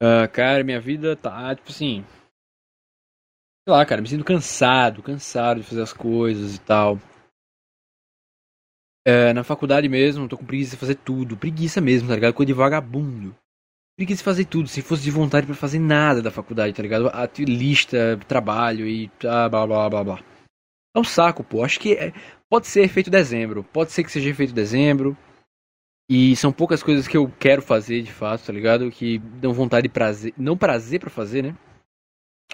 Uh, 0.00 0.28
cara, 0.32 0.62
minha 0.62 0.80
vida 0.80 1.16
tá, 1.16 1.54
tipo 1.56 1.70
assim, 1.70 2.04
sei 3.66 3.74
lá, 3.74 3.84
cara, 3.84 4.00
me 4.00 4.08
sinto 4.08 4.24
cansado, 4.24 5.02
cansado 5.02 5.60
de 5.60 5.66
fazer 5.66 5.82
as 5.82 5.92
coisas 5.92 6.54
e 6.54 6.60
tal. 6.60 6.98
É, 9.06 9.32
na 9.32 9.42
faculdade 9.42 9.88
mesmo, 9.88 10.28
tô 10.28 10.36
com 10.36 10.46
preguiça 10.46 10.72
de 10.72 10.80
fazer 10.80 10.94
tudo. 10.96 11.36
Preguiça 11.36 11.80
mesmo, 11.80 12.08
tá 12.08 12.14
ligado? 12.14 12.34
Coisa 12.34 12.46
de 12.46 12.52
vagabundo. 12.52 13.34
Preguiça 13.96 14.18
de 14.18 14.24
fazer 14.24 14.44
tudo, 14.44 14.68
se 14.68 14.80
fosse 14.80 15.02
de 15.02 15.10
vontade 15.10 15.46
para 15.46 15.56
fazer 15.56 15.80
nada 15.80 16.22
da 16.22 16.30
faculdade, 16.30 16.72
tá 16.72 16.82
ligado? 16.82 17.08
A 17.08 17.28
lista, 17.38 18.16
trabalho 18.28 18.86
e 18.86 19.10
blá 19.20 19.48
blá 19.48 19.66
blá 19.66 19.90
blá 19.90 20.04
blá. 20.04 20.37
É 20.98 21.00
um 21.00 21.04
saco, 21.04 21.44
pô. 21.44 21.64
Acho 21.64 21.78
que 21.78 21.92
é, 21.92 22.12
pode 22.50 22.66
ser 22.66 22.88
feito 22.88 23.10
dezembro. 23.10 23.64
Pode 23.64 23.92
ser 23.92 24.02
que 24.02 24.10
seja 24.10 24.34
feito 24.34 24.52
dezembro. 24.52 25.16
E 26.10 26.34
são 26.36 26.52
poucas 26.52 26.82
coisas 26.82 27.06
que 27.06 27.16
eu 27.16 27.30
quero 27.38 27.62
fazer 27.62 28.02
de 28.02 28.12
fato, 28.12 28.46
tá 28.46 28.52
ligado? 28.52 28.90
Que 28.90 29.18
dão 29.18 29.52
vontade 29.52 29.84
de 29.84 29.92
prazer. 29.92 30.34
Não 30.36 30.56
prazer 30.56 30.98
para 31.00 31.10
fazer, 31.10 31.42
né? 31.42 31.54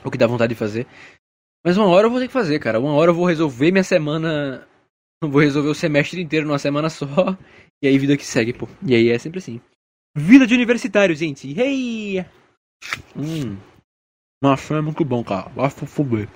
o 0.02 0.10
que 0.10 0.18
dá 0.18 0.26
vontade 0.26 0.54
de 0.54 0.58
fazer. 0.58 0.86
Mas 1.64 1.76
uma 1.76 1.86
hora 1.86 2.06
eu 2.06 2.10
vou 2.10 2.20
ter 2.20 2.26
que 2.26 2.32
fazer, 2.32 2.58
cara. 2.58 2.80
Uma 2.80 2.94
hora 2.94 3.10
eu 3.10 3.14
vou 3.14 3.26
resolver 3.26 3.70
minha 3.70 3.84
semana. 3.84 4.66
Vou 5.22 5.40
resolver 5.40 5.70
o 5.70 5.74
semestre 5.74 6.20
inteiro 6.20 6.46
numa 6.46 6.58
semana 6.58 6.90
só. 6.90 7.06
E 7.82 7.88
aí 7.88 7.98
vida 7.98 8.16
que 8.16 8.24
segue, 8.24 8.52
pô. 8.52 8.66
E 8.86 8.94
aí 8.94 9.10
é 9.10 9.18
sempre 9.18 9.40
assim. 9.40 9.60
Vida 10.16 10.46
de 10.46 10.54
universitário, 10.54 11.14
gente. 11.14 11.48
Hey! 11.58 12.24
Hum. 13.14 13.58
Maçã 14.42 14.78
é 14.78 14.80
muito 14.80 15.04
bom, 15.04 15.22
cara. 15.22 15.50
Vai 15.50 15.68
fuder. 15.68 16.28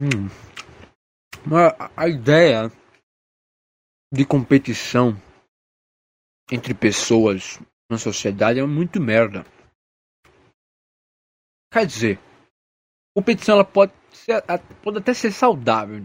Hum. 0.00 0.28
A 1.96 2.08
ideia 2.08 2.70
de 4.12 4.24
competição 4.24 5.12
entre 6.50 6.72
pessoas 6.72 7.58
na 7.90 7.98
sociedade 7.98 8.60
é 8.60 8.64
muito 8.64 9.00
merda. 9.00 9.44
Quer 11.72 11.84
dizer, 11.84 12.18
competição 13.14 13.56
ela 13.56 13.64
pode, 13.64 13.92
ser, 14.12 14.42
pode 14.82 14.98
até 14.98 15.12
ser 15.12 15.32
saudável. 15.32 16.00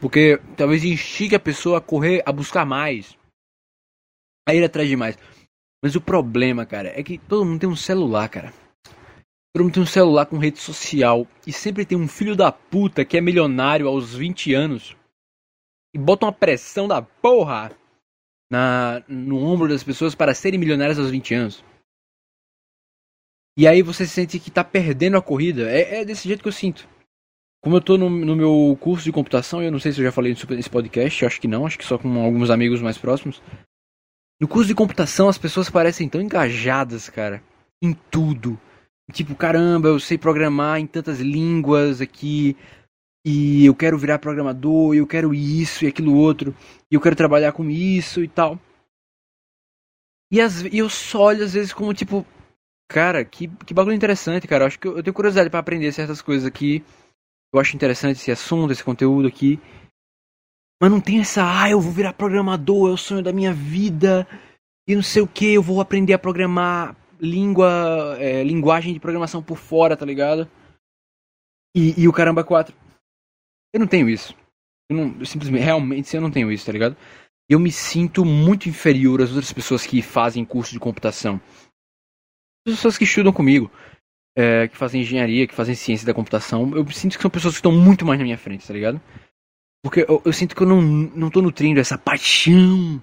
Porque 0.00 0.38
talvez 0.56 0.84
instigue 0.84 1.36
a 1.36 1.40
pessoa 1.40 1.78
a 1.78 1.82
correr, 1.82 2.22
a 2.26 2.32
buscar 2.32 2.64
mais. 2.64 3.16
A 4.48 4.54
ir 4.54 4.64
atrás 4.64 4.88
de 4.88 4.96
mais. 4.96 5.16
Mas 5.82 5.94
o 5.94 6.00
problema, 6.00 6.64
cara, 6.64 6.98
é 6.98 7.02
que 7.02 7.18
todo 7.18 7.44
mundo 7.44 7.60
tem 7.60 7.68
um 7.68 7.76
celular, 7.76 8.28
cara. 8.28 8.65
Mundo 9.64 9.74
tem 9.74 9.82
um 9.82 9.86
celular 9.86 10.26
com 10.26 10.38
rede 10.38 10.58
social. 10.58 11.26
E 11.46 11.52
sempre 11.52 11.84
tem 11.84 11.96
um 11.96 12.08
filho 12.08 12.36
da 12.36 12.52
puta 12.52 13.04
que 13.04 13.16
é 13.16 13.20
milionário 13.20 13.88
aos 13.88 14.14
20 14.14 14.52
anos. 14.54 14.96
E 15.94 15.98
bota 15.98 16.26
uma 16.26 16.32
pressão 16.32 16.86
da 16.86 17.00
porra 17.00 17.72
na, 18.50 19.02
no 19.08 19.38
ombro 19.38 19.68
das 19.68 19.82
pessoas 19.82 20.14
para 20.14 20.34
serem 20.34 20.60
milionárias 20.60 20.98
aos 20.98 21.10
20 21.10 21.34
anos. 21.34 21.64
E 23.58 23.66
aí 23.66 23.80
você 23.80 24.06
sente 24.06 24.38
que 24.38 24.50
tá 24.50 24.62
perdendo 24.62 25.16
a 25.16 25.22
corrida. 25.22 25.70
É, 25.70 26.00
é 26.00 26.04
desse 26.04 26.28
jeito 26.28 26.42
que 26.42 26.48
eu 26.48 26.52
sinto. 26.52 26.86
Como 27.62 27.76
eu 27.76 27.80
tô 27.80 27.96
no, 27.96 28.08
no, 28.10 28.36
meu 28.36 28.76
curso 28.80 29.04
de 29.04 29.10
computação, 29.10 29.62
eu 29.62 29.72
não 29.72 29.80
sei 29.80 29.90
se 29.90 30.00
eu 30.00 30.04
já 30.04 30.12
falei 30.12 30.36
nesse 30.50 30.70
podcast, 30.70 31.24
acho 31.24 31.40
que 31.40 31.48
não, 31.48 31.66
acho 31.66 31.78
que 31.78 31.84
só 31.84 31.98
com 31.98 32.22
alguns 32.22 32.50
amigos 32.50 32.80
mais 32.80 32.98
próximos. 32.98 33.42
No 34.40 34.46
curso 34.46 34.68
de 34.68 34.74
computação 34.74 35.28
as 35.28 35.38
pessoas 35.38 35.70
parecem 35.70 36.08
tão 36.08 36.20
engajadas, 36.20 37.08
cara, 37.08 37.42
em 37.82 37.92
tudo. 38.08 38.60
Tipo, 39.12 39.34
caramba, 39.34 39.88
eu 39.88 40.00
sei 40.00 40.18
programar 40.18 40.80
em 40.80 40.86
tantas 40.86 41.20
línguas 41.20 42.00
aqui, 42.00 42.56
e 43.24 43.64
eu 43.64 43.74
quero 43.74 43.96
virar 43.98 44.18
programador, 44.18 44.94
e 44.94 44.98
eu 44.98 45.06
quero 45.06 45.32
isso 45.32 45.84
e 45.84 45.88
aquilo 45.88 46.14
outro, 46.14 46.54
e 46.90 46.94
eu 46.94 47.00
quero 47.00 47.16
trabalhar 47.16 47.52
com 47.52 47.70
isso 47.70 48.22
e 48.22 48.28
tal. 48.28 48.58
E, 50.30 50.40
as, 50.40 50.62
e 50.62 50.78
eu 50.78 50.90
só 50.90 51.24
olho 51.26 51.44
às 51.44 51.52
vezes 51.54 51.72
como 51.72 51.94
tipo, 51.94 52.26
Cara, 52.88 53.24
que, 53.24 53.48
que 53.48 53.74
bagulho 53.74 53.96
interessante, 53.96 54.46
cara. 54.46 54.64
Eu 54.64 54.66
acho 54.68 54.78
que 54.78 54.86
eu, 54.86 54.96
eu 54.96 55.02
tenho 55.02 55.14
curiosidade 55.14 55.50
para 55.50 55.58
aprender 55.60 55.92
certas 55.92 56.22
coisas 56.22 56.46
aqui. 56.46 56.84
Eu 57.52 57.60
acho 57.60 57.74
interessante 57.74 58.18
esse 58.18 58.30
assunto, 58.30 58.72
esse 58.72 58.84
conteúdo 58.84 59.26
aqui. 59.26 59.60
Mas 60.80 60.90
não 60.90 61.00
tem 61.00 61.20
essa, 61.20 61.42
ah, 61.42 61.70
eu 61.70 61.80
vou 61.80 61.90
virar 61.90 62.12
programador, 62.12 62.90
é 62.90 62.92
o 62.92 62.96
sonho 62.96 63.22
da 63.22 63.32
minha 63.32 63.52
vida. 63.52 64.26
E 64.86 64.94
não 64.94 65.02
sei 65.02 65.22
o 65.22 65.26
que, 65.26 65.54
eu 65.54 65.62
vou 65.62 65.80
aprender 65.80 66.12
a 66.12 66.18
programar 66.18 66.94
língua, 67.20 68.16
é, 68.18 68.42
linguagem 68.42 68.92
de 68.92 69.00
programação 69.00 69.42
por 69.42 69.56
fora, 69.56 69.96
tá 69.96 70.04
ligado? 70.04 70.50
E, 71.74 72.02
e 72.02 72.08
o 72.08 72.12
caramba 72.12 72.42
4. 72.42 72.74
Eu 73.74 73.80
não 73.80 73.86
tenho 73.86 74.08
isso. 74.08 74.34
Eu, 74.90 74.96
não, 74.96 75.18
eu 75.18 75.26
simplesmente, 75.26 75.62
realmente, 75.62 76.14
eu 76.14 76.22
não 76.22 76.30
tenho 76.30 76.50
isso, 76.50 76.66
tá 76.66 76.72
ligado? 76.72 76.96
Eu 77.48 77.60
me 77.60 77.70
sinto 77.70 78.24
muito 78.24 78.68
inferior 78.68 79.20
às 79.20 79.30
outras 79.30 79.52
pessoas 79.52 79.86
que 79.86 80.02
fazem 80.02 80.44
curso 80.44 80.72
de 80.72 80.80
computação. 80.80 81.40
As 82.66 82.74
pessoas 82.74 82.98
que 82.98 83.04
estudam 83.04 83.32
comigo, 83.32 83.70
é, 84.36 84.68
que 84.68 84.76
fazem 84.76 85.02
engenharia, 85.02 85.46
que 85.46 85.54
fazem 85.54 85.74
ciência 85.74 86.06
da 86.06 86.14
computação, 86.14 86.74
eu 86.74 86.88
sinto 86.90 87.16
que 87.16 87.22
são 87.22 87.30
pessoas 87.30 87.54
que 87.54 87.58
estão 87.58 87.72
muito 87.72 88.04
mais 88.04 88.18
na 88.18 88.24
minha 88.24 88.38
frente, 88.38 88.66
tá 88.66 88.72
ligado? 88.72 89.00
Porque 89.84 90.04
eu, 90.08 90.20
eu 90.24 90.32
sinto 90.32 90.56
que 90.56 90.62
eu 90.62 90.66
não, 90.66 90.82
não 90.82 91.30
tô 91.30 91.40
nutrindo 91.40 91.78
essa 91.78 91.96
paixão 91.96 93.00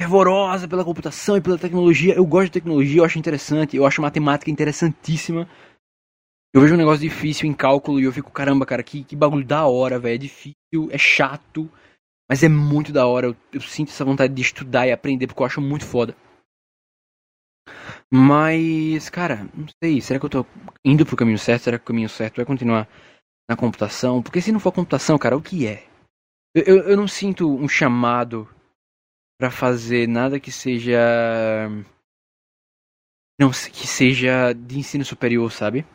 fervorosa 0.00 0.66
pela 0.66 0.82
computação 0.82 1.36
e 1.36 1.42
pela 1.42 1.58
tecnologia. 1.58 2.14
Eu 2.14 2.24
gosto 2.24 2.46
de 2.46 2.52
tecnologia, 2.52 3.00
eu 3.00 3.04
acho 3.04 3.18
interessante, 3.18 3.76
eu 3.76 3.84
acho 3.84 4.00
matemática 4.00 4.50
interessantíssima. 4.50 5.46
Eu 6.54 6.62
vejo 6.62 6.74
um 6.74 6.78
negócio 6.78 7.02
difícil 7.02 7.46
em 7.46 7.52
cálculo 7.52 8.00
e 8.00 8.04
eu 8.04 8.12
fico, 8.12 8.30
caramba, 8.30 8.64
cara, 8.64 8.82
que, 8.82 9.04
que 9.04 9.14
bagulho 9.14 9.44
da 9.44 9.66
hora, 9.66 9.98
velho. 9.98 10.14
É 10.14 10.18
difícil, 10.18 10.88
é 10.90 10.96
chato, 10.96 11.70
mas 12.28 12.42
é 12.42 12.48
muito 12.48 12.92
da 12.92 13.06
hora. 13.06 13.26
Eu, 13.26 13.36
eu, 13.52 13.60
sinto 13.60 13.90
essa 13.90 14.04
vontade 14.04 14.32
de 14.32 14.40
estudar 14.40 14.86
e 14.86 14.92
aprender 14.92 15.26
porque 15.26 15.42
eu 15.42 15.46
acho 15.46 15.60
muito 15.60 15.84
foda. 15.84 16.16
Mas, 18.10 19.10
cara, 19.10 19.46
não 19.54 19.66
sei, 19.84 20.00
será 20.00 20.18
que 20.18 20.26
eu 20.26 20.30
tô 20.30 20.46
indo 20.82 21.04
pro 21.04 21.16
caminho 21.16 21.38
certo? 21.38 21.64
Será 21.64 21.78
que 21.78 21.84
o 21.84 21.86
caminho 21.86 22.08
certo 22.08 22.36
vai 22.36 22.46
continuar 22.46 22.88
na 23.48 23.54
computação? 23.54 24.22
Porque 24.22 24.40
se 24.40 24.50
não 24.50 24.58
for 24.58 24.72
computação, 24.72 25.18
cara, 25.18 25.36
o 25.36 25.42
que 25.42 25.66
é? 25.66 25.86
Eu, 26.54 26.64
eu, 26.64 26.78
eu 26.88 26.96
não 26.96 27.06
sinto 27.06 27.48
um 27.48 27.68
chamado 27.68 28.48
para 29.40 29.50
fazer 29.50 30.06
nada 30.06 30.38
que 30.38 30.52
seja. 30.52 31.00
Não, 33.40 33.50
que 33.50 33.86
seja 33.86 34.52
de 34.52 34.78
ensino 34.78 35.02
superior, 35.02 35.50
sabe? 35.50 35.86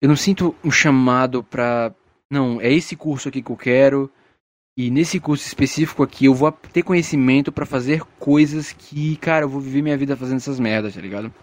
Eu 0.00 0.08
não 0.08 0.16
sinto 0.16 0.56
um 0.64 0.70
chamado 0.70 1.44
pra. 1.44 1.94
Não, 2.30 2.58
é 2.58 2.72
esse 2.72 2.96
curso 2.96 3.28
aqui 3.28 3.42
que 3.42 3.52
eu 3.52 3.56
quero. 3.58 4.10
E 4.74 4.90
nesse 4.90 5.20
curso 5.20 5.46
específico 5.46 6.02
aqui 6.02 6.24
eu 6.24 6.34
vou 6.34 6.50
ter 6.50 6.82
conhecimento 6.82 7.52
para 7.52 7.66
fazer 7.66 8.02
coisas 8.18 8.72
que, 8.72 9.18
cara, 9.18 9.44
eu 9.44 9.48
vou 9.48 9.60
viver 9.60 9.82
minha 9.82 9.98
vida 9.98 10.16
fazendo 10.16 10.38
essas 10.38 10.58
merdas, 10.58 10.94
tá 10.94 11.00
ligado? 11.02 11.34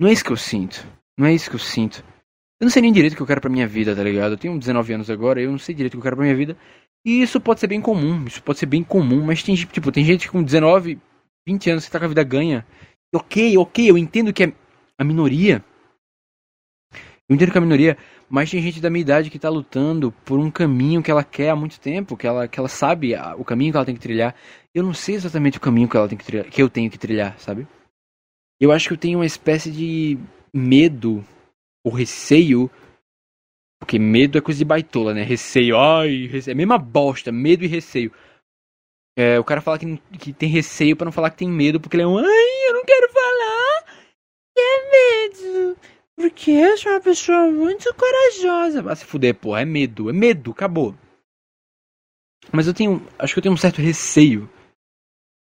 Não 0.00 0.08
é 0.08 0.12
isso 0.12 0.24
que 0.24 0.32
eu 0.32 0.36
sinto. 0.36 0.84
Não 1.16 1.28
é 1.28 1.32
isso 1.32 1.48
que 1.48 1.54
eu 1.54 1.60
sinto. 1.60 2.04
Eu 2.60 2.64
não 2.64 2.70
sei 2.70 2.82
nem 2.82 2.92
direito 2.92 3.12
o 3.12 3.16
que 3.16 3.22
eu 3.22 3.26
quero 3.26 3.40
pra 3.40 3.50
minha 3.50 3.68
vida, 3.68 3.94
tá 3.94 4.02
ligado? 4.02 4.32
Eu 4.32 4.38
tenho 4.38 4.58
19 4.58 4.94
anos 4.94 5.10
agora, 5.10 5.40
eu 5.40 5.50
não 5.52 5.58
sei 5.58 5.76
direito 5.76 5.94
o 5.94 5.96
que 5.96 6.00
eu 6.00 6.02
quero 6.02 6.16
pra 6.16 6.24
minha 6.24 6.36
vida. 6.36 6.56
E 7.04 7.22
isso 7.22 7.40
pode 7.40 7.60
ser 7.60 7.66
bem 7.66 7.80
comum, 7.80 8.24
isso 8.26 8.42
pode 8.42 8.58
ser 8.58 8.66
bem 8.66 8.84
comum, 8.84 9.24
mas 9.24 9.42
tem, 9.42 9.54
tipo, 9.54 9.90
tem 9.90 10.04
gente 10.04 10.30
com 10.30 10.42
19, 10.42 11.00
20 11.46 11.70
anos 11.70 11.84
que 11.84 11.90
tá 11.90 11.98
com 11.98 12.04
a 12.04 12.08
vida 12.08 12.22
ganha. 12.22 12.66
Ok, 13.14 13.56
ok, 13.58 13.90
eu 13.90 13.98
entendo 13.98 14.32
que 14.32 14.44
é 14.44 14.52
a 14.96 15.04
minoria. 15.04 15.64
Eu 17.28 17.34
entendo 17.34 17.50
que 17.50 17.58
é 17.58 17.60
a 17.60 17.64
minoria, 17.64 17.98
mas 18.28 18.50
tem 18.50 18.62
gente 18.62 18.80
da 18.80 18.88
minha 18.88 19.02
idade 19.02 19.30
que 19.30 19.38
tá 19.38 19.48
lutando 19.48 20.12
por 20.24 20.38
um 20.38 20.50
caminho 20.50 21.02
que 21.02 21.10
ela 21.10 21.24
quer 21.24 21.50
há 21.50 21.56
muito 21.56 21.80
tempo, 21.80 22.16
que 22.16 22.26
ela, 22.26 22.46
que 22.46 22.58
ela 22.58 22.68
sabe 22.68 23.14
o 23.36 23.44
caminho 23.44 23.72
que 23.72 23.76
ela 23.76 23.86
tem 23.86 23.94
que 23.94 24.00
trilhar. 24.00 24.34
Eu 24.74 24.82
não 24.82 24.94
sei 24.94 25.16
exatamente 25.16 25.58
o 25.58 25.60
caminho 25.60 25.88
que 25.88 25.96
ela 25.96 26.08
tem 26.08 26.16
que 26.16 26.24
trilhar, 26.24 26.46
que 26.48 26.62
eu 26.62 26.70
tenho 26.70 26.90
que 26.90 26.98
trilhar, 26.98 27.38
sabe? 27.38 27.66
Eu 28.60 28.70
acho 28.70 28.88
que 28.88 28.94
eu 28.94 28.98
tenho 28.98 29.18
uma 29.18 29.26
espécie 29.26 29.70
de 29.70 30.18
medo 30.54 31.24
ou 31.84 31.92
receio 31.92 32.70
porque 33.82 33.98
medo 33.98 34.38
é 34.38 34.40
coisa 34.40 34.58
de 34.58 34.64
baitola, 34.64 35.12
né? 35.12 35.24
Receio, 35.24 35.76
ai, 35.76 36.26
receio. 36.26 36.52
é 36.52 36.54
a 36.54 36.56
mesma 36.56 36.78
bosta, 36.78 37.32
medo 37.32 37.64
e 37.64 37.66
receio. 37.66 38.12
É, 39.18 39.40
o 39.40 39.44
cara 39.44 39.60
fala 39.60 39.76
que, 39.76 39.98
que 40.20 40.32
tem 40.32 40.48
receio 40.48 40.96
para 40.96 41.06
não 41.06 41.10
falar 41.10 41.30
que 41.30 41.38
tem 41.38 41.48
medo, 41.48 41.80
porque 41.80 41.96
ele 41.96 42.04
é 42.04 42.06
um, 42.06 42.16
ai, 42.16 42.68
eu 42.68 42.74
não 42.74 42.84
quero 42.84 43.12
falar 43.12 43.84
que 44.54 44.60
é 44.60 44.90
medo. 45.26 45.76
Porque 46.14 46.52
eu 46.52 46.78
sou 46.78 46.92
uma 46.92 47.00
pessoa 47.00 47.50
muito 47.50 47.92
corajosa. 47.94 48.82
Vai 48.82 48.94
se 48.94 49.04
fuder, 49.04 49.34
porra, 49.34 49.62
é 49.62 49.64
medo, 49.64 50.08
é 50.08 50.12
medo, 50.12 50.52
acabou. 50.52 50.94
Mas 52.52 52.68
eu 52.68 52.74
tenho, 52.74 53.04
acho 53.18 53.34
que 53.34 53.40
eu 53.40 53.42
tenho 53.42 53.54
um 53.54 53.58
certo 53.58 53.82
receio 53.82 54.48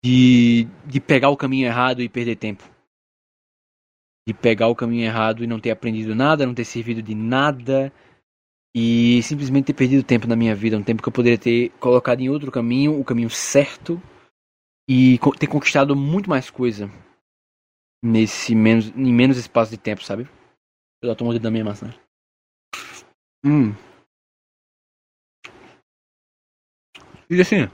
de, 0.05 0.67
de 0.85 1.01
pegar 1.01 1.29
o 1.29 1.37
caminho 1.37 1.65
errado 1.65 2.03
e 2.03 2.07
perder 2.07 2.35
tempo. 2.35 2.63
De 4.27 4.35
pegar 4.35 4.67
o 4.67 4.75
caminho 4.75 5.05
errado 5.05 5.43
e 5.43 5.47
não 5.47 5.59
ter 5.59 5.71
aprendido 5.71 6.13
nada, 6.13 6.45
não 6.45 6.53
ter 6.53 6.65
servido 6.65 7.01
de 7.01 7.15
nada 7.15 7.91
e 8.75 9.21
simplesmente 9.23 9.65
ter 9.65 9.73
perdido 9.73 10.03
tempo 10.03 10.27
na 10.27 10.35
minha 10.35 10.55
vida, 10.55 10.77
um 10.77 10.83
tempo 10.83 11.01
que 11.01 11.09
eu 11.09 11.13
poderia 11.13 11.37
ter 11.37 11.69
colocado 11.79 12.21
em 12.21 12.29
outro 12.29 12.51
caminho, 12.51 12.99
o 12.99 13.03
caminho 13.03 13.29
certo, 13.29 14.01
e 14.87 15.19
ter 15.39 15.47
conquistado 15.47 15.95
muito 15.95 16.29
mais 16.29 16.49
coisa 16.49 16.89
nesse 18.03 18.55
menos, 18.55 18.87
em 18.89 19.13
menos 19.13 19.37
espaço 19.37 19.71
de 19.71 19.77
tempo, 19.77 20.03
sabe? 20.03 20.27
Eu 21.01 21.15
tô 21.15 21.23
mordendo 21.23 21.43
da 21.43 21.51
minha 21.51 21.63
maçã. 21.63 21.93
Hum. 23.43 23.73
E 27.29 27.41
assim. 27.41 27.67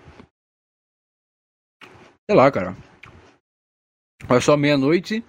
Sei 2.29 2.35
lá, 2.35 2.51
cara. 2.51 2.75
É 4.29 4.41
só 4.41 4.57
meia-noite 4.57 5.23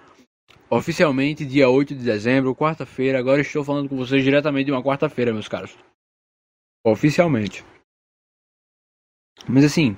Oficialmente, 0.69 1.45
dia 1.45 1.69
8 1.69 1.95
de 1.95 2.03
dezembro, 2.03 2.53
quarta-feira. 2.53 3.17
Agora 3.17 3.39
estou 3.39 3.63
falando 3.63 3.87
com 3.87 3.95
vocês 3.95 4.21
diretamente 4.21 4.65
de 4.65 4.71
uma 4.71 4.83
quarta-feira, 4.83 5.31
meus 5.31 5.47
caros. 5.47 5.77
Oficialmente. 6.85 7.63
Mas 9.47 9.63
assim, 9.63 9.95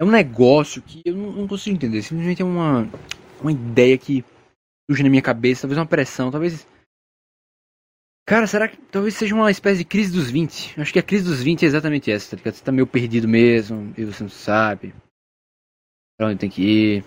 é 0.00 0.04
um 0.04 0.10
negócio 0.10 0.80
que 0.80 1.02
eu 1.04 1.14
não, 1.14 1.46
consigo 1.46 1.76
entender. 1.76 2.02
Simplesmente 2.02 2.40
é 2.40 2.44
uma, 2.44 2.88
uma 3.40 3.52
ideia 3.52 3.98
que 3.98 4.24
surge 4.90 5.02
na 5.02 5.10
minha 5.10 5.22
cabeça, 5.22 5.62
talvez 5.62 5.78
uma 5.78 5.86
pressão, 5.86 6.30
talvez. 6.30 6.66
Cara, 8.26 8.46
será 8.46 8.68
que 8.68 8.78
talvez 8.90 9.14
seja 9.14 9.34
uma 9.34 9.50
espécie 9.50 9.78
de 9.78 9.84
crise 9.84 10.12
dos 10.12 10.30
20? 10.30 10.80
Acho 10.80 10.92
que 10.92 10.98
a 10.98 11.02
crise 11.02 11.24
dos 11.24 11.42
20 11.42 11.62
é 11.62 11.66
exatamente 11.66 12.10
essa, 12.10 12.30
tá 12.30 12.36
ligado? 12.38 12.54
Você 12.54 12.64
tá 12.64 12.72
meio 12.72 12.86
perdido 12.86 13.28
mesmo, 13.28 13.92
e 13.98 14.04
você 14.04 14.22
não 14.22 14.30
sabe 14.30 14.94
pra 16.16 16.28
onde 16.28 16.38
tem 16.38 16.48
que 16.48 16.62
ir, 16.62 17.04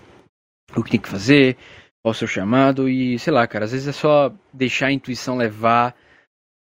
o 0.76 0.84
que 0.84 0.92
tem 0.92 1.00
que 1.00 1.08
fazer 1.08 1.56
ao 2.04 2.14
seu 2.14 2.26
chamado 2.26 2.88
e 2.88 3.18
sei 3.18 3.32
lá, 3.32 3.46
cara, 3.46 3.64
às 3.64 3.72
vezes 3.72 3.88
é 3.88 3.92
só 3.92 4.32
deixar 4.52 4.86
a 4.86 4.92
intuição 4.92 5.36
levar 5.36 5.94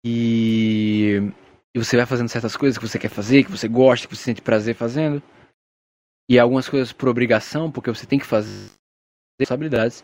e, 0.04 1.18
e 1.76 1.80
você 1.80 1.98
vai 1.98 2.06
fazendo 2.06 2.30
certas 2.30 2.56
coisas 2.56 2.78
que 2.78 2.88
você 2.88 2.98
quer 2.98 3.10
fazer, 3.10 3.44
que 3.44 3.52
você 3.52 3.68
gosta, 3.68 4.08
que 4.08 4.16
você 4.16 4.24
sente 4.24 4.42
prazer 4.42 4.76
fazendo. 4.76 5.22
E 6.30 6.38
algumas 6.38 6.68
coisas 6.68 6.92
por 6.92 7.08
obrigação, 7.08 7.72
porque 7.72 7.90
você 7.90 8.06
tem 8.06 8.20
que 8.20 8.26
fazer 8.26 8.72
responsabilidades. 9.40 10.04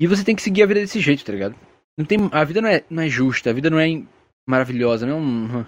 E 0.00 0.06
você 0.06 0.24
tem 0.24 0.36
que 0.36 0.42
seguir 0.42 0.62
a 0.62 0.66
vida 0.66 0.80
desse 0.80 1.00
jeito, 1.00 1.24
tá 1.24 1.32
ligado? 1.32 1.56
Não 1.98 2.04
tem, 2.04 2.18
a 2.32 2.44
vida 2.44 2.60
não 2.60 2.68
é, 2.68 2.84
não 2.88 3.02
é 3.02 3.08
justa, 3.08 3.50
a 3.50 3.52
vida 3.52 3.68
não 3.68 3.78
é 3.78 4.02
maravilhosa, 4.48 5.06
não 5.06 5.14
é 5.14 5.20
um, 5.20 5.66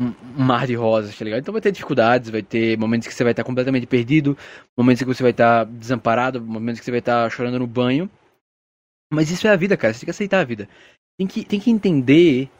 um, 0.00 0.14
um 0.38 0.42
mar 0.42 0.66
de 0.66 0.74
rosas, 0.74 1.16
tá 1.16 1.24
ligado? 1.24 1.40
Então 1.40 1.52
vai 1.52 1.60
ter 1.60 1.72
dificuldades, 1.72 2.30
vai 2.30 2.42
ter 2.42 2.78
momentos 2.78 3.08
que 3.08 3.14
você 3.14 3.24
vai 3.24 3.32
estar 3.32 3.44
completamente 3.44 3.86
perdido, 3.86 4.36
momentos 4.76 5.02
que 5.02 5.08
você 5.08 5.22
vai 5.22 5.32
estar 5.32 5.64
desamparado, 5.64 6.40
momentos 6.40 6.80
que 6.80 6.84
você 6.84 6.90
vai 6.90 7.00
estar 7.00 7.30
chorando 7.30 7.58
no 7.58 7.66
banho. 7.66 8.10
Mas 9.12 9.30
isso 9.30 9.46
é 9.46 9.50
a 9.50 9.56
vida, 9.56 9.76
cara. 9.76 9.92
Você 9.92 10.00
tem 10.00 10.06
que 10.06 10.10
aceitar 10.10 10.40
a 10.40 10.44
vida. 10.44 10.68
Tem 11.18 11.26
que, 11.26 11.44
tem 11.44 11.60
que 11.60 11.70
entender 11.70 12.50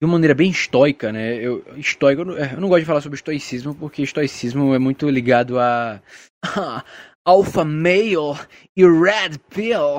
de 0.00 0.06
uma 0.06 0.12
maneira 0.12 0.34
bem 0.34 0.50
estoica, 0.50 1.12
né? 1.12 1.36
Eu, 1.36 1.64
estoico, 1.76 2.22
eu 2.22 2.24
não, 2.24 2.60
não 2.60 2.68
gosto 2.68 2.80
de 2.80 2.86
falar 2.86 3.00
sobre 3.00 3.16
estoicismo, 3.16 3.74
porque 3.74 4.02
estoicismo 4.02 4.74
é 4.74 4.78
muito 4.78 5.08
ligado 5.08 5.58
a. 5.60 6.00
alpha 7.24 7.64
male 7.64 8.36
e 8.76 8.84
red 8.84 9.38
pill. 9.48 9.98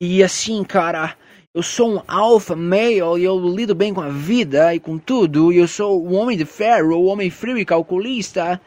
E 0.00 0.22
assim, 0.22 0.62
cara, 0.64 1.16
eu 1.54 1.62
sou 1.62 1.96
um 1.96 2.02
alpha 2.06 2.54
male 2.54 2.96
e 2.96 3.24
eu 3.24 3.38
lido 3.48 3.74
bem 3.74 3.92
com 3.94 4.00
a 4.00 4.10
vida 4.10 4.74
e 4.74 4.80
com 4.80 4.98
tudo. 4.98 5.52
E 5.52 5.58
eu 5.58 5.68
sou 5.68 6.06
o 6.06 6.12
homem 6.12 6.36
de 6.36 6.44
ferro, 6.44 6.94
o 6.94 7.06
homem 7.06 7.30
frio 7.30 7.58
e 7.58 7.64
calculista. 7.64 8.60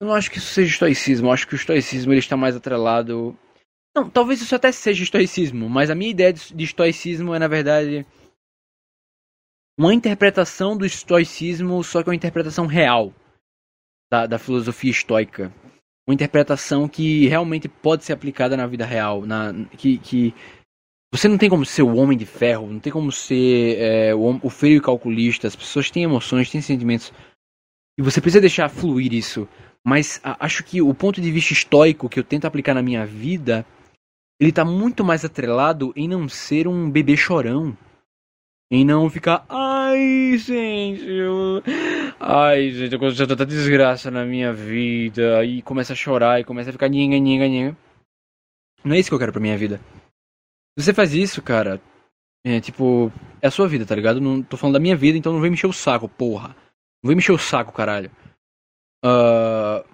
Eu 0.00 0.06
não 0.06 0.14
acho 0.14 0.30
que 0.30 0.38
isso 0.38 0.52
seja 0.54 0.70
estoicismo. 0.70 1.28
Eu 1.28 1.32
acho 1.32 1.46
que 1.46 1.54
o 1.54 1.56
estoicismo 1.56 2.12
ele 2.12 2.20
está 2.20 2.36
mais 2.36 2.56
atrelado 2.56 3.36
não, 3.94 4.08
talvez 4.08 4.40
isso 4.40 4.54
até 4.54 4.70
seja 4.70 5.02
estoicismo, 5.02 5.68
mas 5.68 5.90
a 5.90 5.94
minha 5.94 6.10
ideia 6.10 6.32
de 6.32 6.64
estoicismo 6.64 7.34
é, 7.34 7.38
na 7.38 7.48
verdade, 7.48 8.06
uma 9.78 9.94
interpretação 9.94 10.76
do 10.76 10.84
estoicismo, 10.84 11.82
só 11.82 12.02
que 12.02 12.08
uma 12.08 12.14
interpretação 12.14 12.66
real 12.66 13.14
da, 14.10 14.26
da 14.26 14.38
filosofia 14.38 14.90
estoica. 14.90 15.52
Uma 16.06 16.14
interpretação 16.14 16.88
que 16.88 17.26
realmente 17.28 17.68
pode 17.68 18.04
ser 18.04 18.12
aplicada 18.12 18.56
na 18.56 18.66
vida 18.66 18.84
real. 18.84 19.24
Na, 19.24 19.52
que, 19.78 19.98
que 19.98 20.34
você 21.12 21.28
não 21.28 21.38
tem 21.38 21.48
como 21.48 21.64
ser 21.64 21.82
o 21.82 21.94
homem 21.96 22.18
de 22.18 22.26
ferro, 22.26 22.66
não 22.66 22.80
tem 22.80 22.92
como 22.92 23.10
ser 23.10 23.78
é, 23.78 24.14
o, 24.14 24.40
o 24.42 24.80
calculista. 24.82 25.48
As 25.48 25.56
pessoas 25.56 25.90
têm 25.90 26.02
emoções, 26.02 26.50
têm 26.50 26.60
sentimentos. 26.60 27.12
E 27.98 28.02
você 28.02 28.20
precisa 28.20 28.40
deixar 28.40 28.68
fluir 28.68 29.14
isso. 29.14 29.48
Mas 29.82 30.20
a, 30.22 30.44
acho 30.44 30.62
que 30.62 30.82
o 30.82 30.92
ponto 30.92 31.20
de 31.20 31.32
vista 31.32 31.52
estoico 31.52 32.08
que 32.08 32.20
eu 32.20 32.24
tento 32.24 32.44
aplicar 32.44 32.74
na 32.74 32.82
minha 32.82 33.06
vida 33.06 33.64
ele 34.40 34.50
tá 34.50 34.64
muito 34.64 35.04
mais 35.04 35.22
atrelado 35.22 35.92
em 35.94 36.08
não 36.08 36.26
ser 36.26 36.66
um 36.66 36.90
bebê 36.90 37.14
chorão. 37.14 37.76
Em 38.72 38.84
não 38.84 39.10
ficar, 39.10 39.44
ai, 39.48 40.38
gente, 40.38 41.04
eu... 41.04 41.60
ai, 42.18 42.70
gente, 42.70 42.94
eu 42.94 43.26
tanta 43.26 43.44
desgraça 43.44 44.10
na 44.10 44.24
minha 44.24 44.52
vida. 44.52 45.44
E 45.44 45.60
começa 45.60 45.92
a 45.92 45.96
chorar 45.96 46.40
e 46.40 46.44
começa 46.44 46.70
a 46.70 46.72
ficar 46.72 46.88
ninga, 46.88 47.18
ninga, 47.18 47.46
ninga. 47.46 47.76
Não 48.82 48.94
é 48.94 48.98
isso 48.98 49.10
que 49.10 49.14
eu 49.14 49.18
quero 49.18 49.32
pra 49.32 49.40
minha 49.40 49.58
vida. 49.58 49.78
Se 50.78 50.84
você 50.84 50.94
faz 50.94 51.12
isso, 51.12 51.42
cara, 51.42 51.82
é 52.46 52.60
tipo, 52.60 53.12
é 53.42 53.48
a 53.48 53.50
sua 53.50 53.68
vida, 53.68 53.84
tá 53.84 53.94
ligado? 53.94 54.20
Não 54.20 54.42
tô 54.42 54.56
falando 54.56 54.74
da 54.74 54.80
minha 54.80 54.96
vida, 54.96 55.18
então 55.18 55.32
não 55.32 55.40
vem 55.40 55.50
me 55.50 55.54
encher 55.54 55.66
o 55.66 55.72
saco, 55.72 56.08
porra. 56.08 56.56
Não 57.02 57.08
vem 57.08 57.16
me 57.16 57.20
encher 57.20 57.32
o 57.32 57.38
saco, 57.38 57.72
caralho. 57.72 58.10
Uh, 59.04 59.84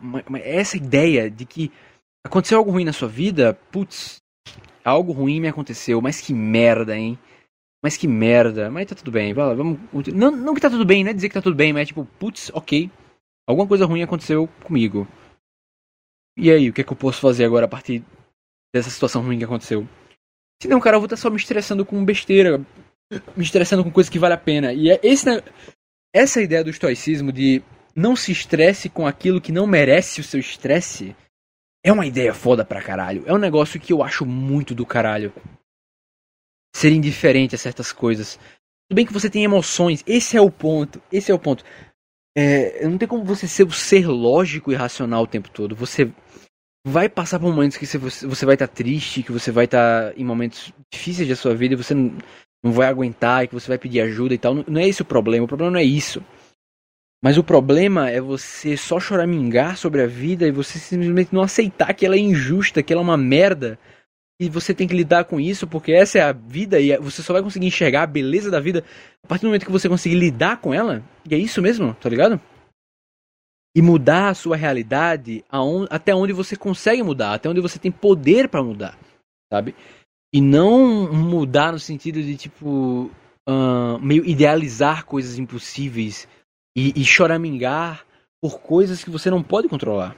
essa 0.42 0.76
ideia 0.76 1.30
de 1.30 1.44
que 1.46 1.72
aconteceu 2.24 2.58
algo 2.58 2.70
ruim 2.70 2.84
na 2.84 2.92
sua 2.92 3.08
vida, 3.08 3.54
putz, 3.72 4.20
algo 4.86 5.12
ruim 5.12 5.40
me 5.40 5.48
aconteceu, 5.48 6.00
mas 6.00 6.20
que 6.20 6.32
merda, 6.32 6.96
hein? 6.96 7.18
Mas 7.82 7.96
que 7.96 8.06
merda, 8.06 8.70
mas 8.70 8.86
tá 8.86 8.94
tudo 8.94 9.10
bem, 9.10 9.34
vamos. 9.34 9.78
Não, 10.14 10.30
não 10.30 10.54
que 10.54 10.60
tá 10.60 10.70
tudo 10.70 10.84
bem, 10.84 11.04
não 11.04 11.10
é 11.10 11.14
dizer 11.14 11.28
que 11.28 11.34
tá 11.34 11.42
tudo 11.42 11.56
bem, 11.56 11.72
mas 11.72 11.82
é 11.82 11.86
tipo, 11.86 12.04
putz, 12.18 12.50
ok, 12.54 12.90
alguma 13.46 13.66
coisa 13.66 13.84
ruim 13.84 14.02
aconteceu 14.02 14.48
comigo. 14.64 15.06
E 16.36 16.50
aí, 16.50 16.68
o 16.68 16.72
que 16.72 16.80
é 16.80 16.84
que 16.84 16.92
eu 16.92 16.96
posso 16.96 17.20
fazer 17.20 17.44
agora 17.44 17.66
a 17.66 17.68
partir 17.68 18.04
dessa 18.74 18.90
situação 18.90 19.22
ruim 19.22 19.38
que 19.38 19.44
aconteceu? 19.44 19.86
Se 20.62 20.68
não, 20.68 20.80
cara, 20.80 20.96
eu 20.96 21.00
vou 21.00 21.06
estar 21.06 21.16
só 21.16 21.30
me 21.30 21.36
estressando 21.36 21.84
com 21.84 22.04
besteira, 22.04 22.58
me 23.36 23.42
estressando 23.42 23.82
com 23.82 23.90
coisa 23.90 24.10
que 24.10 24.18
vale 24.18 24.34
a 24.34 24.38
pena. 24.38 24.72
E 24.72 24.90
é 24.90 25.00
esse, 25.02 25.42
essa 26.14 26.40
ideia 26.40 26.62
do 26.62 26.70
estoicismo 26.70 27.32
de 27.32 27.62
não 27.94 28.14
se 28.14 28.32
estresse 28.32 28.88
com 28.88 29.06
aquilo 29.06 29.40
que 29.40 29.52
não 29.52 29.66
merece 29.66 30.20
o 30.20 30.24
seu 30.24 30.40
estresse 30.40 31.16
é 31.86 31.92
uma 31.92 32.04
ideia 32.04 32.34
foda 32.34 32.64
pra 32.64 32.82
caralho. 32.82 33.22
É 33.26 33.32
um 33.32 33.38
negócio 33.38 33.78
que 33.78 33.92
eu 33.92 34.02
acho 34.02 34.26
muito 34.26 34.74
do 34.74 34.84
caralho. 34.84 35.32
Ser 36.74 36.90
indiferente 36.90 37.54
a 37.54 37.58
certas 37.58 37.92
coisas. 37.92 38.40
Tudo 38.88 38.96
bem 38.96 39.06
que 39.06 39.12
você 39.12 39.30
tem 39.30 39.44
emoções, 39.44 40.02
esse 40.04 40.36
é 40.36 40.40
o 40.40 40.50
ponto. 40.50 41.00
Esse 41.12 41.30
é 41.30 41.34
o 41.34 41.38
ponto. 41.38 41.64
É, 42.36 42.84
não 42.88 42.98
tem 42.98 43.06
como 43.06 43.24
você 43.24 43.46
ser 43.46 43.62
o 43.62 43.70
ser 43.70 44.08
lógico 44.08 44.72
e 44.72 44.74
racional 44.74 45.22
o 45.22 45.28
tempo 45.28 45.48
todo. 45.48 45.76
Você 45.76 46.10
vai 46.84 47.08
passar 47.08 47.38
por 47.38 47.54
momentos 47.54 47.76
que 47.76 47.86
você, 47.86 48.26
você 48.26 48.44
vai 48.44 48.56
estar 48.56 48.66
tá 48.66 48.74
triste, 48.74 49.22
que 49.22 49.30
você 49.30 49.52
vai 49.52 49.66
estar 49.66 50.10
tá 50.10 50.14
em 50.16 50.24
momentos 50.24 50.72
difíceis 50.92 51.28
da 51.28 51.36
sua 51.36 51.54
vida 51.54 51.74
e 51.74 51.76
você 51.76 51.94
não, 51.94 52.18
não 52.64 52.72
vai 52.72 52.88
aguentar, 52.88 53.44
e 53.44 53.48
que 53.48 53.54
você 53.54 53.68
vai 53.68 53.78
pedir 53.78 54.00
ajuda 54.00 54.34
e 54.34 54.38
tal. 54.38 54.56
Não, 54.56 54.64
não 54.66 54.80
é 54.80 54.88
esse 54.88 55.02
o 55.02 55.04
problema. 55.04 55.44
O 55.44 55.48
problema 55.48 55.70
não 55.70 55.78
é 55.78 55.84
isso. 55.84 56.20
Mas 57.26 57.36
o 57.36 57.42
problema 57.42 58.08
é 58.08 58.20
você 58.20 58.76
só 58.76 59.00
choramingar 59.00 59.76
sobre 59.76 60.00
a 60.00 60.06
vida 60.06 60.46
e 60.46 60.52
você 60.52 60.78
simplesmente 60.78 61.34
não 61.34 61.42
aceitar 61.42 61.92
que 61.92 62.06
ela 62.06 62.14
é 62.14 62.20
injusta, 62.20 62.84
que 62.84 62.92
ela 62.92 63.02
é 63.02 63.04
uma 63.04 63.16
merda. 63.16 63.76
E 64.40 64.48
você 64.48 64.72
tem 64.72 64.86
que 64.86 64.94
lidar 64.94 65.24
com 65.24 65.40
isso 65.40 65.66
porque 65.66 65.90
essa 65.90 66.18
é 66.18 66.22
a 66.22 66.30
vida 66.30 66.78
e 66.78 66.96
você 66.98 67.24
só 67.24 67.32
vai 67.32 67.42
conseguir 67.42 67.66
enxergar 67.66 68.04
a 68.04 68.06
beleza 68.06 68.48
da 68.48 68.60
vida 68.60 68.84
a 69.24 69.26
partir 69.26 69.42
do 69.42 69.48
momento 69.48 69.66
que 69.66 69.72
você 69.72 69.88
conseguir 69.88 70.14
lidar 70.14 70.60
com 70.60 70.72
ela. 70.72 71.02
E 71.28 71.34
é 71.34 71.36
isso 71.36 71.60
mesmo, 71.60 71.94
tá 71.94 72.08
ligado? 72.08 72.40
E 73.74 73.82
mudar 73.82 74.28
a 74.28 74.34
sua 74.34 74.54
realidade 74.54 75.44
até 75.90 76.14
onde 76.14 76.32
você 76.32 76.54
consegue 76.54 77.02
mudar, 77.02 77.34
até 77.34 77.48
onde 77.48 77.60
você 77.60 77.76
tem 77.76 77.90
poder 77.90 78.46
para 78.48 78.62
mudar, 78.62 78.96
sabe? 79.52 79.74
E 80.32 80.40
não 80.40 81.12
mudar 81.12 81.72
no 81.72 81.80
sentido 81.80 82.22
de, 82.22 82.36
tipo, 82.36 83.10
uh, 83.48 83.98
meio 84.00 84.24
idealizar 84.24 85.04
coisas 85.04 85.40
impossíveis 85.40 86.28
e, 86.76 86.92
e 87.00 87.04
choramingar 87.04 88.06
por 88.40 88.60
coisas 88.60 89.02
que 89.02 89.10
você 89.10 89.30
não 89.30 89.42
pode 89.42 89.68
controlar. 89.68 90.14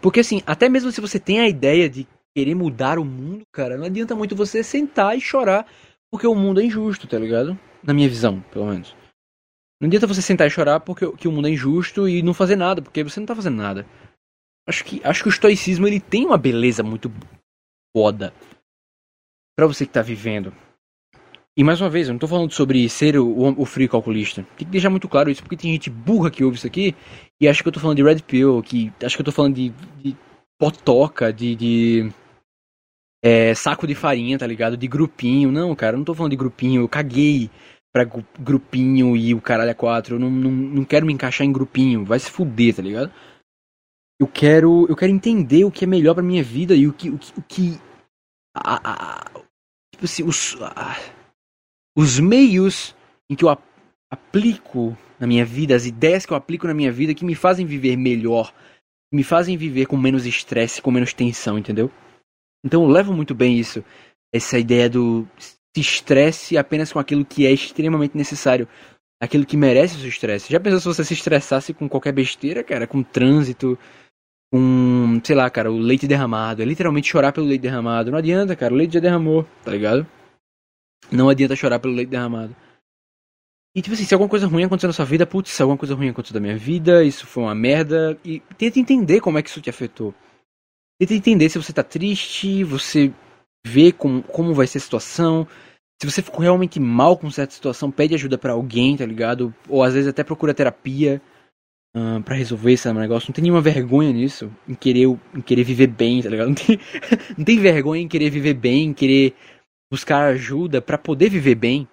Porque 0.00 0.20
assim, 0.20 0.40
até 0.46 0.68
mesmo 0.68 0.92
se 0.92 1.00
você 1.00 1.18
tem 1.18 1.40
a 1.40 1.48
ideia 1.48 1.90
de 1.90 2.06
querer 2.34 2.54
mudar 2.54 2.98
o 2.98 3.04
mundo, 3.04 3.42
cara, 3.52 3.76
não 3.76 3.84
adianta 3.84 4.14
muito 4.14 4.36
você 4.36 4.62
sentar 4.62 5.16
e 5.16 5.20
chorar 5.20 5.66
porque 6.10 6.26
o 6.26 6.34
mundo 6.34 6.60
é 6.60 6.64
injusto, 6.64 7.08
tá 7.08 7.18
ligado? 7.18 7.58
Na 7.82 7.92
minha 7.92 8.08
visão, 8.08 8.40
pelo 8.52 8.66
menos. 8.66 8.94
Não 9.80 9.88
adianta 9.88 10.06
você 10.06 10.22
sentar 10.22 10.46
e 10.46 10.50
chorar 10.50 10.80
porque 10.80 11.10
que 11.16 11.28
o 11.28 11.32
mundo 11.32 11.48
é 11.48 11.50
injusto 11.50 12.08
e 12.08 12.22
não 12.22 12.32
fazer 12.32 12.56
nada, 12.56 12.80
porque 12.80 13.02
você 13.02 13.18
não 13.18 13.26
tá 13.26 13.34
fazendo 13.34 13.56
nada. 13.56 13.86
Acho 14.68 14.84
que, 14.84 15.00
acho 15.04 15.22
que 15.22 15.28
o 15.28 15.30
estoicismo 15.30 15.86
ele 15.86 16.00
tem 16.00 16.24
uma 16.24 16.38
beleza 16.38 16.82
muito 16.82 17.10
foda 17.94 18.32
para 19.56 19.66
você 19.66 19.86
que 19.86 19.92
tá 19.92 20.02
vivendo. 20.02 20.52
E 21.58 21.64
mais 21.64 21.80
uma 21.80 21.88
vez, 21.88 22.06
eu 22.06 22.12
não 22.12 22.18
tô 22.18 22.28
falando 22.28 22.52
sobre 22.52 22.86
ser 22.86 23.16
o, 23.16 23.54
o, 23.58 23.64
frio 23.64 23.88
calculista. 23.88 24.46
Tem 24.58 24.66
que 24.66 24.72
deixar 24.72 24.90
muito 24.90 25.08
claro 25.08 25.30
isso, 25.30 25.42
porque 25.42 25.56
tem 25.56 25.72
gente 25.72 25.88
burra 25.88 26.30
que 26.30 26.44
ouve 26.44 26.58
isso 26.58 26.66
aqui 26.66 26.94
e 27.40 27.48
acha 27.48 27.62
que 27.62 27.68
eu 27.68 27.72
tô 27.72 27.80
falando 27.80 27.96
de 27.96 28.02
Red 28.02 28.20
Pill, 28.20 28.62
que 28.62 28.92
acha 29.02 29.16
que 29.16 29.22
eu 29.22 29.24
tô 29.24 29.32
falando 29.32 29.54
de, 29.54 29.70
de 30.02 30.14
potoca, 30.58 31.32
de, 31.32 31.54
de 31.54 32.12
é, 33.24 33.54
saco 33.54 33.86
de 33.86 33.94
farinha, 33.94 34.38
tá 34.38 34.46
ligado? 34.46 34.76
De 34.76 34.86
grupinho. 34.86 35.50
Não, 35.50 35.74
cara, 35.74 35.94
eu 35.94 35.98
não 35.98 36.04
tô 36.04 36.14
falando 36.14 36.32
de 36.32 36.36
grupinho, 36.36 36.82
eu 36.82 36.88
caguei 36.88 37.50
pra 37.90 38.04
grupinho 38.38 39.16
e 39.16 39.32
o 39.32 39.40
caralho 39.40 39.70
é 39.70 39.74
quatro. 39.74 40.16
Eu 40.16 40.18
não, 40.20 40.30
não, 40.30 40.50
não 40.50 40.84
quero 40.84 41.06
me 41.06 41.12
encaixar 41.14 41.46
em 41.46 41.52
grupinho, 41.52 42.04
vai 42.04 42.18
se 42.18 42.30
fuder, 42.30 42.74
tá 42.76 42.82
ligado? 42.82 43.10
Eu 44.20 44.26
quero, 44.26 44.86
eu 44.90 44.96
quero 44.96 45.10
entender 45.10 45.64
o 45.64 45.70
que 45.70 45.84
é 45.84 45.88
melhor 45.88 46.12
pra 46.12 46.22
minha 46.22 46.42
vida 46.42 46.74
e 46.74 46.86
o 46.86 46.92
que, 46.92 47.08
o 47.08 47.18
que, 47.18 47.32
o 47.38 47.42
que 47.42 47.80
a, 48.54 48.76
a, 48.92 49.24
tipo 49.90 50.04
assim, 50.04 50.22
os, 50.22 50.56
a, 50.60 50.96
os 51.96 52.20
meios 52.20 52.94
em 53.30 53.34
que 53.34 53.44
eu 53.44 53.56
aplico 54.10 54.96
na 55.18 55.26
minha 55.26 55.44
vida, 55.44 55.74
as 55.74 55.86
ideias 55.86 56.26
que 56.26 56.32
eu 56.32 56.36
aplico 56.36 56.66
na 56.66 56.74
minha 56.74 56.92
vida 56.92 57.14
que 57.14 57.24
me 57.24 57.34
fazem 57.34 57.64
viver 57.64 57.96
melhor, 57.96 58.52
me 59.12 59.24
fazem 59.24 59.56
viver 59.56 59.86
com 59.86 59.96
menos 59.96 60.26
estresse, 60.26 60.82
com 60.82 60.90
menos 60.90 61.14
tensão, 61.14 61.58
entendeu? 61.58 61.90
Então 62.64 62.82
eu 62.82 62.88
levo 62.88 63.12
muito 63.12 63.34
bem 63.34 63.58
isso, 63.58 63.82
essa 64.32 64.58
ideia 64.58 64.90
do 64.90 65.26
se 65.38 65.80
estresse 65.80 66.56
apenas 66.56 66.92
com 66.92 66.98
aquilo 66.98 67.24
que 67.24 67.46
é 67.46 67.52
extremamente 67.52 68.16
necessário, 68.16 68.66
aquilo 69.20 69.44
que 69.44 69.56
merece 69.56 69.96
o 69.96 70.00
seu 70.00 70.08
estresse. 70.08 70.50
Já 70.50 70.58
pensou 70.58 70.80
se 70.80 70.86
você 70.86 71.04
se 71.04 71.14
estressasse 71.14 71.74
com 71.74 71.88
qualquer 71.88 72.12
besteira, 72.12 72.64
cara, 72.64 72.86
com 72.86 73.02
trânsito, 73.02 73.78
com, 74.50 75.20
sei 75.22 75.36
lá, 75.36 75.50
cara, 75.50 75.70
o 75.70 75.78
leite 75.78 76.06
derramado, 76.06 76.62
é 76.62 76.64
literalmente 76.64 77.08
chorar 77.08 77.32
pelo 77.32 77.46
leite 77.46 77.60
derramado. 77.60 78.10
Não 78.10 78.18
adianta, 78.18 78.56
cara, 78.56 78.72
o 78.72 78.76
leite 78.76 78.94
já 78.94 79.00
derramou, 79.00 79.46
tá 79.62 79.70
ligado? 79.70 80.06
Não 81.10 81.28
adianta 81.28 81.56
chorar 81.56 81.78
pelo 81.78 81.94
leite 81.94 82.10
derramado. 82.10 82.54
E 83.76 83.82
tipo 83.82 83.94
assim, 83.94 84.04
se 84.04 84.14
alguma 84.14 84.30
coisa 84.30 84.46
ruim 84.46 84.64
aconteceu 84.64 84.88
na 84.88 84.94
sua 84.94 85.04
vida, 85.04 85.26
putz, 85.26 85.50
se 85.50 85.60
alguma 85.60 85.76
coisa 85.76 85.94
ruim 85.94 86.08
aconteceu 86.08 86.34
na 86.34 86.40
minha 86.40 86.56
vida, 86.56 87.04
isso 87.04 87.26
foi 87.26 87.42
uma 87.42 87.54
merda. 87.54 88.18
E 88.24 88.40
tenta 88.56 88.80
entender 88.80 89.20
como 89.20 89.38
é 89.38 89.42
que 89.42 89.50
isso 89.50 89.60
te 89.60 89.68
afetou. 89.68 90.14
Tenta 90.98 91.12
entender 91.12 91.50
se 91.50 91.58
você 91.58 91.74
tá 91.74 91.82
triste, 91.82 92.64
você 92.64 93.12
vê 93.66 93.92
como, 93.92 94.22
como 94.22 94.54
vai 94.54 94.66
ser 94.66 94.78
a 94.78 94.80
situação. 94.80 95.46
Se 96.00 96.10
você 96.10 96.22
ficou 96.22 96.40
realmente 96.40 96.80
mal 96.80 97.18
com 97.18 97.30
certa 97.30 97.52
situação, 97.52 97.90
pede 97.90 98.14
ajuda 98.14 98.38
para 98.38 98.54
alguém, 98.54 98.96
tá 98.96 99.04
ligado? 99.04 99.54
Ou 99.68 99.82
às 99.82 99.92
vezes 99.92 100.08
até 100.08 100.24
procura 100.24 100.54
terapia 100.54 101.20
uh, 101.94 102.22
para 102.22 102.34
resolver 102.34 102.72
esse 102.72 102.90
negócio. 102.94 103.28
Não 103.28 103.34
tem 103.34 103.42
nenhuma 103.42 103.60
vergonha 103.60 104.10
nisso, 104.10 104.50
em 104.66 104.74
querer, 104.74 105.06
em 105.34 105.40
querer 105.44 105.64
viver 105.64 105.88
bem, 105.88 106.22
tá 106.22 106.30
ligado? 106.30 106.48
Não 106.48 106.54
tem, 106.54 106.80
não 107.36 107.44
tem 107.44 107.58
vergonha 107.58 108.02
em 108.02 108.08
querer 108.08 108.30
viver 108.30 108.54
bem, 108.54 108.84
em 108.84 108.94
querer 108.94 109.34
buscar 109.90 110.24
ajuda 110.24 110.82
para 110.82 110.98
poder 110.98 111.28
viver 111.30 111.54
bem. 111.54 111.88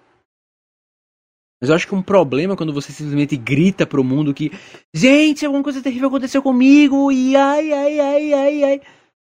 Mas 1.60 1.70
eu 1.70 1.76
acho 1.76 1.86
que 1.86 1.94
um 1.94 2.02
problema 2.02 2.54
é 2.54 2.56
quando 2.56 2.74
você 2.74 2.92
simplesmente 2.92 3.36
grita 3.36 3.86
pro 3.86 4.04
mundo 4.04 4.34
que, 4.34 4.50
gente, 4.92 5.46
alguma 5.46 5.62
coisa 5.62 5.82
terrível 5.82 6.08
aconteceu 6.08 6.42
comigo 6.42 7.10
e 7.10 7.36
ai, 7.36 7.72
ai, 7.72 8.00
ai, 8.00 8.32
ai, 8.34 8.64
ai. 8.64 8.80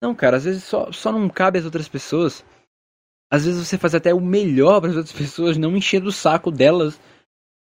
Não, 0.01 0.13
cara, 0.13 0.37
às 0.37 0.43
vezes 0.43 0.63
só, 0.63 0.91
só 0.91 1.11
não 1.11 1.29
cabe 1.29 1.59
às 1.59 1.65
outras 1.65 1.87
pessoas. 1.87 2.43
Às 3.31 3.45
vezes 3.45 3.65
você 3.65 3.77
faz 3.77 3.95
até 3.95 4.13
o 4.13 4.19
melhor 4.19 4.81
para 4.81 4.89
as 4.89 4.97
outras 4.97 5.15
pessoas, 5.15 5.57
não 5.57 5.77
enchendo 5.77 6.09
o 6.09 6.11
saco 6.11 6.51
delas 6.51 6.99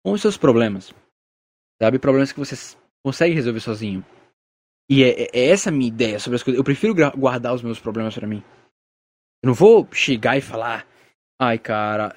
com 0.04 0.14
os 0.14 0.22
seus 0.22 0.38
problemas. 0.38 0.94
Sabe? 1.82 2.00
Problemas 2.00 2.32
que 2.32 2.40
você 2.40 2.56
consegue 3.04 3.36
resolver 3.36 3.60
sozinho. 3.60 4.06
E 4.90 5.04
é, 5.04 5.28
é 5.34 5.50
essa 5.50 5.70
a 5.70 5.72
minha 5.72 5.88
ideia 5.88 6.20
sobre 6.20 6.36
as 6.36 6.44
coisas. 6.44 6.58
Eu 6.58 6.64
prefiro 6.64 6.96
guardar 7.18 7.54
os 7.54 7.62
meus 7.62 7.80
problemas 7.80 8.16
para 8.16 8.28
mim. 8.28 8.44
Eu 9.44 9.48
não 9.48 9.54
vou 9.54 9.88
chegar 9.92 10.38
e 10.38 10.42
falar, 10.42 10.86
Ai, 11.42 11.58
cara. 11.58 12.14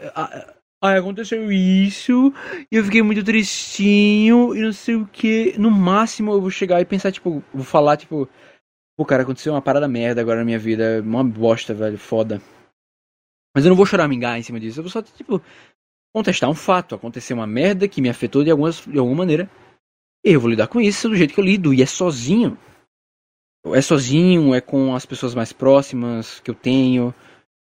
Ai, 0.83 0.99
aconteceu 0.99 1.51
isso. 1.51 2.31
E 2.71 2.77
eu 2.77 2.85
fiquei 2.85 3.01
muito 3.01 3.25
tristinho. 3.25 4.55
E 4.55 4.61
não 4.61 4.71
sei 4.71 4.97
o 4.97 5.07
que. 5.07 5.59
No 5.59 5.71
máximo 5.71 6.33
eu 6.33 6.43
vou 6.43 6.51
chegar 6.51 6.79
e 6.83 6.85
pensar, 6.85 7.11
tipo, 7.11 7.43
vou 7.55 7.65
falar, 7.65 7.97
tipo. 7.97 8.29
Pô, 8.99 9.07
cara, 9.07 9.23
aconteceu 9.23 9.55
uma 9.55 9.63
parada 9.63 9.89
merda 9.89 10.21
agora 10.21 10.41
na 10.41 10.45
minha 10.45 10.59
vida. 10.59 11.01
Uma 11.01 11.25
bosta, 11.25 11.73
velho. 11.73 11.97
Foda. 11.97 12.39
Mas 13.57 13.65
eu 13.65 13.71
não 13.71 13.77
vou 13.77 13.87
choramingar 13.87 14.39
em 14.39 14.43
cima 14.43 14.61
disso. 14.61 14.81
Eu 14.81 14.83
vou 14.85 14.91
só, 14.91 15.01
tipo, 15.01 15.41
contestar 16.15 16.51
um 16.51 16.55
fato. 16.55 16.95
Aconteceu 16.95 17.35
uma 17.35 17.47
merda 17.47 17.89
que 17.89 18.03
me 18.03 18.11
afetou 18.11 18.45
de, 18.45 18.51
algumas, 18.51 18.85
de 18.85 18.99
alguma 18.99 19.17
maneira. 19.17 19.51
E 20.23 20.33
eu 20.33 20.41
vou 20.41 20.51
lidar 20.51 20.67
com 20.67 20.83
isso 20.83 21.09
do 21.09 21.17
jeito 21.17 21.33
que 21.33 21.41
eu 21.41 21.45
lido. 21.45 21.73
E 21.73 21.81
é 21.81 21.87
sozinho. 21.87 22.59
É 23.73 23.81
sozinho, 23.81 24.55
é 24.55 24.61
com 24.61 24.95
as 24.95 25.07
pessoas 25.07 25.35
mais 25.35 25.53
próximas 25.53 26.41
que 26.41 26.51
eu 26.51 26.55
tenho 26.55 27.15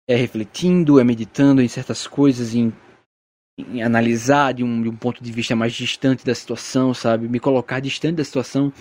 é 0.09 0.15
refletindo, 0.15 0.99
é 0.99 1.03
meditando 1.03 1.61
em 1.61 1.67
certas 1.67 2.07
coisas, 2.07 2.55
em, 2.55 2.73
em 3.59 3.83
analisar 3.83 4.55
de 4.55 4.63
um, 4.63 4.81
de 4.81 4.89
um, 4.89 4.95
ponto 4.95 5.23
de 5.23 5.31
vista 5.31 5.55
mais 5.55 5.71
distante 5.71 6.25
da 6.25 6.33
situação, 6.33 6.95
sabe? 6.95 7.29
Me 7.29 7.39
colocar 7.39 7.79
distante 7.79 8.15
da 8.15 8.23
situação, 8.23 8.73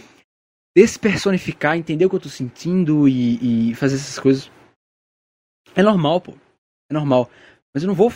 despersonificar, 0.75 1.77
entender 1.77 2.07
o 2.07 2.09
que 2.09 2.17
eu 2.17 2.21
tô 2.21 2.31
sentindo 2.31 3.07
e, 3.07 3.71
e 3.71 3.75
fazer 3.75 3.97
essas 3.97 4.19
coisas. 4.19 4.51
É 5.77 5.83
normal, 5.83 6.19
pô. 6.23 6.33
É 6.91 6.95
normal. 6.95 7.29
Mas 7.75 7.83
eu 7.83 7.89
não 7.89 7.95
vou 7.95 8.11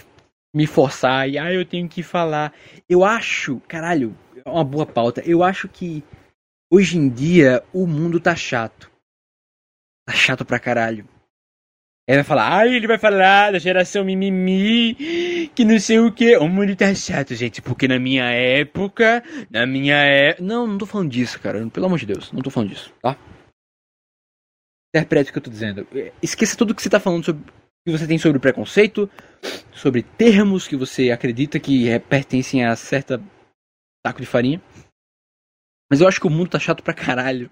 me 0.54 0.66
forçar 0.66 1.28
e, 1.28 1.36
ah, 1.36 1.52
eu 1.52 1.66
tenho 1.66 1.86
que 1.90 2.02
falar. 2.02 2.54
Eu 2.88 3.04
acho, 3.04 3.60
caralho, 3.68 4.16
é 4.42 4.48
uma 4.48 4.64
boa 4.64 4.86
pauta. 4.86 5.20
Eu 5.26 5.42
acho 5.42 5.68
que 5.68 6.02
hoje 6.72 6.96
em 6.96 7.10
dia 7.10 7.62
o 7.72 7.86
mundo 7.86 8.18
tá 8.18 8.34
chato. 8.34 8.90
Tá 10.06 10.14
chato 10.14 10.44
pra 10.44 10.58
caralho. 10.58 11.06
Ele 12.08 12.16
vai 12.16 12.24
falar, 12.24 12.56
ai, 12.56 12.74
ele 12.74 12.86
vai 12.88 12.98
falar 12.98 13.52
da 13.52 13.58
geração 13.60 14.04
mimimi, 14.04 15.48
que 15.54 15.64
não 15.64 15.78
sei 15.78 16.00
o 16.00 16.10
que. 16.10 16.36
O 16.36 16.48
mundo 16.48 16.74
tá 16.74 16.92
chato, 16.94 17.34
gente, 17.34 17.62
porque 17.62 17.86
na 17.86 17.98
minha 17.98 18.24
época, 18.24 19.22
na 19.48 19.64
minha 19.66 19.96
época. 19.96 20.42
Não, 20.42 20.66
não 20.66 20.78
tô 20.78 20.86
falando 20.86 21.10
disso, 21.10 21.38
cara. 21.38 21.64
Pelo 21.68 21.86
amor 21.86 21.98
de 21.98 22.06
Deus, 22.06 22.32
não 22.32 22.42
tô 22.42 22.50
falando 22.50 22.70
disso, 22.70 22.92
tá? 23.00 23.16
Interprete 24.94 25.30
o 25.30 25.32
que 25.32 25.38
eu 25.38 25.42
tô 25.42 25.50
dizendo. 25.50 25.86
Esqueça 26.20 26.56
tudo 26.56 26.74
que 26.74 26.82
você 26.82 26.90
tá 26.90 26.98
falando 26.98 27.24
sobre. 27.24 27.44
que 27.86 27.92
você 27.92 28.06
tem 28.06 28.18
sobre 28.18 28.40
preconceito, 28.40 29.08
sobre 29.72 30.02
termos 30.02 30.66
que 30.66 30.76
você 30.76 31.12
acredita 31.12 31.60
que 31.60 31.88
é, 31.88 32.00
pertencem 32.00 32.64
a 32.64 32.74
certa 32.74 33.22
taco 34.04 34.20
de 34.20 34.26
farinha. 34.26 34.60
Mas 35.92 36.00
eu 36.00 36.08
acho 36.08 36.18
que 36.18 36.26
o 36.26 36.30
mundo 36.30 36.48
tá 36.48 36.58
chato 36.58 36.82
pra 36.82 36.94
caralho. 36.94 37.50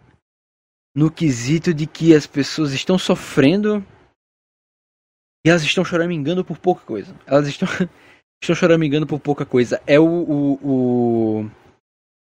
No 0.97 1.11
quesito 1.11 1.74
de 1.74 1.86
que 1.86 2.14
as 2.14 2.26
pessoas 2.26 2.72
estão 2.72 2.97
sofrendo 2.97 3.84
e 5.45 5.51
elas 5.51 5.62
estão 5.62 5.84
choramingando 5.84 6.43
por 6.43 6.57
pouca 6.57 6.82
coisa. 6.82 7.14
Elas 7.26 7.47
estão, 7.49 7.68
estão 8.43 8.57
choramingando 8.57 9.07
por 9.07 9.20
pouca 9.20 9.45
coisa. 9.45 9.78
É 9.86 10.01
o, 10.01 10.07
o, 10.07 10.53
o, 11.43 11.51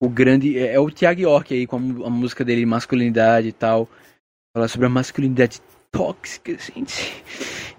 o 0.02 0.10
grande. 0.10 0.58
É, 0.58 0.76
é 0.76 0.80
o 0.80 0.90
Tiago 0.90 1.20
York 1.20 1.54
aí 1.54 1.68
com 1.68 1.76
a, 1.76 2.08
a, 2.08 2.10
música 2.10 2.46
dele, 2.46 2.66
masculinidade 2.66 3.50
e 3.50 3.52
tal. 3.52 3.90
Falar 4.56 4.70
sobre 4.70 4.88
a 4.88 4.90
masculinidade 4.90 5.60
tóxica, 5.92 6.58
gente. 6.58 7.22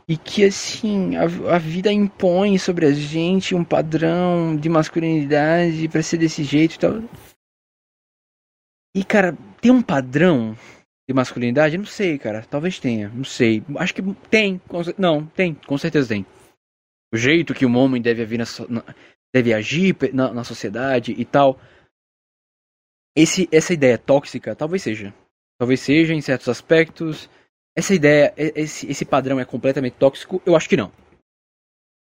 E 0.07 0.19
que 0.19 0.45
assim, 0.45 1.17
a, 1.17 1.55
a 1.55 1.59
vida 1.59 1.91
impõe 1.91 2.59
sobre 2.59 2.85
a 2.85 2.93
gente 2.93 3.55
um 3.55 3.65
padrão 3.65 4.55
de 4.55 4.69
masculinidade 4.69 5.89
para 5.89 6.03
ser 6.03 6.19
desse 6.19 6.45
jeito 6.45 6.75
e 6.75 6.79
tal. 6.79 7.03
E 8.99 9.05
cara, 9.05 9.39
tem 9.61 9.71
um 9.71 9.81
padrão 9.81 10.59
de 11.09 11.15
masculinidade? 11.15 11.79
Não 11.79 11.85
sei, 11.85 12.19
cara. 12.19 12.43
Talvez 12.43 12.81
tenha. 12.81 13.09
Não 13.11 13.23
sei. 13.23 13.63
Acho 13.77 13.95
que 13.95 14.03
tem. 14.29 14.61
Não, 14.99 15.25
tem. 15.25 15.55
Com 15.55 15.79
certeza 15.79 16.09
tem. 16.09 16.27
O 17.15 17.17
jeito 17.17 17.55
que 17.55 17.65
um 17.65 17.77
homem 17.77 18.03
deve, 18.03 18.37
na, 18.37 18.45
deve 19.33 19.55
agir 19.55 19.97
na, 20.13 20.35
na 20.35 20.43
sociedade 20.43 21.15
e 21.17 21.25
tal. 21.25 21.61
Esse, 23.17 23.49
essa 23.53 23.73
ideia 23.73 23.97
tóxica, 23.97 24.57
talvez 24.57 24.83
seja. 24.83 25.15
Talvez 25.61 25.79
seja 25.79 26.13
em 26.13 26.21
certos 26.21 26.49
aspectos. 26.49 27.31
Essa 27.77 27.95
ideia, 27.95 28.35
esse, 28.37 28.91
esse 28.91 29.05
padrão 29.05 29.39
é 29.39 29.45
completamente 29.45 29.95
tóxico? 29.95 30.43
Eu 30.45 30.57
acho 30.57 30.69
que 30.69 30.77
não. 30.77 30.91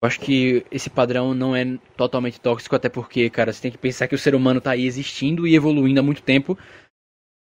Eu 0.02 0.08
acho 0.08 0.18
que 0.18 0.66
esse 0.68 0.90
padrão 0.90 1.32
não 1.32 1.54
é 1.54 1.78
totalmente 1.96 2.40
tóxico, 2.40 2.74
até 2.74 2.88
porque, 2.88 3.30
cara, 3.30 3.52
você 3.52 3.62
tem 3.62 3.70
que 3.70 3.78
pensar 3.78 4.08
que 4.08 4.16
o 4.16 4.18
ser 4.18 4.34
humano 4.34 4.60
tá 4.60 4.72
aí 4.72 4.84
existindo 4.84 5.46
e 5.46 5.54
evoluindo 5.54 6.00
há 6.00 6.02
muito 6.02 6.22
tempo 6.22 6.58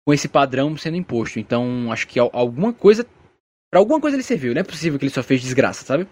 com 0.06 0.12
esse 0.12 0.28
padrão 0.28 0.76
sendo 0.76 0.98
imposto. 0.98 1.40
Então, 1.40 1.90
acho 1.90 2.06
que 2.06 2.18
alguma 2.20 2.74
coisa. 2.74 3.06
Pra 3.70 3.80
alguma 3.80 3.98
coisa 3.98 4.14
ele 4.14 4.22
serviu. 4.22 4.52
Não 4.52 4.60
é 4.60 4.64
possível 4.64 4.98
que 4.98 5.06
ele 5.06 5.12
só 5.12 5.22
fez 5.22 5.40
desgraça, 5.40 5.86
sabe? 5.86 6.06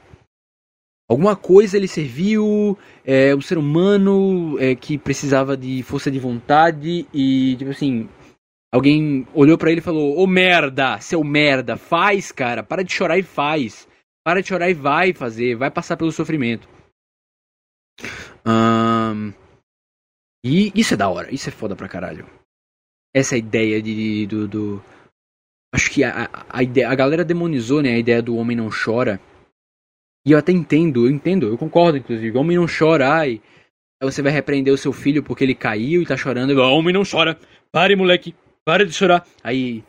Alguma 1.06 1.36
coisa 1.36 1.76
ele 1.76 1.86
serviu. 1.86 2.78
É, 3.04 3.34
um 3.36 3.42
ser 3.42 3.58
humano 3.58 4.56
é, 4.58 4.74
que 4.74 4.96
precisava 4.96 5.54
de 5.54 5.82
força 5.82 6.10
de 6.10 6.18
vontade 6.18 7.06
e, 7.12 7.56
tipo 7.56 7.72
assim. 7.72 8.08
Alguém 8.72 9.28
olhou 9.34 9.58
para 9.58 9.70
ele 9.70 9.80
e 9.80 9.84
falou: 9.84 10.18
Ô 10.18 10.26
merda, 10.26 10.98
seu 10.98 11.22
merda, 11.22 11.76
faz, 11.76 12.32
cara, 12.32 12.62
para 12.62 12.82
de 12.82 12.90
chorar 12.90 13.18
e 13.18 13.22
faz. 13.22 13.86
Para 14.24 14.40
de 14.40 14.48
chorar 14.48 14.70
e 14.70 14.74
vai 14.74 15.12
fazer, 15.12 15.56
vai 15.56 15.70
passar 15.70 15.96
pelo 15.96 16.12
sofrimento. 16.12 16.68
Um, 18.46 19.32
e 20.44 20.72
isso 20.74 20.94
é 20.94 20.96
da 20.96 21.08
hora, 21.08 21.32
isso 21.32 21.48
é 21.48 21.52
foda 21.52 21.76
pra 21.76 21.88
caralho 21.88 22.26
essa 23.14 23.36
ideia 23.36 23.82
de, 23.82 24.26
do, 24.26 24.48
do... 24.48 24.82
acho 25.74 25.90
que 25.90 26.02
a, 26.02 26.28
a, 26.48 26.62
ideia, 26.62 26.88
a 26.88 26.94
galera 26.94 27.24
demonizou, 27.24 27.82
né, 27.82 27.92
a 27.92 27.98
ideia 27.98 28.22
do 28.22 28.36
homem 28.36 28.56
não 28.56 28.70
chora. 28.70 29.20
E 30.26 30.32
eu 30.32 30.38
até 30.38 30.52
entendo, 30.52 31.06
eu 31.06 31.10
entendo, 31.10 31.48
eu 31.48 31.58
concordo, 31.58 31.98
inclusive. 31.98 32.36
O 32.36 32.40
homem 32.40 32.56
não 32.56 32.66
chora, 32.66 33.12
ai. 33.12 33.42
Aí 34.00 34.10
você 34.10 34.22
vai 34.22 34.32
repreender 34.32 34.72
o 34.72 34.78
seu 34.78 34.92
filho 34.92 35.22
porque 35.22 35.42
ele 35.42 35.54
caiu 35.54 36.00
e 36.00 36.06
tá 36.06 36.16
chorando. 36.16 36.50
O 36.50 36.72
homem 36.72 36.94
não 36.94 37.02
chora. 37.04 37.36
Pare, 37.72 37.96
moleque. 37.96 38.34
Pare 38.64 38.86
de 38.86 38.92
chorar. 38.92 39.26
Aí 39.42 39.82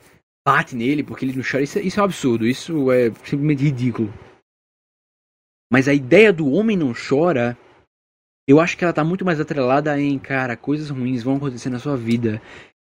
bate 0.46 0.76
nele 0.76 1.04
porque 1.04 1.26
ele 1.26 1.36
não 1.36 1.44
chora. 1.44 1.64
Isso, 1.64 1.80
é, 1.80 1.82
isso 1.82 2.00
é 2.00 2.04
um 2.04 2.06
absurdo. 2.06 2.46
Isso 2.46 2.92
é 2.92 3.10
simplesmente 3.26 3.64
ridículo. 3.64 4.14
Mas 5.72 5.88
a 5.88 5.94
ideia 5.94 6.32
do 6.32 6.52
homem 6.52 6.78
não 6.78 6.94
chora, 6.94 7.58
eu 8.48 8.60
acho 8.60 8.78
que 8.78 8.84
ela 8.84 8.94
tá 8.94 9.04
muito 9.04 9.26
mais 9.26 9.40
atrelada 9.40 10.00
em, 10.00 10.20
cara, 10.20 10.56
coisas 10.56 10.90
ruins 10.90 11.24
vão 11.24 11.38
acontecer 11.38 11.70
na 11.70 11.80
sua 11.80 11.98
vida. 11.98 12.42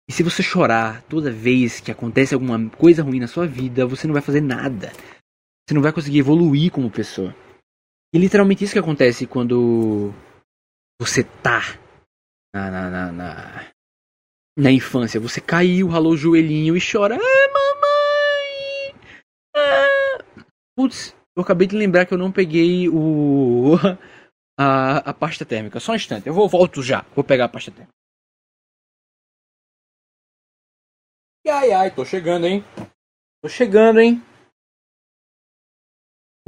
E 0.10 0.12
se 0.12 0.24
você 0.24 0.44
chorar 0.44 1.02
toda 1.04 1.32
vez 1.32 1.80
que 1.80 1.92
acontece 1.92 2.34
alguma 2.34 2.70
coisa 2.72 3.04
ruim 3.04 3.20
na 3.20 3.28
sua 3.28 3.48
vida, 3.48 3.86
você 3.86 4.08
não 4.08 4.14
vai 4.14 4.22
fazer 4.22 4.42
nada. 4.42 4.92
Você 5.66 5.74
não 5.74 5.82
vai 5.82 5.94
conseguir 5.94 6.20
evoluir 6.20 6.72
como 6.72 6.92
pessoa. 6.92 7.34
E 8.14 8.18
literalmente 8.18 8.64
isso 8.64 8.74
que 8.74 8.80
acontece 8.80 9.26
quando 9.26 10.14
você 11.00 11.24
tá 11.24 11.80
na, 12.54 12.70
na, 12.70 12.90
na, 12.90 13.12
na, 13.12 13.72
na 14.58 14.72
infância. 14.72 15.20
Você 15.20 15.42
caiu, 15.42 15.88
ralou 15.88 16.14
o 16.14 16.18
joelhinho 16.18 16.76
e 16.76 16.82
chora. 16.82 17.16
Ah, 17.16 17.48
mamãe! 17.54 18.96
Ah. 19.56 20.44
Putz, 20.76 21.16
eu 21.36 21.44
acabei 21.44 21.68
de 21.68 21.76
lembrar 21.76 22.06
que 22.06 22.14
eu 22.14 22.18
não 22.18 22.32
peguei 22.32 22.90
o. 22.90 23.76
A, 24.60 24.98
a 25.10 25.14
pasta 25.14 25.44
térmica. 25.44 25.80
Só 25.80 25.94
um 25.94 25.96
instante, 25.96 26.28
eu 26.28 26.36
vou 26.36 26.48
volto 26.48 26.84
já. 26.84 27.04
Vou 27.16 27.24
pegar 27.24 27.46
a 27.46 27.50
pasta 27.50 27.72
térmica. 27.72 27.92
Ai 31.48 31.72
ai, 31.72 31.90
tô 31.90 32.06
chegando, 32.06 32.46
hein? 32.46 32.64
Tô 33.42 33.50
chegando, 33.50 34.00
hein? 34.00 34.22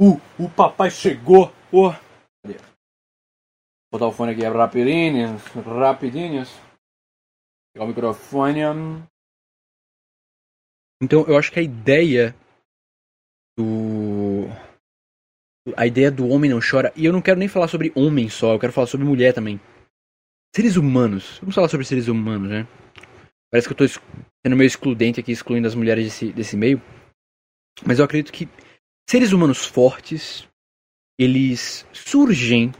Uh, 0.00 0.20
o 0.38 0.48
papai 0.48 0.92
chegou! 0.92 1.52
Oh. 1.72 1.90
Vou 1.90 1.98
botar 3.90 4.06
o 4.06 4.12
fone 4.12 4.32
aqui 4.32 4.44
rapidinho, 4.44 5.36
rapidinho. 5.64 6.44
Pegar 7.74 7.84
o 7.84 7.88
microfone. 7.88 8.60
Então, 11.02 11.24
eu 11.26 11.36
acho 11.36 11.50
que 11.50 11.58
a 11.58 11.62
ideia 11.62 12.34
do. 13.58 14.46
A 15.76 15.84
ideia 15.84 16.10
do 16.10 16.28
homem 16.28 16.48
não 16.48 16.60
chora. 16.60 16.92
E 16.94 17.04
eu 17.04 17.12
não 17.12 17.20
quero 17.20 17.38
nem 17.38 17.48
falar 17.48 17.66
sobre 17.66 17.92
homem 17.96 18.28
só, 18.28 18.54
eu 18.54 18.60
quero 18.60 18.72
falar 18.72 18.86
sobre 18.86 19.04
mulher 19.04 19.34
também. 19.34 19.60
Seres 20.54 20.76
humanos. 20.76 21.38
Vamos 21.40 21.54
falar 21.54 21.68
sobre 21.68 21.84
seres 21.84 22.06
humanos, 22.06 22.48
né? 22.48 22.68
Parece 23.50 23.66
que 23.66 23.72
eu 23.72 23.78
tô 23.78 23.88
sendo 23.88 24.56
meio 24.56 24.68
excludente 24.68 25.18
aqui, 25.18 25.32
excluindo 25.32 25.66
as 25.66 25.74
mulheres 25.74 26.04
desse, 26.04 26.32
desse 26.32 26.56
meio. 26.56 26.80
Mas 27.84 27.98
eu 27.98 28.04
acredito 28.04 28.32
que 28.32 28.48
seres 29.10 29.32
humanos 29.32 29.66
fortes, 29.66 30.46
eles 31.18 31.84
surgem 31.92 32.72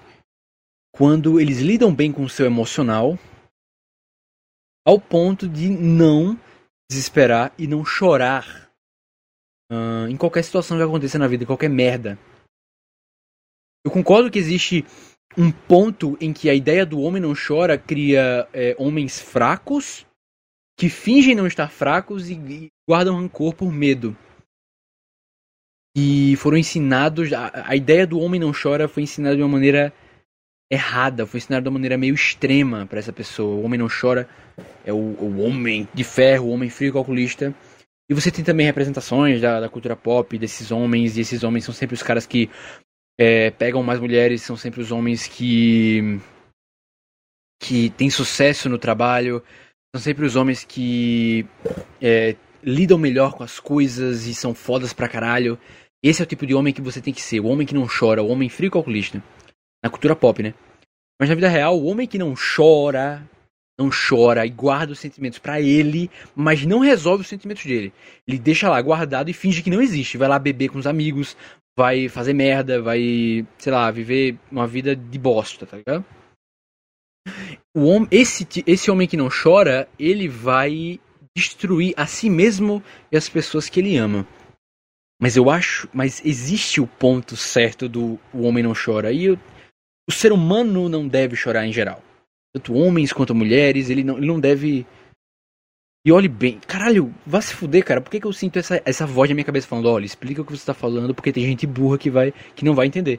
quando 0.94 1.40
eles 1.40 1.58
lidam 1.58 1.92
bem 1.92 2.12
com 2.12 2.22
o 2.22 2.28
seu 2.28 2.46
emocional, 2.46 3.18
ao 4.86 5.00
ponto 5.00 5.48
de 5.48 5.68
não 5.68 6.38
desesperar 6.90 7.52
e 7.58 7.66
não 7.66 7.84
chorar 7.84 8.70
uh, 9.72 10.08
em 10.08 10.16
qualquer 10.16 10.42
situação 10.44 10.76
que 10.76 10.82
aconteça 10.82 11.18
na 11.18 11.26
vida, 11.26 11.46
qualquer 11.46 11.70
merda. 11.70 12.18
Eu 13.84 13.90
concordo 13.90 14.30
que 14.30 14.38
existe 14.38 14.84
um 15.36 15.50
ponto 15.50 16.16
em 16.20 16.32
que 16.32 16.48
a 16.48 16.54
ideia 16.54 16.86
do 16.86 17.00
homem 17.00 17.20
não 17.20 17.34
chora 17.34 17.76
cria 17.76 18.48
é, 18.52 18.74
homens 18.78 19.20
fracos 19.20 20.06
que 20.78 20.88
fingem 20.88 21.34
não 21.34 21.46
estar 21.46 21.70
fracos 21.70 22.30
e, 22.30 22.68
guardam 22.88 23.16
rancor 23.16 23.54
por 23.54 23.70
medo. 23.72 24.16
E 25.96 26.34
foram 26.36 26.56
ensinados. 26.56 27.32
A, 27.32 27.68
a, 27.70 27.76
ideia 27.76 28.06
do 28.06 28.18
homem 28.18 28.40
não 28.40 28.52
chora 28.52 28.88
foi 28.88 29.04
ensinada 29.04 29.36
de 29.36 29.42
uma 29.42 29.48
maneira 29.48 29.92
errada, 30.70 31.26
foi 31.26 31.38
ensinada 31.38 31.62
de 31.62 31.68
uma 31.68 31.74
maneira 31.74 31.96
meio 31.96 32.14
extrema 32.14 32.86
para 32.86 32.98
essa 32.98 33.12
pessoa. 33.12 33.56
O 33.56 33.64
homem 33.64 33.78
não 33.78 33.88
chora 33.88 34.28
é 34.84 34.92
o, 34.92 34.96
o, 34.96 35.40
homem 35.40 35.88
de 35.92 36.04
ferro, 36.04 36.46
o 36.46 36.50
homem 36.50 36.70
frio 36.70 36.92
calculista. 36.92 37.54
E 38.08 38.14
você 38.14 38.30
tem 38.30 38.44
também 38.44 38.66
representações 38.66 39.40
da, 39.40 39.60
da 39.60 39.68
cultura 39.68 39.96
pop 39.96 40.36
desses 40.38 40.70
homens, 40.70 41.16
e 41.16 41.20
esses 41.20 41.42
homens 41.42 41.64
são 41.64 41.74
sempre 41.74 41.94
os 41.94 42.02
caras 42.02 42.26
que 42.26 42.50
é, 43.18 43.50
pegam 43.50 43.82
mais 43.82 44.00
mulheres, 44.00 44.42
são 44.42 44.56
sempre 44.56 44.80
os 44.80 44.90
homens 44.90 45.26
que. 45.26 46.20
que 47.62 47.90
têm 47.90 48.10
sucesso 48.10 48.68
no 48.68 48.78
trabalho, 48.78 49.42
são 49.94 50.02
sempre 50.02 50.26
os 50.26 50.36
homens 50.36 50.64
que 50.64 51.46
é, 52.00 52.36
lidam 52.62 52.98
melhor 52.98 53.34
com 53.34 53.42
as 53.42 53.58
coisas 53.58 54.26
e 54.26 54.34
são 54.34 54.54
fodas 54.54 54.92
pra 54.92 55.08
caralho. 55.08 55.58
Esse 56.02 56.20
é 56.20 56.24
o 56.24 56.28
tipo 56.28 56.46
de 56.46 56.54
homem 56.54 56.74
que 56.74 56.82
você 56.82 57.00
tem 57.00 57.14
que 57.14 57.22
ser. 57.22 57.40
O 57.40 57.46
homem 57.46 57.66
que 57.66 57.74
não 57.74 57.86
chora, 57.88 58.22
o 58.22 58.28
homem 58.28 58.50
frio 58.50 58.70
calculista. 58.70 59.22
Na 59.84 59.90
cultura 59.90 60.16
pop, 60.16 60.42
né? 60.42 60.54
Mas 61.20 61.28
na 61.28 61.34
vida 61.34 61.48
real, 61.48 61.78
o 61.78 61.84
homem 61.84 62.06
que 62.06 62.18
não 62.18 62.34
chora, 62.34 63.22
não 63.78 63.90
chora 63.90 64.46
e 64.46 64.50
guarda 64.50 64.92
os 64.92 64.98
sentimentos 64.98 65.38
para 65.38 65.60
ele, 65.60 66.10
mas 66.34 66.64
não 66.64 66.78
resolve 66.78 67.22
os 67.22 67.28
sentimentos 67.28 67.64
dele. 67.64 67.92
Ele 68.26 68.38
deixa 68.38 68.68
lá 68.68 68.80
guardado 68.80 69.28
e 69.28 69.34
finge 69.34 69.62
que 69.62 69.70
não 69.70 69.82
existe. 69.82 70.16
Vai 70.16 70.28
lá 70.28 70.38
beber 70.38 70.70
com 70.70 70.78
os 70.78 70.86
amigos, 70.86 71.36
vai 71.76 72.08
fazer 72.08 72.32
merda, 72.32 72.80
vai, 72.80 73.46
sei 73.58 73.72
lá, 73.72 73.90
viver 73.90 74.38
uma 74.50 74.66
vida 74.66 74.96
de 74.96 75.18
bosta, 75.18 75.66
tá 75.66 75.76
ligado? 75.76 76.04
o 77.76 77.86
homem, 77.86 78.08
esse, 78.10 78.46
esse 78.66 78.90
homem 78.90 79.08
que 79.08 79.16
não 79.16 79.28
chora, 79.28 79.88
ele 79.98 80.28
vai 80.28 81.00
destruir 81.36 81.92
a 81.96 82.06
si 82.06 82.30
mesmo 82.30 82.82
e 83.10 83.16
as 83.16 83.28
pessoas 83.28 83.68
que 83.68 83.80
ele 83.80 83.96
ama. 83.96 84.26
Mas 85.20 85.36
eu 85.36 85.50
acho. 85.50 85.88
Mas 85.92 86.24
existe 86.24 86.80
o 86.80 86.86
ponto 86.86 87.36
certo 87.36 87.88
do 87.88 88.18
o 88.32 88.42
homem 88.42 88.62
não 88.62 88.72
chora. 88.74 89.10
E 89.10 89.24
eu, 89.24 89.38
o 90.08 90.12
ser 90.12 90.32
humano 90.32 90.88
não 90.88 91.06
deve 91.06 91.36
chorar 91.36 91.66
em 91.66 91.72
geral. 91.72 92.02
Tanto 92.54 92.74
homens 92.74 93.12
quanto 93.12 93.34
mulheres, 93.34 93.90
ele 93.90 94.04
não, 94.04 94.16
ele 94.16 94.26
não 94.26 94.38
deve. 94.38 94.86
E 96.06 96.12
olhe 96.12 96.28
bem. 96.28 96.60
Caralho, 96.66 97.12
vá 97.26 97.40
se 97.40 97.54
fuder, 97.54 97.84
cara. 97.84 98.00
Por 98.00 98.10
que, 98.10 98.20
que 98.20 98.26
eu 98.26 98.32
sinto 98.32 98.58
essa, 98.58 98.80
essa 98.84 99.06
voz 99.06 99.30
na 99.30 99.34
minha 99.34 99.44
cabeça 99.44 99.66
falando, 99.66 99.88
olha, 99.88 100.04
explica 100.04 100.42
o 100.42 100.44
que 100.44 100.52
você 100.56 100.64
tá 100.64 100.74
falando, 100.74 101.14
porque 101.14 101.32
tem 101.32 101.44
gente 101.44 101.66
burra 101.66 101.98
que 101.98 102.10
vai. 102.10 102.32
que 102.54 102.64
não 102.64 102.74
vai 102.74 102.86
entender. 102.86 103.18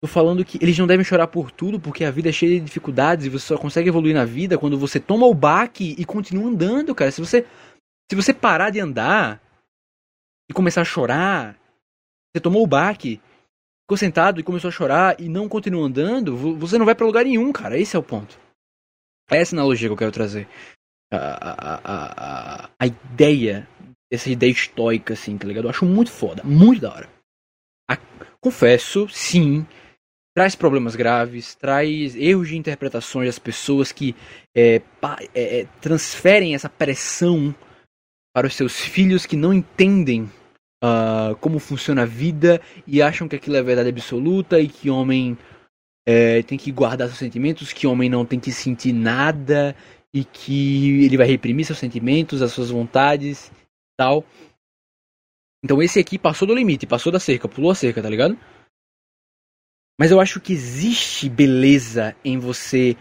Tô 0.00 0.08
falando 0.08 0.44
que 0.44 0.58
eles 0.62 0.78
não 0.78 0.86
devem 0.86 1.04
chorar 1.04 1.26
por 1.26 1.50
tudo, 1.50 1.78
porque 1.78 2.04
a 2.04 2.10
vida 2.10 2.28
é 2.28 2.32
cheia 2.32 2.58
de 2.58 2.64
dificuldades 2.64 3.26
e 3.26 3.28
você 3.28 3.46
só 3.46 3.58
consegue 3.58 3.88
evoluir 3.88 4.14
na 4.14 4.24
vida 4.24 4.56
quando 4.56 4.78
você 4.78 5.00
toma 5.00 5.26
o 5.26 5.34
baque 5.34 5.96
e 5.98 6.04
continua 6.04 6.48
andando, 6.48 6.94
cara. 6.94 7.10
Se 7.10 7.20
você 7.20 7.44
se 8.10 8.16
você 8.16 8.32
parar 8.32 8.70
de 8.70 8.80
andar 8.80 9.40
e 10.48 10.54
começar 10.54 10.80
a 10.80 10.84
chorar, 10.84 11.58
você 12.32 12.40
tomou 12.40 12.62
o 12.62 12.66
baque, 12.66 13.20
ficou 13.88 13.96
sentado 13.96 14.38
e 14.38 14.42
começou 14.42 14.68
a 14.68 14.72
chorar 14.72 15.18
e 15.18 15.30
não 15.30 15.48
continua 15.48 15.86
andando, 15.86 16.36
você 16.58 16.76
não 16.76 16.84
vai 16.84 16.94
para 16.94 17.06
lugar 17.06 17.24
nenhum, 17.24 17.50
cara. 17.50 17.78
Esse 17.78 17.96
é 17.96 17.98
o 17.98 18.02
ponto. 18.02 18.38
Essa 19.30 19.56
analogia 19.56 19.88
que 19.88 19.92
eu 19.94 19.96
quero 19.96 20.12
trazer. 20.12 20.46
A, 21.10 21.16
a, 21.16 21.80
a, 21.84 22.70
a, 22.78 22.86
ideia, 22.86 23.66
essa 24.12 24.28
ideia 24.28 24.50
estoica, 24.50 25.14
assim, 25.14 25.38
tá 25.38 25.48
ligado? 25.48 25.64
Eu 25.64 25.70
acho 25.70 25.86
muito 25.86 26.10
foda, 26.10 26.44
muito 26.44 26.82
da 26.82 26.92
hora. 26.92 27.08
confesso, 28.42 29.08
sim, 29.08 29.66
traz 30.36 30.54
problemas 30.54 30.94
graves, 30.94 31.54
traz 31.54 32.14
erros 32.14 32.48
de 32.48 32.58
interpretações 32.58 33.26
das 33.26 33.38
pessoas 33.38 33.90
que 33.90 34.14
é, 34.54 34.82
é, 35.34 35.60
é, 35.60 35.64
transferem 35.80 36.54
essa 36.54 36.68
pressão 36.68 37.54
para 38.34 38.46
os 38.46 38.54
seus 38.54 38.78
filhos 38.78 39.24
que 39.24 39.34
não 39.34 39.54
entendem 39.54 40.30
uh, 40.82 41.36
como 41.36 41.58
funciona 41.58 42.02
a 42.02 42.06
vida 42.06 42.60
e 42.86 43.02
acham 43.02 43.28
que 43.28 43.36
aquilo 43.36 43.56
é 43.56 43.62
verdade 43.62 43.88
absoluta 43.88 44.60
e 44.60 44.68
que 44.68 44.90
homem 44.90 45.36
é, 46.06 46.42
tem 46.42 46.56
que 46.56 46.72
guardar 46.72 47.08
seus 47.08 47.18
sentimentos, 47.18 47.72
que 47.72 47.86
homem 47.86 48.08
não 48.08 48.24
tem 48.24 48.40
que 48.40 48.50
sentir 48.50 48.92
nada 48.92 49.76
e 50.12 50.24
que 50.24 51.04
ele 51.04 51.16
vai 51.16 51.26
reprimir 51.26 51.66
seus 51.66 51.78
sentimentos, 51.78 52.40
as 52.42 52.52
suas 52.52 52.70
vontades 52.70 53.52
tal. 53.96 54.24
Então 55.62 55.82
esse 55.82 55.98
aqui 55.98 56.18
passou 56.18 56.46
do 56.46 56.54
limite, 56.54 56.86
passou 56.86 57.12
da 57.12 57.20
cerca, 57.20 57.48
pulou 57.48 57.70
a 57.70 57.74
cerca, 57.74 58.00
tá 58.00 58.08
ligado? 58.08 58.38
Mas 60.00 60.12
eu 60.12 60.20
acho 60.20 60.40
que 60.40 60.52
existe 60.52 61.28
beleza 61.28 62.16
em 62.24 62.38
você 62.38 62.96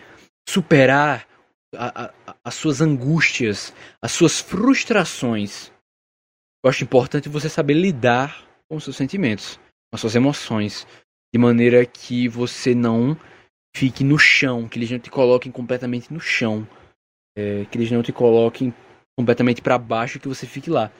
superar 0.49 1.28
a, 1.75 2.05
a, 2.05 2.36
as 2.43 2.55
suas 2.55 2.82
angústias, 2.82 3.73
as 4.01 4.11
suas 4.11 4.41
frustrações. 4.41 5.71
Eu 6.68 6.70
acho 6.70 6.84
importante 6.84 7.30
você 7.30 7.47
saber 7.47 7.76
lidar 7.76 8.45
com 8.68 8.76
os 8.76 8.84
seus 8.84 8.97
sentimentos, 8.97 9.55
com 9.55 9.93
as 9.93 10.01
suas 10.01 10.15
emoções, 10.15 10.86
de 11.34 11.39
maneira 11.39 11.86
que 11.86 12.28
você 12.28 12.76
não 12.76 13.18
fique 13.74 14.03
no 14.03 14.20
chão, 14.20 14.68
que 14.68 14.78
eles 14.78 14.91
não 14.91 14.99
te 14.99 15.09
coloquem 15.09 15.49
completamente 15.49 16.13
no 16.13 16.20
chão, 16.20 16.68
é, 17.38 17.63
que 17.63 17.78
eles 17.78 17.89
não 17.89 18.03
te 18.03 18.11
coloquem 18.11 18.74
completamente 19.18 19.61
para 19.61 19.78
baixo, 19.78 20.20
que 20.20 20.28
você 20.28 20.45
fique 20.45 20.70
lá. 20.70 20.91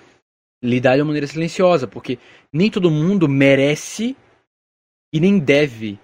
Lidar 0.64 0.96
de 0.96 1.02
uma 1.02 1.08
maneira 1.08 1.28
silenciosa, 1.28 1.86
porque 1.86 2.18
nem 2.54 2.72
todo 2.72 2.90
mundo 2.90 3.28
merece 3.28 4.16
e 5.14 5.20
nem 5.20 5.38
deve 5.38 6.00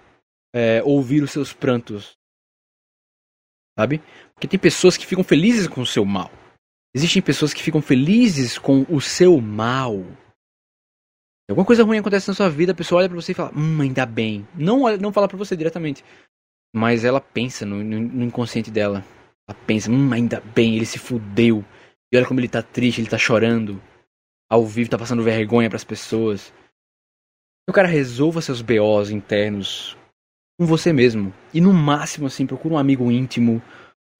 é, 0.53 0.83
ouvir 0.83 1.23
os 1.23 1.31
seus 1.31 1.53
prantos. 1.53 2.17
Sabe? 3.79 4.01
Porque 4.33 4.45
tem 4.45 4.59
pessoas 4.59 4.97
que 4.97 5.05
ficam 5.05 5.23
felizes 5.23 5.69
com 5.69 5.79
o 5.79 5.85
seu 5.85 6.03
mal. 6.03 6.29
Existem 6.95 7.21
pessoas 7.21 7.53
que 7.53 7.63
ficam 7.63 7.81
felizes 7.81 8.57
com 8.57 8.85
o 8.87 9.01
seu 9.01 9.41
mal. 9.41 10.05
Alguma 11.49 11.65
coisa 11.65 11.83
ruim 11.83 11.97
acontece 11.97 12.27
na 12.27 12.33
sua 12.33 12.49
vida, 12.49 12.71
a 12.71 12.75
pessoa 12.75 12.99
olha 12.99 13.09
para 13.09 13.19
você 13.19 13.31
e 13.31 13.35
fala, 13.35 13.51
hum, 13.55 13.81
ainda 13.81 14.05
bem. 14.05 14.47
Não, 14.55 14.95
não 14.97 15.11
fala 15.11 15.27
para 15.27 15.37
você 15.37 15.57
diretamente. 15.57 16.03
Mas 16.73 17.03
ela 17.03 17.19
pensa 17.19 17.65
no, 17.65 17.83
no, 17.83 17.99
no, 17.99 18.23
inconsciente 18.23 18.71
dela. 18.71 19.03
Ela 19.47 19.57
pensa, 19.65 19.91
hum, 19.91 20.13
ainda 20.13 20.39
bem, 20.39 20.75
ele 20.75 20.85
se 20.85 20.99
fudeu. 20.99 21.65
E 22.11 22.17
olha 22.17 22.25
como 22.25 22.39
ele 22.39 22.47
tá 22.47 22.61
triste, 22.61 23.01
ele 23.01 23.09
tá 23.09 23.17
chorando. 23.17 23.81
Ao 24.49 24.65
vivo, 24.65 24.89
tá 24.89 24.97
passando 24.97 25.23
vergonha 25.23 25.69
para 25.69 25.77
as 25.77 25.83
pessoas. 25.83 26.53
O 27.67 27.73
cara 27.73 27.87
resolva 27.87 28.41
seus 28.41 28.61
BOs 28.61 29.09
internos 29.09 29.97
com 30.59 30.65
você 30.65 30.93
mesmo. 30.93 31.33
E 31.53 31.59
no 31.59 31.73
máximo, 31.73 32.27
assim, 32.27 32.45
procura 32.45 32.75
um 32.75 32.77
amigo 32.77 33.11
íntimo, 33.11 33.61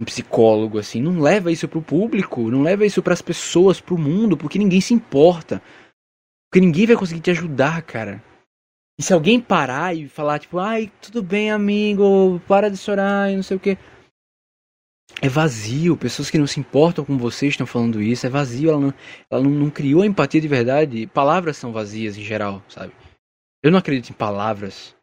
psicólogo, 0.04 0.80
assim. 0.80 1.02
Não 1.02 1.20
leva 1.20 1.52
isso 1.52 1.68
pro 1.68 1.82
público, 1.82 2.50
não 2.50 2.62
leva 2.62 2.86
isso 2.86 3.02
para 3.02 3.14
as 3.14 3.22
pessoas, 3.22 3.80
pro 3.80 3.98
mundo, 3.98 4.38
porque 4.38 4.60
ninguém 4.60 4.82
se 4.82 4.94
importa. 4.94 5.62
Porque 6.50 6.64
ninguém 6.64 6.86
vai 6.86 6.96
conseguir 6.96 7.22
te 7.22 7.32
ajudar, 7.32 7.82
cara. 7.82 8.24
E 8.98 9.02
se 9.02 9.14
alguém 9.14 9.40
parar 9.40 9.96
e 9.96 10.08
falar, 10.08 10.40
tipo, 10.40 10.60
ai, 10.60 10.92
tudo 11.02 11.24
bem, 11.24 11.52
amigo, 11.52 12.40
para 12.48 12.70
de 12.70 12.78
chorar 12.78 13.32
e 13.32 13.36
não 13.36 13.44
sei 13.44 13.58
o 13.58 13.60
que. 13.60 13.78
É 15.22 15.30
vazio, 15.30 15.98
pessoas 15.98 16.30
que 16.30 16.38
não 16.38 16.48
se 16.48 16.60
importam 16.60 17.06
com 17.06 17.18
você 17.18 17.48
estão 17.48 17.66
falando 17.66 18.02
isso, 18.02 18.26
é 18.26 18.30
vazio, 18.30 18.70
ela 18.70 18.80
não, 18.80 18.94
ela 19.30 19.44
não, 19.44 19.50
não 19.50 19.70
criou 19.70 20.02
a 20.02 20.06
empatia 20.06 20.42
de 20.42 20.48
verdade. 20.48 21.08
Palavras 21.08 21.58
são 21.58 21.72
vazias 21.72 22.18
em 22.18 22.24
geral, 22.24 22.62
sabe? 22.68 22.94
Eu 23.64 23.72
não 23.72 23.80
acredito 23.80 24.10
em 24.10 24.14
palavras. 24.14 24.96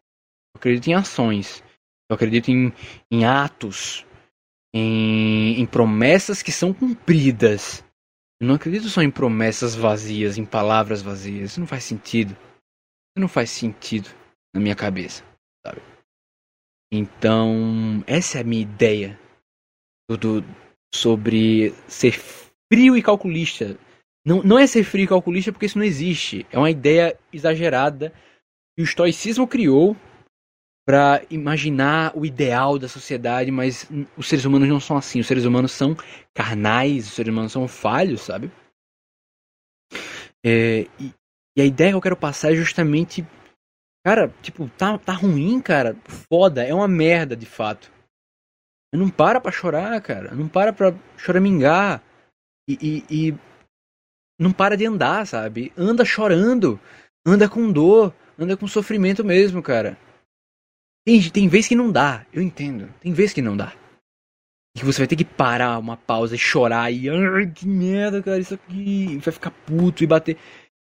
Eu 0.53 0.59
acredito 0.59 0.87
em 0.87 0.93
ações. 0.93 1.63
Eu 2.09 2.15
acredito 2.15 2.49
em, 2.49 2.71
em 3.09 3.25
atos. 3.25 4.05
Em, 4.73 5.59
em 5.59 5.65
promessas 5.65 6.41
que 6.41 6.51
são 6.51 6.73
cumpridas. 6.73 7.83
Eu 8.39 8.47
não 8.47 8.55
acredito 8.55 8.87
só 8.89 9.01
em 9.01 9.11
promessas 9.11 9.75
vazias, 9.75 10.37
em 10.37 10.45
palavras 10.45 11.01
vazias. 11.01 11.51
Isso 11.51 11.59
não 11.59 11.67
faz 11.67 11.83
sentido. 11.83 12.31
Isso 12.31 13.19
não 13.19 13.27
faz 13.27 13.49
sentido 13.49 14.09
na 14.53 14.61
minha 14.61 14.75
cabeça, 14.75 15.23
sabe? 15.65 15.81
Então, 16.91 18.03
essa 18.05 18.37
é 18.37 18.41
a 18.41 18.43
minha 18.43 18.61
ideia 18.61 19.19
do, 20.09 20.43
sobre 20.93 21.73
ser 21.87 22.19
frio 22.71 22.97
e 22.97 23.01
calculista. 23.01 23.77
Não, 24.25 24.43
não 24.43 24.59
é 24.59 24.67
ser 24.67 24.83
frio 24.83 25.05
e 25.05 25.07
calculista 25.07 25.51
porque 25.51 25.65
isso 25.65 25.77
não 25.77 25.85
existe. 25.85 26.45
É 26.51 26.57
uma 26.57 26.69
ideia 26.69 27.17
exagerada 27.31 28.13
que 28.75 28.81
o 28.81 28.83
estoicismo 28.83 29.47
criou 29.47 29.95
para 30.85 31.23
imaginar 31.29 32.11
o 32.15 32.25
ideal 32.25 32.77
da 32.77 32.87
sociedade, 32.87 33.51
mas 33.51 33.89
os 34.17 34.27
seres 34.27 34.45
humanos 34.45 34.67
não 34.67 34.79
são 34.79 34.97
assim. 34.97 35.19
Os 35.19 35.27
seres 35.27 35.45
humanos 35.45 35.71
são 35.71 35.95
carnais, 36.33 37.07
os 37.07 37.13
seres 37.13 37.31
humanos 37.31 37.51
são 37.51 37.67
falhos, 37.67 38.21
sabe? 38.21 38.51
É, 40.43 40.87
e, 40.99 41.13
e, 41.55 41.61
a 41.61 41.65
ideia 41.65 41.91
que 41.91 41.95
eu 41.97 42.01
quero 42.01 42.17
passar 42.17 42.51
é 42.51 42.55
justamente. 42.55 43.25
Cara, 44.03 44.33
tipo, 44.41 44.67
tá, 44.69 44.97
tá 44.97 45.13
ruim, 45.13 45.61
cara. 45.61 45.95
Foda, 46.27 46.63
é 46.63 46.73
uma 46.73 46.87
merda 46.87 47.35
de 47.35 47.45
fato. 47.45 47.91
Não 48.93 49.09
para 49.09 49.39
pra 49.39 49.51
chorar, 49.51 50.01
cara. 50.01 50.33
Não 50.33 50.47
para 50.47 50.73
pra 50.73 50.93
choramingar. 51.17 52.03
E, 52.67 53.05
e, 53.09 53.29
e 53.29 53.35
não 54.39 54.51
para 54.51 54.75
de 54.75 54.85
andar, 54.85 55.27
sabe? 55.27 55.71
Anda 55.77 56.03
chorando. 56.03 56.79
Anda 57.25 57.47
com 57.47 57.71
dor 57.71 58.11
anda 58.41 58.57
com 58.57 58.67
sofrimento 58.67 59.23
mesmo, 59.23 59.61
cara. 59.61 59.97
Tem, 61.05 61.29
tem 61.29 61.47
vez 61.47 61.67
que 61.67 61.75
não 61.75 61.91
dá, 61.91 62.25
eu 62.31 62.41
entendo. 62.41 62.93
Tem 62.99 63.11
vez 63.11 63.33
que 63.33 63.41
não 63.41 63.57
dá. 63.57 63.73
E 64.75 64.79
que 64.79 64.85
você 64.85 64.99
vai 64.99 65.07
ter 65.07 65.15
que 65.15 65.25
parar 65.25 65.77
uma 65.79 65.97
pausa 65.97 66.35
e 66.35 66.39
chorar 66.39 66.91
e. 66.91 67.09
Ai, 67.09 67.47
que 67.47 67.67
merda, 67.67 68.21
cara, 68.21 68.39
isso 68.39 68.53
aqui. 68.53 69.17
Vai 69.17 69.33
ficar 69.33 69.51
puto 69.51 70.03
e 70.03 70.07
bater. 70.07 70.37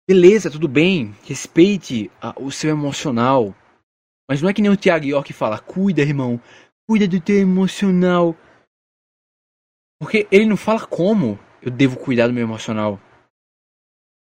Beleza, 0.07 0.51
tudo 0.51 0.68
bem. 0.68 1.14
Respeite 1.26 2.09
a, 2.22 2.34
o 2.39 2.51
seu 2.51 2.70
emocional. 2.70 3.55
Mas 4.30 4.41
não 4.41 4.49
é 4.49 4.53
que 4.53 4.61
nem 4.61 4.72
o 4.72 4.78
Thiago 4.78 5.05
York 5.05 5.34
fala: 5.34 5.59
cuida, 5.59 6.01
irmão. 6.01 6.39
Cuida 6.88 7.07
do 7.07 7.20
teu 7.20 7.38
emocional. 7.38 8.36
Porque 9.99 10.28
ele 10.32 10.45
não 10.45 10.57
fala 10.57 10.86
como 10.86 11.39
eu 11.61 11.72
devo 11.72 11.97
cuidar 11.97 12.28
do 12.28 12.34
meu 12.34 12.43
emocional. 12.43 12.99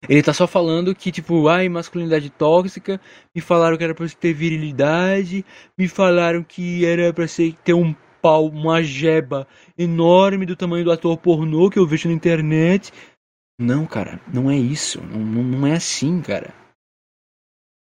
Ele 0.07 0.23
tá 0.23 0.33
só 0.33 0.47
falando 0.47 0.95
que, 0.95 1.11
tipo, 1.11 1.49
ai, 1.49 1.69
masculinidade 1.69 2.31
tóxica, 2.31 3.01
me 3.35 3.41
falaram 3.41 3.77
que 3.77 3.83
era 3.83 3.95
pra 3.95 4.07
ter 4.09 4.33
virilidade, 4.33 5.45
me 5.77 5.89
falaram 5.89 6.45
que 6.45 6.85
era 6.85 7.13
pra 7.13 7.27
ser, 7.27 7.55
ter 7.65 7.75
um 7.75 7.95
pau, 8.23 8.47
uma 8.47 8.83
jeba 8.83 9.47
enorme 9.77 10.47
do 10.47 10.55
tamanho 10.55 10.85
do 10.85 10.93
ator 10.93 11.17
pornô 11.17 11.69
que 11.69 11.79
eu 11.79 11.87
vejo 11.87 12.09
na 12.09 12.15
internet. 12.15 12.93
Não, 13.59 13.87
cara, 13.87 14.21
não 14.33 14.49
é 14.49 14.57
isso. 14.57 15.01
Não, 15.01 15.19
não, 15.19 15.43
não 15.43 15.67
é 15.67 15.75
assim, 15.75 16.21
cara. 16.21 16.55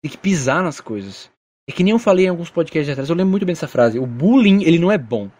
Tem 0.03 0.11
que 0.11 0.17
pisar 0.17 0.61
nas 0.61 0.79
coisas. 0.79 1.31
É 1.67 1.71
que 1.71 1.83
nem 1.83 1.93
eu 1.93 1.99
falei 1.99 2.25
em 2.25 2.29
alguns 2.29 2.51
podcasts 2.51 2.91
atrás, 2.91 3.09
eu 3.09 3.15
lembro 3.15 3.31
muito 3.31 3.45
bem 3.45 3.53
dessa 3.53 3.67
frase. 3.67 3.97
O 3.97 4.05
bullying, 4.05 4.63
ele 4.63 4.77
não 4.77 4.91
é 4.91 4.97
bom. 4.97 5.31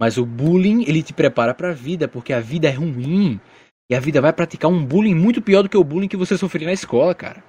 Mas 0.00 0.16
o 0.16 0.24
bullying, 0.24 0.84
ele 0.84 1.02
te 1.02 1.12
prepara 1.12 1.52
pra 1.52 1.72
vida, 1.72 2.08
porque 2.08 2.32
a 2.32 2.40
vida 2.40 2.68
é 2.68 2.72
ruim. 2.72 3.40
E 3.90 3.94
a 3.94 4.00
vida 4.00 4.20
vai 4.20 4.32
praticar 4.32 4.70
um 4.70 4.84
bullying 4.84 5.14
muito 5.14 5.42
pior 5.42 5.62
do 5.62 5.68
que 5.68 5.76
o 5.76 5.84
bullying 5.84 6.08
que 6.08 6.16
você 6.16 6.36
sofreu 6.38 6.66
na 6.66 6.72
escola, 6.72 7.14
cara. 7.14 7.42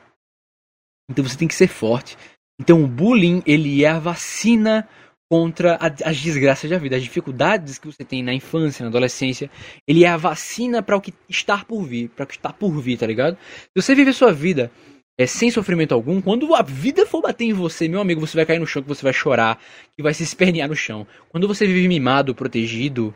Então 1.10 1.24
você 1.24 1.38
tem 1.38 1.48
que 1.48 1.56
ser 1.56 1.68
forte. 1.68 2.18
Então 2.60 2.84
o 2.84 2.88
bullying, 2.88 3.42
ele 3.46 3.84
é 3.84 3.90
a 3.90 4.00
vacina 4.00 4.88
contra 5.30 5.80
as 5.82 6.20
desgraças 6.20 6.70
da 6.70 6.78
vida, 6.78 6.96
as 6.96 7.02
dificuldades 7.02 7.80
que 7.80 7.88
você 7.88 8.04
tem 8.04 8.22
na 8.22 8.34
infância, 8.34 8.84
na 8.84 8.90
adolescência. 8.90 9.50
Ele 9.88 10.04
é 10.04 10.08
a 10.08 10.18
vacina 10.18 10.84
para 10.84 10.96
o 10.96 11.02
que 11.02 11.14
está 11.28 11.66
por 11.66 11.84
vir, 11.84 12.10
para 12.10 12.24
o 12.24 12.28
que 12.28 12.36
está 12.36 12.54
por 12.54 12.80
vir, 12.80 12.98
tá 12.98 13.08
ligado? 13.08 13.36
Se 13.76 13.82
você 13.82 13.96
viver 13.96 14.14
sua 14.14 14.32
vida 14.32 14.72
é, 15.18 15.26
sem 15.26 15.50
sofrimento 15.50 15.94
algum, 15.94 16.22
quando 16.22 16.54
a 16.54 16.62
vida 16.62 17.06
for 17.06 17.22
bater 17.22 17.46
em 17.46 17.54
você, 17.54 17.88
meu 17.88 18.00
amigo, 18.00 18.22
você 18.22 18.36
vai 18.36 18.46
cair 18.46 18.60
no 18.60 18.68
chão, 18.68 18.82
que 18.82 18.88
você 18.88 19.02
vai 19.02 19.14
chorar, 19.14 19.60
que 19.96 20.04
vai 20.04 20.14
se 20.14 20.24
espernear 20.24 20.70
no 20.70 20.76
chão. 20.76 21.08
Quando 21.30 21.48
você 21.48 21.66
vive 21.66 21.88
mimado, 21.88 22.36
protegido, 22.36 23.16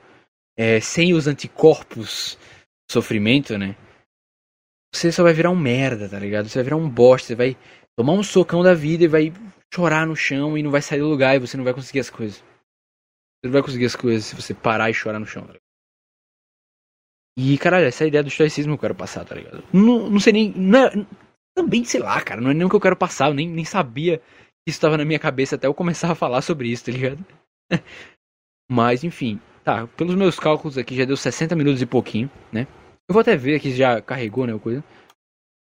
é, 0.58 0.80
sem 0.80 1.14
os 1.14 1.28
anticorpos 1.28 2.38
sofrimento, 2.92 3.58
né? 3.58 3.76
Você 4.94 5.12
só 5.12 5.24
vai 5.24 5.34
virar 5.34 5.52
um 5.52 5.56
merda, 5.56 6.10
tá 6.10 6.18
ligado? 6.18 6.48
Você 6.48 6.60
vai 6.60 6.64
virar 6.64 6.78
um 6.78 6.90
bosta, 6.90 7.28
você 7.28 7.36
vai 7.36 7.58
tomar 7.98 8.14
um 8.14 8.24
socão 8.24 8.64
da 8.64 8.74
vida 8.74 9.04
e 9.04 9.08
vai 9.08 9.34
chorar 9.74 10.08
no 10.08 10.16
chão 10.16 10.58
e 10.58 10.64
não 10.64 10.72
vai 10.72 10.82
sair 10.82 11.00
do 11.00 11.10
lugar 11.10 11.36
e 11.36 11.40
você 11.40 11.58
não 11.58 11.64
vai 11.64 11.74
conseguir 11.74 12.00
as 12.00 12.10
coisas. 12.10 12.38
Você 12.38 13.46
não 13.46 13.52
vai 13.52 13.62
conseguir 13.62 13.86
as 13.86 13.96
coisas 13.96 14.26
se 14.26 14.36
você 14.36 14.54
parar 14.54 14.90
e 14.90 14.94
chorar 14.94 15.20
no 15.20 15.28
chão, 15.28 15.44
tá 15.44 15.54
ligado? 15.54 15.68
E, 17.38 17.56
caralho, 17.60 17.86
essa 17.86 18.04
é 18.04 18.06
a 18.06 18.08
ideia 18.08 18.24
do 18.24 18.30
estoicismo 18.30 18.74
que 18.74 18.78
eu 18.78 18.82
quero 18.82 18.96
passar, 18.96 19.24
tá 19.24 19.36
ligado? 19.36 19.64
Não, 19.72 20.10
não 20.10 20.20
sei 20.20 20.34
nem. 20.34 20.52
Não 20.56 20.86
é, 20.86 21.06
também, 21.56 21.84
sei 21.86 22.00
lá, 22.00 22.20
cara, 22.22 22.42
não 22.42 22.50
é 22.50 22.54
nem 22.54 22.66
o 22.66 22.70
que 22.70 22.76
eu 22.76 22.82
quero 22.82 22.96
passar, 22.96 23.28
eu 23.28 23.34
nem, 23.36 23.48
nem 23.48 23.64
sabia 23.64 24.18
que 24.18 24.70
isso 24.70 24.78
estava 24.78 24.98
na 24.98 25.06
minha 25.06 25.20
cabeça 25.20 25.56
até 25.56 25.68
eu 25.68 25.74
começar 25.74 26.12
a 26.12 26.16
falar 26.16 26.42
sobre 26.42 26.70
isso, 26.70 26.86
tá 26.86 26.92
ligado? 26.92 27.24
Mas, 28.70 29.04
enfim, 29.04 29.40
Tá, 29.68 29.86
pelos 29.86 30.16
meus 30.16 30.40
cálculos 30.40 30.78
aqui 30.78 30.96
já 30.96 31.04
deu 31.04 31.18
60 31.18 31.54
minutos 31.54 31.82
e 31.82 31.86
pouquinho, 31.86 32.32
né? 32.54 32.66
Eu 33.06 33.12
vou 33.12 33.20
até 33.20 33.36
ver 33.36 33.58
aqui 33.58 33.72
se 33.72 33.76
já 33.76 34.02
carregou, 34.02 34.48
né, 34.48 34.58
coisa. 34.58 34.82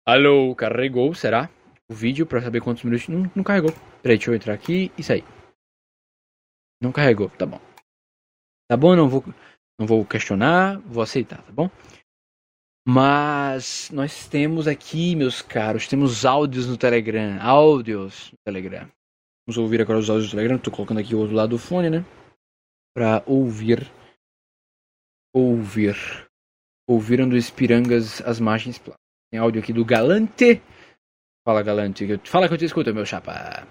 Alô, 0.06 0.54
carregou, 0.54 1.12
será? 1.12 1.50
O 1.90 1.92
vídeo 1.92 2.24
pra 2.24 2.40
saber 2.40 2.60
quantos 2.60 2.84
minutos. 2.84 3.08
Não, 3.08 3.28
não 3.34 3.42
carregou. 3.42 3.72
Peraí, 4.00 4.16
deixa 4.16 4.30
eu 4.30 4.36
entrar 4.36 4.54
aqui 4.54 4.92
e 4.96 5.02
sair. 5.02 5.24
Não 6.80 6.92
carregou, 6.92 7.28
tá 7.30 7.44
bom. 7.44 7.60
Tá 8.70 8.76
bom, 8.76 8.94
não 8.94 9.08
vou, 9.08 9.24
não 9.76 9.88
vou 9.88 10.06
questionar, 10.06 10.78
vou 10.82 11.02
aceitar, 11.02 11.42
tá 11.42 11.50
bom? 11.50 11.68
Mas 12.86 13.90
nós 13.92 14.28
temos 14.28 14.68
aqui, 14.68 15.16
meus 15.16 15.42
caros, 15.42 15.88
temos 15.88 16.24
áudios 16.24 16.68
no 16.68 16.76
Telegram. 16.76 17.42
Áudios 17.42 18.30
no 18.30 18.38
Telegram. 18.44 18.88
Vamos 19.44 19.58
ouvir 19.58 19.80
agora 19.80 19.98
os 19.98 20.08
áudios 20.08 20.28
do 20.28 20.36
Telegram. 20.36 20.58
Tô 20.58 20.70
colocando 20.70 21.00
aqui 21.00 21.12
o 21.12 21.18
outro 21.18 21.34
lado 21.34 21.50
do 21.50 21.58
fone, 21.58 21.90
né? 21.90 22.04
Pra 22.94 23.24
ouvir 23.26 23.95
ouvir. 25.36 25.96
Ouviram 26.88 27.28
do 27.28 27.36
Espirangas 27.36 28.22
as 28.22 28.40
margens 28.40 28.78
planas. 28.78 29.00
Tem 29.30 29.38
áudio 29.38 29.60
aqui 29.60 29.72
do 29.72 29.84
Galante. 29.84 30.62
Fala, 31.44 31.62
Galante. 31.62 32.06
Fala 32.24 32.48
que 32.48 32.54
eu 32.54 32.58
te 32.58 32.64
escuto, 32.64 32.94
meu 32.94 33.04
chapa. 33.04 33.66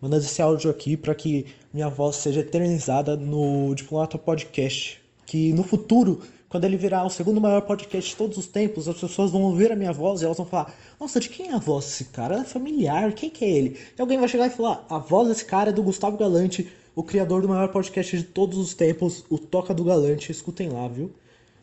Mandando 0.00 0.22
esse 0.22 0.40
áudio 0.40 0.70
aqui 0.70 0.96
para 0.96 1.14
que 1.14 1.46
minha 1.72 1.88
voz 1.88 2.16
seja 2.16 2.40
eternizada 2.40 3.16
no 3.16 3.74
Diplomata 3.74 4.16
Podcast. 4.16 5.02
Que 5.26 5.52
no 5.52 5.64
futuro, 5.64 6.22
quando 6.48 6.64
ele 6.64 6.76
virar 6.76 7.04
o 7.04 7.10
segundo 7.10 7.40
maior 7.40 7.62
podcast 7.62 8.10
de 8.10 8.16
todos 8.16 8.38
os 8.38 8.46
tempos, 8.46 8.88
as 8.88 9.00
pessoas 9.00 9.32
vão 9.32 9.42
ouvir 9.42 9.72
a 9.72 9.76
minha 9.76 9.92
voz 9.92 10.22
e 10.22 10.24
elas 10.24 10.36
vão 10.36 10.46
falar: 10.46 10.72
Nossa, 11.00 11.18
de 11.18 11.28
quem 11.28 11.48
é 11.48 11.54
a 11.54 11.58
voz 11.58 11.86
desse 11.86 12.04
cara? 12.04 12.36
É 12.36 12.44
familiar, 12.44 13.12
quem 13.12 13.28
que 13.28 13.44
é 13.44 13.50
ele? 13.50 13.80
E 13.98 14.00
alguém 14.00 14.16
vai 14.16 14.28
chegar 14.28 14.46
e 14.46 14.50
falar: 14.50 14.86
A 14.88 14.98
voz 14.98 15.28
desse 15.28 15.44
cara 15.44 15.70
é 15.70 15.72
do 15.72 15.82
Gustavo 15.82 16.16
Galante 16.16 16.70
o 16.98 17.02
criador 17.04 17.42
do 17.42 17.48
maior 17.48 17.68
podcast 17.68 18.16
de 18.16 18.24
todos 18.24 18.58
os 18.58 18.74
tempos, 18.74 19.24
o 19.30 19.38
Toca 19.38 19.72
do 19.72 19.84
Galante. 19.84 20.32
Escutem 20.32 20.68
lá, 20.68 20.88
viu? 20.88 21.14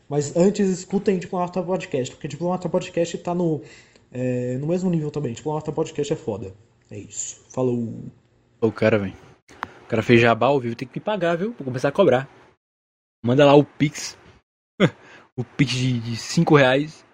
Mas 0.08 0.34
antes, 0.34 0.66
escutem 0.70 1.18
Diplomata 1.18 1.62
Podcast, 1.62 2.14
porque 2.14 2.26
Diplomata 2.26 2.70
Podcast 2.70 3.18
tá 3.18 3.34
no, 3.34 3.60
é, 4.10 4.56
no 4.56 4.66
mesmo 4.66 4.88
nível 4.88 5.10
também. 5.10 5.34
Diplomata 5.34 5.70
Podcast 5.70 6.10
é 6.10 6.16
foda. 6.16 6.54
É 6.90 6.96
isso. 6.96 7.44
Falou. 7.50 8.10
O 8.62 8.72
cara, 8.72 8.98
velho. 8.98 9.14
O 9.84 9.86
cara 9.86 10.02
fez 10.02 10.22
jabá 10.22 10.46
ao 10.46 10.58
vivo, 10.58 10.74
tem 10.74 10.88
que 10.88 10.98
me 10.98 11.04
pagar, 11.04 11.36
viu? 11.36 11.52
Vou 11.52 11.66
começar 11.66 11.88
a 11.88 11.92
cobrar. 11.92 12.26
Manda 13.22 13.44
lá 13.44 13.54
o 13.54 13.62
Pix. 13.62 14.16
o 15.36 15.44
Pix 15.44 15.72
de 15.72 16.16
5 16.16 16.56
reais. 16.56 17.04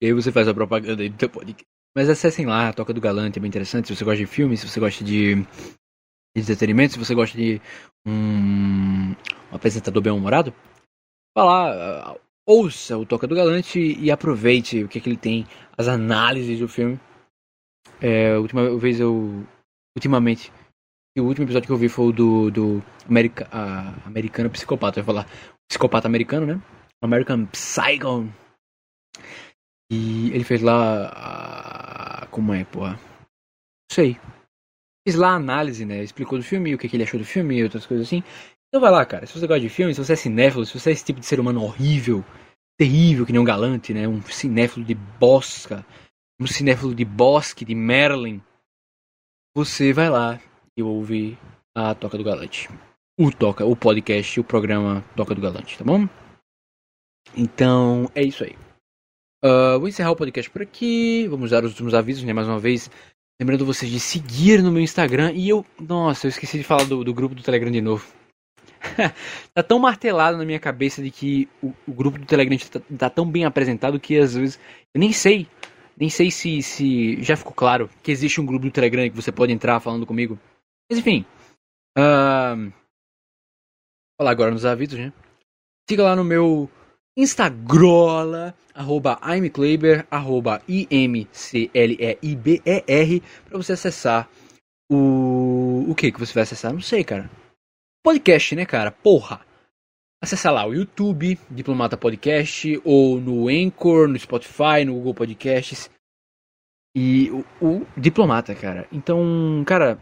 E 0.00 0.06
aí 0.06 0.14
você 0.14 0.32
faz 0.32 0.48
a 0.48 0.54
propaganda 0.54 1.02
aí 1.02 1.10
do 1.10 1.18
teu 1.18 1.28
podcast. 1.28 1.66
Mas 1.94 2.08
acessem 2.08 2.46
lá, 2.46 2.72
Toca 2.72 2.94
do 2.94 3.02
Galante, 3.02 3.38
é 3.38 3.42
bem 3.42 3.50
interessante. 3.50 3.88
Se 3.88 3.94
você 3.94 4.02
gosta 4.02 4.16
de 4.16 4.26
filmes, 4.26 4.60
se 4.60 4.68
você 4.68 4.80
gosta 4.80 5.04
de 5.04 5.44
entretenimento, 6.40 6.94
se 6.94 6.98
você 6.98 7.14
gosta 7.14 7.36
de 7.36 7.60
um, 8.06 9.10
um 9.10 9.16
apresentador 9.52 10.02
bem-humorado, 10.02 10.52
vá 11.36 11.44
lá, 11.44 12.12
uh, 12.12 12.20
ouça 12.46 12.96
o 12.96 13.06
Toca 13.06 13.26
do 13.26 13.34
Galante 13.34 13.78
e 13.78 14.10
aproveite 14.10 14.84
o 14.84 14.88
que, 14.88 14.98
é 14.98 15.00
que 15.00 15.08
ele 15.08 15.16
tem, 15.16 15.46
as 15.76 15.88
análises 15.88 16.58
do 16.58 16.68
filme. 16.68 17.00
É, 18.00 18.36
última 18.36 18.76
vez 18.78 19.00
eu. 19.00 19.46
Ultimamente, 19.96 20.52
o 21.16 21.22
último 21.22 21.46
episódio 21.46 21.66
que 21.66 21.72
eu 21.72 21.78
vi 21.78 21.88
foi 21.88 22.08
o 22.08 22.12
do, 22.12 22.50
do 22.50 22.82
America, 23.08 23.48
uh, 23.48 24.06
Americano 24.06 24.50
Psicopata. 24.50 24.98
Eu 24.98 25.02
ia 25.02 25.06
falar 25.06 25.26
Psicopata 25.66 26.06
Americano, 26.06 26.46
né? 26.46 26.60
American 27.02 27.46
Psycho. 27.46 28.28
E 29.90 30.30
ele 30.32 30.44
fez 30.44 30.60
lá. 30.60 32.24
Uh, 32.24 32.28
como 32.28 32.52
é, 32.52 32.64
porra? 32.64 32.92
Não 32.92 33.94
sei 33.94 34.18
fez 35.06 35.14
lá 35.14 35.30
a 35.30 35.36
análise, 35.36 35.84
né? 35.84 36.02
Explicou 36.02 36.36
do 36.36 36.42
filme, 36.42 36.74
o 36.74 36.78
que, 36.78 36.88
que 36.88 36.96
ele 36.96 37.04
achou 37.04 37.20
do 37.20 37.24
filme 37.24 37.56
e 37.56 37.62
outras 37.62 37.86
coisas 37.86 38.08
assim. 38.08 38.24
Então 38.66 38.80
vai 38.80 38.90
lá, 38.90 39.06
cara. 39.06 39.24
Se 39.24 39.38
você 39.38 39.46
gosta 39.46 39.60
de 39.60 39.68
filme, 39.68 39.94
se 39.94 40.04
você 40.04 40.14
é 40.14 40.16
cinéfilo, 40.16 40.66
se 40.66 40.76
você 40.76 40.90
é 40.90 40.92
esse 40.92 41.04
tipo 41.04 41.20
de 41.20 41.26
ser 41.26 41.38
humano 41.38 41.62
horrível, 41.62 42.24
terrível, 42.76 43.24
que 43.24 43.30
nem 43.30 43.40
um 43.40 43.44
galante, 43.44 43.94
né? 43.94 44.08
Um 44.08 44.20
cinéfilo 44.22 44.84
de 44.84 44.96
bosca, 44.96 45.86
um 46.40 46.46
cinéfilo 46.46 46.92
de 46.92 47.04
bosque, 47.04 47.64
de 47.64 47.72
Merlin, 47.72 48.42
você 49.54 49.92
vai 49.92 50.10
lá 50.10 50.40
e 50.76 50.82
ouve 50.82 51.38
a 51.72 51.94
Toca 51.94 52.18
do 52.18 52.24
Galante. 52.24 52.68
O 53.16 53.30
Toca, 53.30 53.64
o 53.64 53.76
podcast, 53.76 54.40
o 54.40 54.44
programa 54.44 55.04
Toca 55.14 55.36
do 55.36 55.40
Galante, 55.40 55.78
tá 55.78 55.84
bom? 55.84 56.08
Então, 57.36 58.10
é 58.12 58.24
isso 58.24 58.42
aí. 58.42 58.56
Uh, 59.44 59.78
vou 59.78 59.88
encerrar 59.88 60.10
o 60.10 60.16
podcast 60.16 60.50
por 60.50 60.62
aqui. 60.62 61.28
Vamos 61.28 61.50
dar 61.50 61.62
os 61.62 61.70
últimos 61.70 61.94
avisos, 61.94 62.24
né? 62.24 62.32
Mais 62.32 62.48
uma 62.48 62.58
vez, 62.58 62.90
Lembrando 63.40 63.66
vocês 63.66 63.90
de 63.90 64.00
seguir 64.00 64.62
no 64.62 64.72
meu 64.72 64.82
Instagram. 64.82 65.32
E 65.32 65.48
eu. 65.48 65.64
Nossa, 65.78 66.26
eu 66.26 66.30
esqueci 66.30 66.58
de 66.58 66.64
falar 66.64 66.84
do, 66.84 67.04
do 67.04 67.12
grupo 67.12 67.34
do 67.34 67.42
Telegram 67.42 67.70
de 67.70 67.80
novo. 67.80 68.06
tá 69.52 69.62
tão 69.62 69.78
martelado 69.78 70.38
na 70.38 70.44
minha 70.44 70.60
cabeça 70.60 71.02
de 71.02 71.10
que 71.10 71.48
o, 71.62 71.72
o 71.86 71.92
grupo 71.92 72.18
do 72.18 72.26
Telegram 72.26 72.56
tá, 72.58 72.80
tá, 72.98 73.10
tão 73.10 73.30
bem 73.30 73.44
apresentado 73.44 74.00
que 74.00 74.18
às 74.18 74.34
vezes. 74.34 74.58
Eu 74.94 75.00
nem 75.00 75.12
sei. 75.12 75.46
Nem 75.98 76.08
sei 76.08 76.30
se, 76.30 76.62
se 76.62 77.22
já 77.22 77.36
ficou 77.36 77.52
claro 77.52 77.90
que 78.02 78.10
existe 78.10 78.40
um 78.40 78.46
grupo 78.46 78.66
do 78.66 78.70
Telegram 78.70 79.08
que 79.08 79.16
você 79.16 79.32
pode 79.32 79.52
entrar 79.52 79.80
falando 79.80 80.06
comigo. 80.06 80.38
Mas 80.90 80.98
enfim. 80.98 81.24
Uh, 81.98 82.72
falar 84.18 84.30
agora 84.30 84.50
nos 84.50 84.64
avisos, 84.64 84.98
né? 84.98 85.12
Siga 85.88 86.02
lá 86.02 86.16
no 86.16 86.24
meu 86.24 86.70
Instagrola, 87.16 88.54
arroba 88.74 89.18
imkleiber, 89.36 90.06
arroba 90.10 90.60
I-M-C-L-E-I-B-E-R, 90.68 91.72
pra 93.46 93.56
você 93.56 93.72
acessar 93.72 94.28
o... 94.90 95.86
O 95.88 95.94
que 95.94 96.12
que 96.12 96.20
você 96.20 96.34
vai 96.34 96.42
acessar? 96.42 96.72
Não 96.72 96.80
sei, 96.82 97.02
cara. 97.02 97.30
Podcast, 98.04 98.54
né, 98.54 98.66
cara? 98.66 98.90
Porra! 98.90 99.40
Acessar 100.22 100.52
lá 100.52 100.66
o 100.66 100.74
YouTube, 100.74 101.38
Diplomata 101.50 101.96
Podcast, 101.96 102.80
ou 102.84 103.18
no 103.20 103.48
Anchor, 103.48 104.08
no 104.08 104.18
Spotify, 104.18 104.84
no 104.84 104.94
Google 104.94 105.14
Podcasts. 105.14 105.90
E 106.94 107.30
o, 107.30 107.44
o 107.60 107.86
Diplomata, 107.96 108.54
cara. 108.54 108.86
Então, 108.92 109.62
cara, 109.66 109.98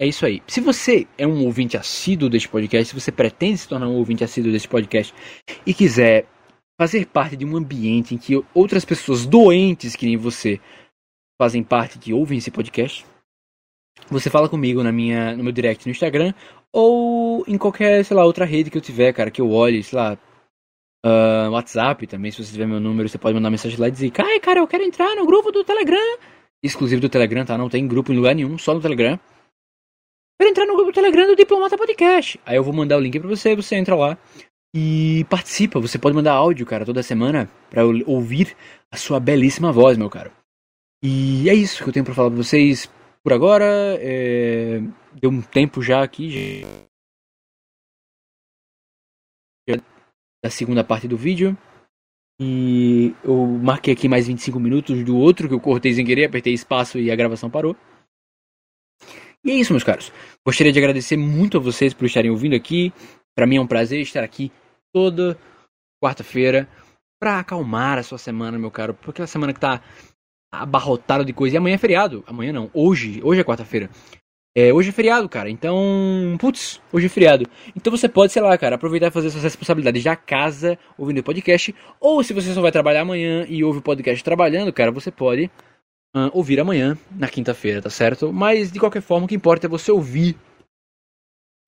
é 0.00 0.06
isso 0.06 0.24
aí. 0.24 0.42
Se 0.46 0.62
você 0.62 1.06
é 1.18 1.26
um 1.26 1.44
ouvinte 1.44 1.76
assíduo 1.76 2.30
deste 2.30 2.48
podcast, 2.48 2.88
se 2.88 2.98
você 2.98 3.12
pretende 3.12 3.58
se 3.58 3.68
tornar 3.68 3.86
um 3.86 3.96
ouvinte 3.96 4.24
assíduo 4.24 4.50
deste 4.50 4.66
podcast 4.66 5.12
e 5.66 5.74
quiser 5.74 6.26
fazer 6.80 7.06
parte 7.06 7.36
de 7.36 7.44
um 7.44 7.54
ambiente 7.54 8.14
em 8.14 8.18
que 8.18 8.42
outras 8.54 8.82
pessoas 8.82 9.26
doentes 9.26 9.94
que 9.94 10.06
nem 10.06 10.16
você 10.16 10.58
fazem 11.38 11.62
parte, 11.62 11.98
que 11.98 12.14
ouvem 12.14 12.38
esse 12.38 12.50
podcast, 12.50 13.04
você 14.08 14.30
fala 14.30 14.48
comigo 14.48 14.82
na 14.82 14.90
minha, 14.90 15.36
no 15.36 15.44
meu 15.44 15.52
direct 15.52 15.86
no 15.86 15.90
Instagram 15.90 16.32
ou 16.72 17.44
em 17.46 17.58
qualquer, 17.58 18.02
sei 18.02 18.16
lá, 18.16 18.24
outra 18.24 18.46
rede 18.46 18.70
que 18.70 18.78
eu 18.78 18.82
tiver, 18.82 19.12
cara, 19.12 19.30
que 19.30 19.42
eu 19.42 19.50
olhe, 19.50 19.82
sei 19.82 19.98
lá, 19.98 20.18
uh, 21.04 21.50
WhatsApp 21.50 22.06
também, 22.06 22.30
se 22.30 22.42
você 22.42 22.52
tiver 22.52 22.66
meu 22.66 22.80
número, 22.80 23.06
você 23.06 23.18
pode 23.18 23.34
mandar 23.34 23.50
mensagem 23.50 23.78
lá 23.78 23.88
e 23.88 23.90
dizer, 23.90 24.10
ai, 24.16 24.40
cara, 24.40 24.60
eu 24.60 24.66
quero 24.66 24.82
entrar 24.82 25.14
no 25.14 25.26
grupo 25.26 25.52
do 25.52 25.62
Telegram, 25.62 26.18
exclusivo 26.62 27.02
do 27.02 27.08
Telegram, 27.10 27.44
tá? 27.44 27.58
Não 27.58 27.68
tem 27.68 27.86
grupo 27.86 28.12
em 28.12 28.16
lugar 28.16 28.34
nenhum, 28.34 28.56
só 28.56 28.72
no 28.72 28.80
Telegram 28.80 29.20
para 30.40 30.48
entrar 30.48 30.64
no 30.64 30.74
grupo 30.74 30.90
Telegram 30.90 31.26
do 31.26 31.36
Diplomata 31.36 31.76
Podcast. 31.76 32.40
Aí 32.46 32.56
eu 32.56 32.64
vou 32.64 32.72
mandar 32.72 32.96
o 32.96 33.00
link 33.00 33.20
para 33.20 33.28
você, 33.28 33.54
você 33.54 33.76
entra 33.76 33.94
lá 33.94 34.16
e 34.74 35.26
participa. 35.28 35.78
Você 35.78 35.98
pode 35.98 36.16
mandar 36.16 36.32
áudio, 36.32 36.64
cara, 36.64 36.86
toda 36.86 37.02
semana 37.02 37.46
para 37.68 37.82
eu 37.82 38.02
ouvir 38.06 38.56
a 38.90 38.96
sua 38.96 39.20
belíssima 39.20 39.70
voz, 39.70 39.98
meu 39.98 40.08
caro. 40.08 40.32
E 41.04 41.46
é 41.50 41.52
isso 41.52 41.84
que 41.84 41.90
eu 41.90 41.92
tenho 41.92 42.06
para 42.06 42.14
falar 42.14 42.30
para 42.30 42.38
vocês 42.38 42.90
por 43.22 43.34
agora. 43.34 43.66
É... 44.00 44.80
Deu 45.12 45.28
um 45.28 45.42
tempo 45.42 45.82
já 45.82 46.02
aqui 46.02 46.64
da 50.42 50.48
segunda 50.48 50.82
parte 50.82 51.06
do 51.06 51.18
vídeo. 51.18 51.54
E 52.40 53.14
eu 53.22 53.44
marquei 53.44 53.92
aqui 53.92 54.08
mais 54.08 54.26
25 54.26 54.58
minutos 54.58 55.04
do 55.04 55.18
outro 55.18 55.48
que 55.48 55.54
eu 55.54 55.60
cortei 55.60 55.92
sem 55.92 56.06
querer, 56.06 56.24
apertei 56.24 56.54
espaço 56.54 56.98
e 56.98 57.10
a 57.10 57.16
gravação 57.16 57.50
parou. 57.50 57.76
E 59.44 59.50
é 59.50 59.54
isso, 59.54 59.72
meus 59.72 59.84
caros. 59.84 60.12
Gostaria 60.46 60.72
de 60.72 60.78
agradecer 60.78 61.16
muito 61.16 61.56
a 61.56 61.60
vocês 61.60 61.94
por 61.94 62.04
estarem 62.04 62.30
ouvindo 62.30 62.54
aqui. 62.54 62.92
Para 63.34 63.46
mim 63.46 63.56
é 63.56 63.60
um 63.60 63.66
prazer 63.66 64.00
estar 64.00 64.22
aqui 64.22 64.52
toda 64.92 65.38
quarta-feira 66.02 66.68
para 67.18 67.38
acalmar 67.38 67.98
a 67.98 68.02
sua 68.02 68.18
semana, 68.18 68.58
meu 68.58 68.70
caro. 68.70 68.94
Porque 68.94 69.20
é 69.20 69.22
uma 69.22 69.26
semana 69.26 69.52
que 69.52 69.60
tá 69.60 69.80
abarrotada 70.52 71.24
de 71.24 71.32
coisa. 71.32 71.56
E 71.56 71.58
amanhã 71.58 71.74
é 71.74 71.78
feriado. 71.78 72.22
Amanhã 72.26 72.52
não, 72.52 72.70
hoje. 72.74 73.20
Hoje 73.22 73.40
é 73.40 73.44
quarta-feira. 73.44 73.88
É, 74.54 74.72
hoje 74.72 74.88
é 74.88 74.92
feriado, 74.92 75.28
cara. 75.28 75.48
Então, 75.48 76.36
putz, 76.38 76.82
hoje 76.92 77.06
é 77.06 77.08
feriado. 77.08 77.48
Então 77.76 77.90
você 77.90 78.08
pode, 78.08 78.32
sei 78.32 78.42
lá, 78.42 78.58
cara, 78.58 78.74
aproveitar 78.74 79.06
e 79.06 79.10
fazer 79.10 79.30
suas 79.30 79.44
responsabilidades 79.44 80.02
da 80.02 80.16
casa 80.16 80.76
ouvindo 80.98 81.18
o 81.18 81.22
podcast. 81.22 81.74
Ou 82.00 82.22
se 82.24 82.34
você 82.34 82.52
só 82.52 82.60
vai 82.60 82.72
trabalhar 82.72 83.02
amanhã 83.02 83.46
e 83.48 83.62
ouve 83.62 83.78
o 83.78 83.82
podcast 83.82 84.22
trabalhando, 84.24 84.72
cara, 84.72 84.90
você 84.90 85.10
pode 85.10 85.50
ouvir 86.32 86.60
amanhã, 86.60 86.98
na 87.10 87.28
quinta-feira, 87.28 87.80
tá 87.80 87.90
certo? 87.90 88.32
Mas 88.32 88.70
de 88.72 88.80
qualquer 88.80 89.02
forma, 89.02 89.26
o 89.26 89.28
que 89.28 89.34
importa 89.34 89.66
é 89.66 89.70
você 89.70 89.92
ouvir 89.92 90.36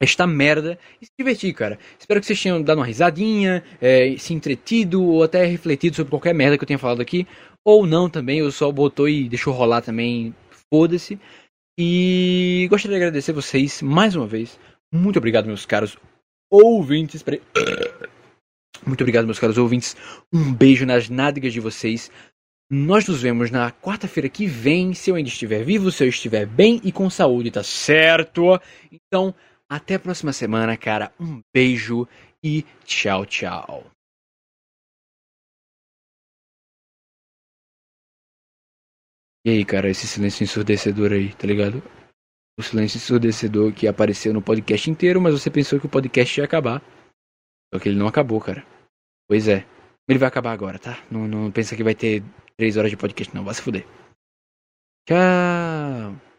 esta 0.01 0.27
merda 0.27 0.79
e 1.01 1.07
se 1.07 1.13
divertir, 1.17 1.55
cara. 1.55 1.79
Espero 1.99 2.21
que 2.21 2.27
vocês 2.27 2.43
tenham 2.43 2.61
dado 2.61 2.79
uma 2.79 2.87
risadinha, 2.87 3.63
é, 3.81 4.17
se 4.19 4.35
entretido 4.35 5.03
ou 5.05 5.23
até 5.23 5.45
refletido 5.45 5.95
sobre 5.95 6.11
qualquer 6.11 6.35
merda 6.35 6.59
que 6.59 6.65
eu 6.65 6.67
tenha 6.67 6.79
falado 6.79 7.01
aqui. 7.01 7.27
Ou 7.65 7.87
não 7.87 8.11
também, 8.11 8.41
eu 8.41 8.51
só 8.51 8.71
botou 8.73 9.09
e 9.09 9.29
deixou 9.29 9.55
rolar 9.55 9.81
também. 9.81 10.35
Foda-se. 10.73 11.21
E 11.79 12.67
gostaria 12.69 12.99
de 12.99 13.05
agradecer 13.05 13.33
vocês 13.33 13.81
mais 13.81 14.17
uma 14.17 14.27
vez. 14.27 14.59
Muito 14.93 15.19
obrigado, 15.19 15.47
meus 15.47 15.65
caros 15.65 15.97
ouvintes. 16.51 17.25
Muito 18.85 19.01
obrigado, 19.03 19.27
meus 19.27 19.39
caros 19.39 19.57
ouvintes. 19.57 19.97
Um 20.33 20.53
beijo 20.53 20.85
nas 20.85 21.09
nádegas 21.09 21.53
de 21.53 21.61
vocês. 21.61 22.11
Nós 22.75 23.07
nos 23.07 23.21
vemos 23.21 23.51
na 23.51 23.71
quarta-feira 23.71 24.31
que 24.31 24.47
vem, 24.47 24.95
se 24.95 25.11
eu 25.11 25.15
ainda 25.15 25.29
estiver 25.29 25.63
vivo, 25.63 25.91
se 25.91 26.03
eu 26.03 26.09
estiver 26.09 26.47
bem 26.47 26.81
e 26.83 26.91
com 26.91 27.11
saúde, 27.11 27.51
tá 27.51 27.63
certo? 27.63 28.59
Então, 28.91 29.35
até 29.69 29.97
a 29.97 30.01
próxima 30.01 30.33
semana, 30.33 30.75
cara. 30.75 31.13
Um 31.21 31.43
beijo 31.55 32.09
e 32.43 32.63
tchau, 32.87 33.27
tchau. 33.27 33.91
E 39.45 39.51
aí, 39.51 39.65
cara, 39.67 39.91
esse 39.91 40.07
silêncio 40.07 40.43
ensurdecedor 40.43 41.13
aí, 41.13 41.35
tá 41.35 41.47
ligado? 41.47 41.83
O 42.59 42.63
silêncio 42.63 42.97
ensurdecedor 42.97 43.75
que 43.75 43.87
apareceu 43.87 44.33
no 44.33 44.41
podcast 44.41 44.91
inteiro, 44.91 45.21
mas 45.21 45.39
você 45.39 45.51
pensou 45.51 45.79
que 45.79 45.85
o 45.85 45.91
podcast 45.91 46.41
ia 46.41 46.47
acabar. 46.47 46.81
Só 47.71 47.79
que 47.79 47.91
ele 47.91 47.99
não 47.99 48.09
acabou, 48.09 48.41
cara. 48.41 48.65
Pois 49.29 49.47
é. 49.47 49.67
Ele 50.09 50.19
vai 50.19 50.29
acabar 50.29 50.53
agora, 50.53 50.79
tá? 50.79 51.05
Não, 51.11 51.29
não 51.29 51.53
pensa 51.53 51.77
que 51.77 51.85
vai 51.85 51.95
ter 51.95 52.25
Três 52.63 52.77
horas 52.77 52.93
de 52.93 52.97
podcast 52.97 53.35
não, 53.35 53.43
vai 53.43 53.55
se 53.55 53.61
fuder. 53.61 53.85
Tchau. 55.05 56.32